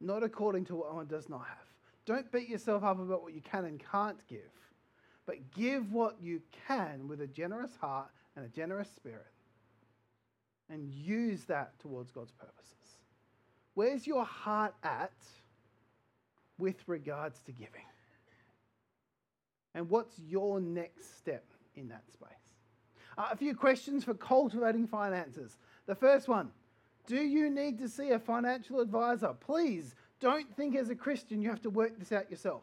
not 0.00 0.22
according 0.22 0.64
to 0.66 0.76
what 0.76 0.94
one 0.94 1.06
does 1.06 1.28
not 1.28 1.40
have. 1.40 1.66
Don't 2.06 2.30
beat 2.30 2.48
yourself 2.48 2.84
up 2.84 3.00
about 3.00 3.22
what 3.22 3.34
you 3.34 3.40
can 3.40 3.64
and 3.64 3.82
can't 3.90 4.24
give, 4.28 4.40
but 5.26 5.50
give 5.52 5.92
what 5.92 6.16
you 6.20 6.40
can 6.68 7.08
with 7.08 7.20
a 7.20 7.26
generous 7.26 7.74
heart 7.80 8.10
and 8.36 8.44
a 8.44 8.48
generous 8.48 8.90
spirit 8.94 9.32
and 10.70 10.90
use 10.90 11.44
that 11.44 11.78
towards 11.80 12.10
God's 12.10 12.32
purposes. 12.32 12.72
Where's 13.74 14.06
your 14.06 14.24
heart 14.24 14.74
at 14.82 15.12
with 16.58 16.76
regards 16.86 17.40
to 17.40 17.52
giving? 17.52 17.84
And 19.74 19.88
what's 19.88 20.18
your 20.18 20.60
next 20.60 21.18
step 21.18 21.44
in 21.74 21.88
that 21.88 22.04
space? 22.12 22.28
Uh, 23.16 23.28
a 23.30 23.36
few 23.36 23.54
questions 23.54 24.04
for 24.04 24.14
cultivating 24.14 24.86
finances. 24.86 25.56
The 25.86 25.94
first 25.94 26.28
one 26.28 26.50
Do 27.06 27.16
you 27.16 27.50
need 27.50 27.78
to 27.78 27.88
see 27.88 28.10
a 28.10 28.18
financial 28.18 28.80
advisor? 28.80 29.34
Please 29.40 29.94
don't 30.20 30.54
think 30.56 30.76
as 30.76 30.90
a 30.90 30.94
Christian 30.94 31.42
you 31.42 31.50
have 31.50 31.62
to 31.62 31.70
work 31.70 31.98
this 31.98 32.12
out 32.12 32.30
yourself. 32.30 32.62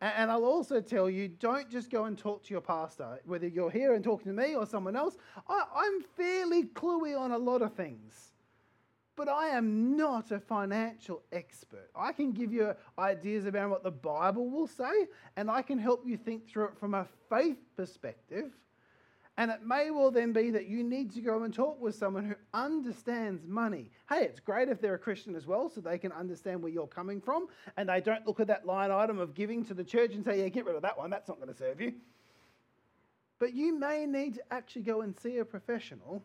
And 0.00 0.30
I'll 0.30 0.44
also 0.44 0.80
tell 0.80 1.10
you, 1.10 1.26
don't 1.26 1.68
just 1.68 1.90
go 1.90 2.04
and 2.04 2.16
talk 2.16 2.44
to 2.44 2.54
your 2.54 2.60
pastor, 2.60 3.18
whether 3.24 3.48
you're 3.48 3.70
here 3.70 3.94
and 3.94 4.04
talking 4.04 4.26
to 4.26 4.32
me 4.32 4.54
or 4.54 4.64
someone 4.64 4.94
else. 4.94 5.16
I, 5.48 5.86
am 5.86 6.02
fairly 6.16 6.64
cluey 6.64 7.18
on 7.18 7.32
a 7.32 7.38
lot 7.38 7.62
of 7.62 7.74
things, 7.74 8.32
but 9.16 9.28
I 9.28 9.48
am 9.48 9.96
not 9.96 10.30
a 10.30 10.38
financial 10.38 11.22
expert. 11.32 11.90
I 11.96 12.12
can 12.12 12.30
give 12.30 12.52
you 12.52 12.74
ideas 12.96 13.46
about 13.46 13.70
what 13.70 13.82
the 13.82 13.90
Bible 13.90 14.48
will 14.48 14.68
say, 14.68 15.08
and 15.36 15.50
I 15.50 15.62
can 15.62 15.78
help 15.78 16.06
you 16.06 16.16
think 16.16 16.48
through 16.48 16.66
it 16.66 16.78
from 16.78 16.94
a 16.94 17.06
faith 17.28 17.58
perspective 17.76 18.52
and 19.38 19.52
it 19.52 19.64
may 19.64 19.92
well 19.92 20.10
then 20.10 20.32
be 20.32 20.50
that 20.50 20.66
you 20.66 20.82
need 20.82 21.12
to 21.12 21.20
go 21.20 21.44
and 21.44 21.54
talk 21.54 21.80
with 21.80 21.94
someone 21.94 22.24
who 22.24 22.34
understands 22.52 23.46
money. 23.46 23.88
Hey, 24.08 24.24
it's 24.24 24.40
great 24.40 24.68
if 24.68 24.80
they're 24.80 24.94
a 24.94 24.98
Christian 24.98 25.36
as 25.36 25.46
well, 25.46 25.70
so 25.70 25.80
they 25.80 25.96
can 25.96 26.10
understand 26.10 26.60
where 26.60 26.72
you're 26.72 26.88
coming 26.88 27.20
from 27.20 27.46
and 27.76 27.88
they 27.88 28.00
don't 28.00 28.26
look 28.26 28.40
at 28.40 28.48
that 28.48 28.66
line 28.66 28.90
item 28.90 29.20
of 29.20 29.34
giving 29.34 29.64
to 29.66 29.74
the 29.74 29.84
church 29.84 30.14
and 30.14 30.24
say, 30.24 30.40
yeah, 30.40 30.48
get 30.48 30.66
rid 30.66 30.74
of 30.74 30.82
that 30.82 30.98
one, 30.98 31.08
that's 31.08 31.28
not 31.28 31.36
going 31.36 31.52
to 31.52 31.56
serve 31.56 31.80
you. 31.80 31.94
But 33.38 33.54
you 33.54 33.78
may 33.78 34.06
need 34.06 34.34
to 34.34 34.42
actually 34.50 34.82
go 34.82 35.02
and 35.02 35.16
see 35.16 35.38
a 35.38 35.44
professional 35.44 36.24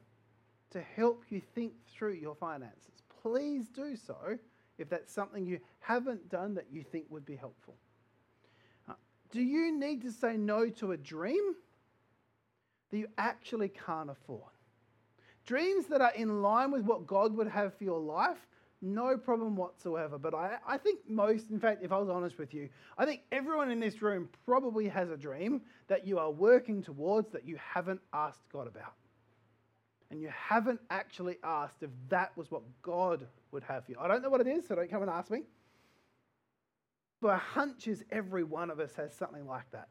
to 0.71 0.81
help 0.81 1.25
you 1.29 1.39
think 1.53 1.73
through 1.85 2.13
your 2.13 2.33
finances. 2.33 3.03
Please 3.21 3.69
do 3.69 3.95
so 3.95 4.39
if 4.79 4.89
that's 4.89 5.13
something 5.13 5.45
you 5.45 5.59
haven't 5.81 6.29
done 6.29 6.55
that 6.55 6.65
you 6.71 6.81
think 6.81 7.05
would 7.09 7.27
be 7.27 7.35
helpful. 7.35 7.75
Uh, 8.89 8.93
do 9.29 9.43
you 9.43 9.71
need 9.71 10.01
to 10.01 10.11
say 10.11 10.35
no 10.35 10.67
to 10.69 10.93
a 10.93 10.97
dream? 10.97 11.53
That 12.93 12.99
you 12.99 13.07
actually 13.17 13.69
can't 13.69 14.11
afford. 14.11 14.51
Dreams 15.47 15.87
that 15.87 15.99
are 15.99 16.13
in 16.13 16.43
line 16.43 16.69
with 16.69 16.83
what 16.83 17.07
God 17.07 17.35
would 17.35 17.47
have 17.47 17.75
for 17.75 17.83
your 17.83 17.99
life, 17.99 18.37
no 18.83 19.17
problem 19.17 19.55
whatsoever. 19.55 20.19
But 20.19 20.35
I, 20.35 20.57
I 20.67 20.77
think 20.77 20.99
most, 21.09 21.49
in 21.49 21.59
fact, 21.59 21.83
if 21.83 21.91
I 21.91 21.97
was 21.97 22.07
honest 22.07 22.37
with 22.37 22.53
you, 22.53 22.69
I 22.95 23.05
think 23.05 23.21
everyone 23.31 23.71
in 23.71 23.79
this 23.79 24.03
room 24.03 24.29
probably 24.45 24.87
has 24.89 25.09
a 25.09 25.17
dream 25.17 25.63
that 25.87 26.05
you 26.05 26.19
are 26.19 26.29
working 26.29 26.83
towards 26.83 27.31
that 27.31 27.47
you 27.47 27.57
haven't 27.57 27.99
asked 28.13 28.43
God 28.51 28.67
about. 28.67 28.93
And 30.11 30.21
you 30.21 30.29
haven't 30.31 30.79
actually 30.91 31.39
asked 31.43 31.81
if 31.81 31.89
that 32.09 32.37
was 32.37 32.51
what 32.51 32.61
God 32.83 33.25
would 33.51 33.63
have 33.63 33.85
for 33.85 33.93
you. 33.93 33.97
I 33.99 34.07
don't 34.07 34.21
know 34.21 34.29
what 34.29 34.41
it 34.41 34.47
is, 34.47 34.67
so 34.67 34.75
don't 34.75 34.91
come 34.91 35.01
and 35.01 35.09
ask 35.09 35.31
me. 35.31 35.41
But 37.21 37.29
a 37.29 37.37
hunch 37.37 37.87
is 37.87 38.03
every 38.11 38.43
one 38.43 38.69
of 38.69 38.79
us 38.79 38.93
has 38.97 39.15
something 39.15 39.47
like 39.47 39.71
that. 39.71 39.87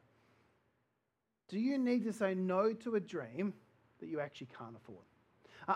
Do 1.53 1.61
you 1.61 1.77
need 1.77 2.03
to 2.05 2.15
say 2.15 2.35
no 2.35 2.73
to 2.73 2.95
a 2.95 3.01
dream 3.01 3.53
that 4.01 4.09
you 4.09 4.21
actually 4.21 4.49
can't 4.59 4.75
afford? 4.75 5.05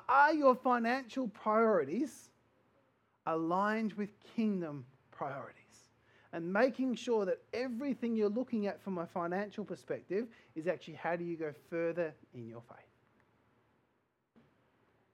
Are 0.08 0.32
your 0.32 0.54
financial 0.54 1.28
priorities 1.28 2.30
aligned 3.26 3.92
with 3.92 4.08
kingdom 4.34 4.86
priorities? 5.10 5.52
And 6.32 6.50
making 6.50 6.94
sure 6.94 7.26
that 7.26 7.42
everything 7.52 8.16
you're 8.16 8.30
looking 8.30 8.66
at 8.66 8.82
from 8.82 8.96
a 8.96 9.06
financial 9.06 9.66
perspective 9.66 10.28
is 10.54 10.66
actually 10.66 10.94
how 10.94 11.14
do 11.14 11.24
you 11.24 11.36
go 11.36 11.52
further 11.68 12.14
in 12.32 12.48
your 12.48 12.62
faith? 12.62 12.78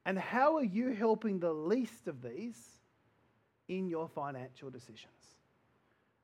And 0.06 0.16
how 0.16 0.56
are 0.58 0.64
you 0.64 0.90
helping 0.90 1.40
the 1.40 1.52
least 1.52 2.06
of 2.06 2.22
these 2.22 2.78
in 3.66 3.88
your 3.88 4.08
financial 4.08 4.70
decisions? 4.70 5.21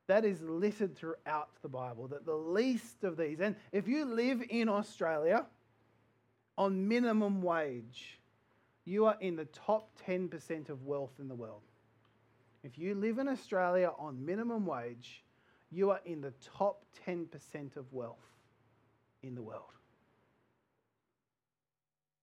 That 0.09 0.25
is 0.25 0.41
littered 0.41 0.97
throughout 0.97 1.51
the 1.63 1.69
Bible, 1.69 2.09
that 2.09 2.27
the 2.27 2.35
least 2.35 3.05
of 3.05 3.17
these, 3.17 3.41
and 3.41 3.55
if 3.73 3.87
you 3.87 4.07
live 4.07 4.43
in 4.49 4.69
Australia 4.69 5.47
on 6.57 6.89
minimum 6.89 7.43
wage, 7.43 8.19
you 8.85 9.05
are 9.05 9.17
in 9.21 9.37
the 9.37 9.45
top 9.45 9.91
10% 10.07 10.71
of 10.71 10.85
wealth 10.85 11.13
in 11.21 11.29
the 11.29 11.35
world. 11.35 11.61
If 12.65 12.79
you 12.79 12.95
live 12.95 13.19
in 13.19 13.29
Australia 13.29 13.93
on 13.99 14.25
minimum 14.25 14.65
wage, 14.65 15.23
you 15.71 15.91
are 15.91 16.01
in 16.07 16.23
the 16.23 16.33
top 16.57 16.85
10% 17.07 17.77
of 17.77 17.93
wealth 17.93 18.17
in 19.23 19.35
the 19.35 19.43
world. 19.43 19.75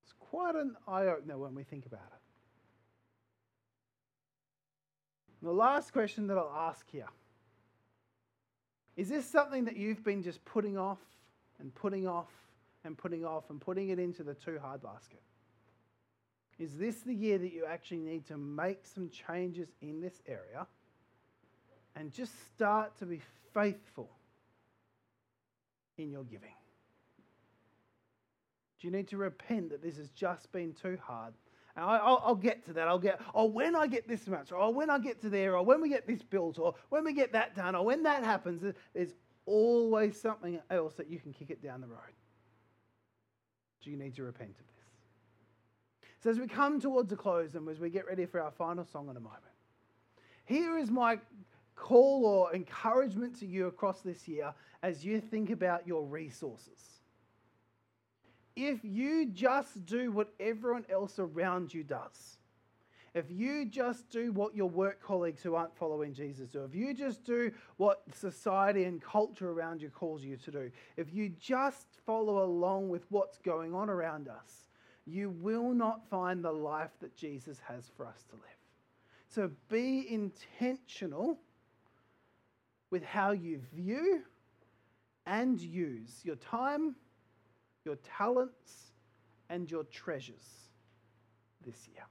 It's 0.03 0.13
quite 0.19 0.55
an 0.55 0.75
eye 0.87 1.05
opener 1.05 1.37
when 1.37 1.53
we 1.53 1.63
think 1.63 1.85
about 1.85 2.01
it. 2.07 2.21
The 5.43 5.51
last 5.51 5.93
question 5.93 6.25
that 6.27 6.37
I'll 6.39 6.51
ask 6.67 6.89
here 6.89 7.09
is 8.97 9.09
this 9.09 9.25
something 9.25 9.65
that 9.65 9.75
you've 9.75 10.03
been 10.03 10.23
just 10.23 10.43
putting 10.45 10.77
off 10.77 10.99
and 11.59 11.73
putting 11.75 12.07
off 12.07 12.31
and 12.83 12.97
putting 12.97 13.25
off 13.25 13.49
and 13.49 13.59
putting 13.59 13.89
it 13.89 13.99
into 13.99 14.23
the 14.23 14.33
too 14.33 14.59
hard 14.61 14.81
basket? 14.81 15.21
Is 16.57 16.77
this 16.77 17.01
the 17.01 17.13
year 17.13 17.37
that 17.37 17.51
you 17.51 17.65
actually 17.65 17.99
need 17.99 18.25
to 18.27 18.37
make 18.37 18.85
some 18.85 19.09
changes 19.09 19.67
in 19.81 19.99
this 19.99 20.21
area 20.25 20.65
and 21.95 22.13
just 22.13 22.33
start 22.53 22.97
to 22.99 23.05
be 23.05 23.21
faithful 23.53 24.09
in 25.97 26.11
your 26.11 26.23
giving? 26.23 26.53
Do 28.79 28.87
you 28.87 28.93
need 28.93 29.07
to 29.09 29.17
repent 29.17 29.69
that 29.71 29.81
this 29.81 29.97
has 29.97 30.09
just 30.09 30.51
been 30.51 30.73
too 30.73 30.97
hard 31.01 31.33
and 31.75 31.85
I, 31.85 32.17
will 32.27 32.35
get 32.35 32.65
to 32.65 32.73
that. 32.73 32.87
I'll 32.87 32.99
get, 32.99 33.19
oh, 33.33 33.45
when 33.45 33.75
I 33.75 33.87
get 33.87 34.07
this 34.07 34.27
much, 34.27 34.51
or 34.51 34.73
when 34.73 34.89
I 34.89 34.97
get 34.97 35.21
to 35.21 35.29
there, 35.29 35.57
or 35.57 35.63
when 35.63 35.81
we 35.81 35.89
get 35.89 36.07
this 36.07 36.21
built, 36.21 36.57
or 36.57 36.75
when 36.89 37.03
we 37.03 37.13
get 37.13 37.33
that 37.33 37.55
done, 37.55 37.75
or 37.75 37.83
when 37.83 38.03
that 38.03 38.23
happens, 38.23 38.63
there's 38.93 39.13
always 39.45 40.19
something 40.19 40.59
else 40.69 40.93
that 40.95 41.09
you 41.09 41.19
can 41.19 41.33
kick 41.33 41.49
it 41.49 41.61
down 41.61 41.81
the 41.81 41.87
road. 41.87 41.99
Do 43.83 43.91
you 43.91 43.97
need 43.97 44.15
to 44.15 44.23
repent 44.23 44.51
of 44.51 44.65
this? 44.67 46.19
So, 46.23 46.29
as 46.29 46.39
we 46.39 46.47
come 46.47 46.79
towards 46.79 47.11
a 47.11 47.15
close 47.15 47.55
and 47.55 47.67
as 47.69 47.79
we 47.79 47.89
get 47.89 48.07
ready 48.07 48.25
for 48.25 48.41
our 48.41 48.51
final 48.51 48.85
song 48.85 49.09
in 49.09 49.17
a 49.17 49.19
moment, 49.19 49.43
here 50.45 50.77
is 50.77 50.89
my 50.89 51.19
call 51.75 52.25
or 52.25 52.55
encouragement 52.55 53.37
to 53.39 53.45
you 53.45 53.67
across 53.67 54.01
this 54.01 54.27
year 54.27 54.53
as 54.81 55.03
you 55.03 55.19
think 55.19 55.49
about 55.49 55.85
your 55.85 56.05
resources 56.05 56.94
if 58.55 58.79
you 58.83 59.27
just 59.27 59.85
do 59.85 60.11
what 60.11 60.33
everyone 60.39 60.85
else 60.89 61.19
around 61.19 61.73
you 61.73 61.83
does, 61.83 62.37
if 63.13 63.31
you 63.31 63.65
just 63.65 64.09
do 64.09 64.33
what 64.33 64.55
your 64.55 64.69
work 64.69 65.01
colleagues 65.01 65.41
who 65.41 65.55
aren't 65.55 65.75
following 65.77 66.13
Jesus 66.13 66.49
do, 66.49 66.63
if 66.65 66.75
you 66.75 66.93
just 66.93 67.23
do 67.23 67.51
what 67.77 68.03
society 68.13 68.83
and 68.83 69.01
culture 69.01 69.51
around 69.51 69.81
you 69.81 69.89
calls 69.89 70.21
you 70.23 70.35
to 70.37 70.51
do, 70.51 70.71
if 70.97 71.13
you 71.13 71.29
just 71.29 71.87
follow 72.05 72.43
along 72.43 72.89
with 72.89 73.05
what's 73.09 73.37
going 73.37 73.73
on 73.73 73.89
around 73.89 74.27
us, 74.27 74.69
you 75.05 75.29
will 75.29 75.73
not 75.73 76.05
find 76.09 76.43
the 76.43 76.51
life 76.51 76.91
that 76.99 77.15
Jesus 77.15 77.59
has 77.65 77.89
for 77.95 78.05
us 78.05 78.23
to 78.29 78.35
live. 78.35 78.43
So 79.29 79.51
be 79.69 80.07
intentional 80.09 81.39
with 82.89 83.03
how 83.03 83.31
you 83.31 83.61
view 83.73 84.23
and 85.25 85.59
use 85.59 86.19
your 86.23 86.35
time 86.35 86.95
your 87.85 87.97
talents, 88.17 88.91
and 89.49 89.69
your 89.69 89.83
treasures 89.83 90.69
this 91.65 91.87
year. 91.87 92.03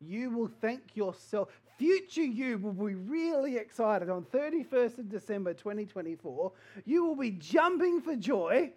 You 0.00 0.30
will 0.30 0.50
thank 0.60 0.94
yourself. 0.94 1.48
Future 1.76 2.22
you 2.22 2.58
will 2.58 2.72
be 2.72 2.94
really 2.94 3.56
excited 3.56 4.08
on 4.10 4.24
31st 4.24 4.98
of 4.98 5.08
December 5.08 5.54
2024. 5.54 6.52
You 6.84 7.04
will 7.04 7.16
be 7.16 7.30
jumping 7.32 8.00
for 8.00 8.14
joy 8.14 8.72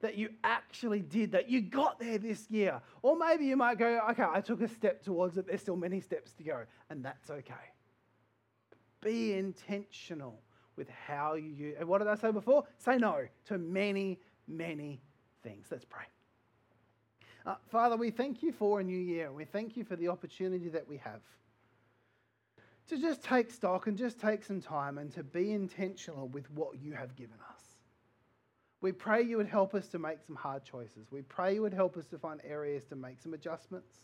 that 0.00 0.18
you 0.18 0.28
actually 0.42 1.00
did 1.00 1.32
that. 1.32 1.48
You 1.48 1.62
got 1.62 1.98
there 1.98 2.18
this 2.18 2.50
year. 2.50 2.82
Or 3.00 3.16
maybe 3.16 3.46
you 3.46 3.56
might 3.56 3.78
go, 3.78 4.00
okay, 4.10 4.26
I 4.30 4.40
took 4.42 4.60
a 4.60 4.68
step 4.68 5.02
towards 5.02 5.38
it. 5.38 5.46
There's 5.46 5.62
still 5.62 5.76
many 5.76 6.00
steps 6.00 6.32
to 6.34 6.42
go. 6.42 6.64
And 6.90 7.02
that's 7.02 7.30
okay. 7.30 7.54
Be 9.00 9.34
intentional 9.34 10.40
with 10.76 10.88
how 10.90 11.34
you. 11.34 11.74
And 11.78 11.88
what 11.88 11.98
did 11.98 12.08
I 12.08 12.16
say 12.16 12.32
before? 12.32 12.64
Say 12.76 12.98
no 12.98 13.26
to 13.46 13.56
many, 13.56 14.18
many 14.46 15.00
things. 15.42 15.66
Let's 15.70 15.84
pray. 15.84 16.04
Uh, 17.46 17.56
Father, 17.70 17.96
we 17.96 18.10
thank 18.10 18.42
you 18.42 18.52
for 18.52 18.80
a 18.80 18.84
new 18.84 18.98
year. 18.98 19.30
We 19.32 19.44
thank 19.44 19.76
you 19.76 19.84
for 19.84 19.96
the 19.96 20.08
opportunity 20.08 20.68
that 20.70 20.88
we 20.88 20.96
have 20.98 21.20
to 22.88 22.98
just 22.98 23.22
take 23.22 23.50
stock 23.50 23.86
and 23.86 23.96
just 23.96 24.20
take 24.20 24.44
some 24.44 24.60
time 24.60 24.98
and 24.98 25.12
to 25.14 25.22
be 25.22 25.52
intentional 25.52 26.28
with 26.28 26.50
what 26.50 26.78
you 26.80 26.92
have 26.92 27.16
given 27.16 27.36
us. 27.50 27.62
We 28.80 28.92
pray 28.92 29.22
you 29.22 29.38
would 29.38 29.46
help 29.46 29.74
us 29.74 29.88
to 29.88 29.98
make 29.98 30.18
some 30.26 30.36
hard 30.36 30.64
choices. 30.64 31.10
We 31.10 31.22
pray 31.22 31.54
you 31.54 31.62
would 31.62 31.72
help 31.72 31.96
us 31.96 32.06
to 32.08 32.18
find 32.18 32.40
areas 32.44 32.84
to 32.86 32.96
make 32.96 33.18
some 33.18 33.32
adjustments 33.32 33.94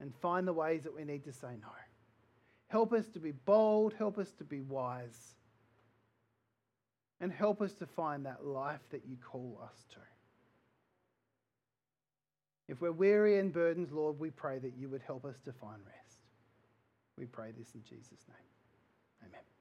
and 0.00 0.12
find 0.16 0.46
the 0.48 0.52
ways 0.52 0.82
that 0.82 0.94
we 0.94 1.04
need 1.04 1.22
to 1.24 1.32
say 1.32 1.52
no. 1.60 1.68
Help 2.66 2.92
us 2.92 3.08
to 3.10 3.20
be 3.20 3.30
bold, 3.30 3.92
help 3.92 4.18
us 4.18 4.32
to 4.32 4.44
be 4.44 4.60
wise, 4.60 5.36
and 7.22 7.32
help 7.32 7.62
us 7.62 7.72
to 7.74 7.86
find 7.86 8.26
that 8.26 8.44
life 8.44 8.80
that 8.90 9.02
you 9.08 9.16
call 9.16 9.60
us 9.64 9.84
to. 9.92 9.98
If 12.68 12.80
we're 12.80 12.92
weary 12.92 13.38
and 13.38 13.52
burdened, 13.52 13.92
Lord, 13.92 14.18
we 14.18 14.30
pray 14.30 14.58
that 14.58 14.72
you 14.76 14.88
would 14.88 15.02
help 15.06 15.24
us 15.24 15.36
to 15.44 15.52
find 15.52 15.80
rest. 15.86 16.18
We 17.16 17.26
pray 17.26 17.52
this 17.56 17.74
in 17.74 17.82
Jesus' 17.84 18.26
name. 18.28 19.28
Amen. 19.28 19.51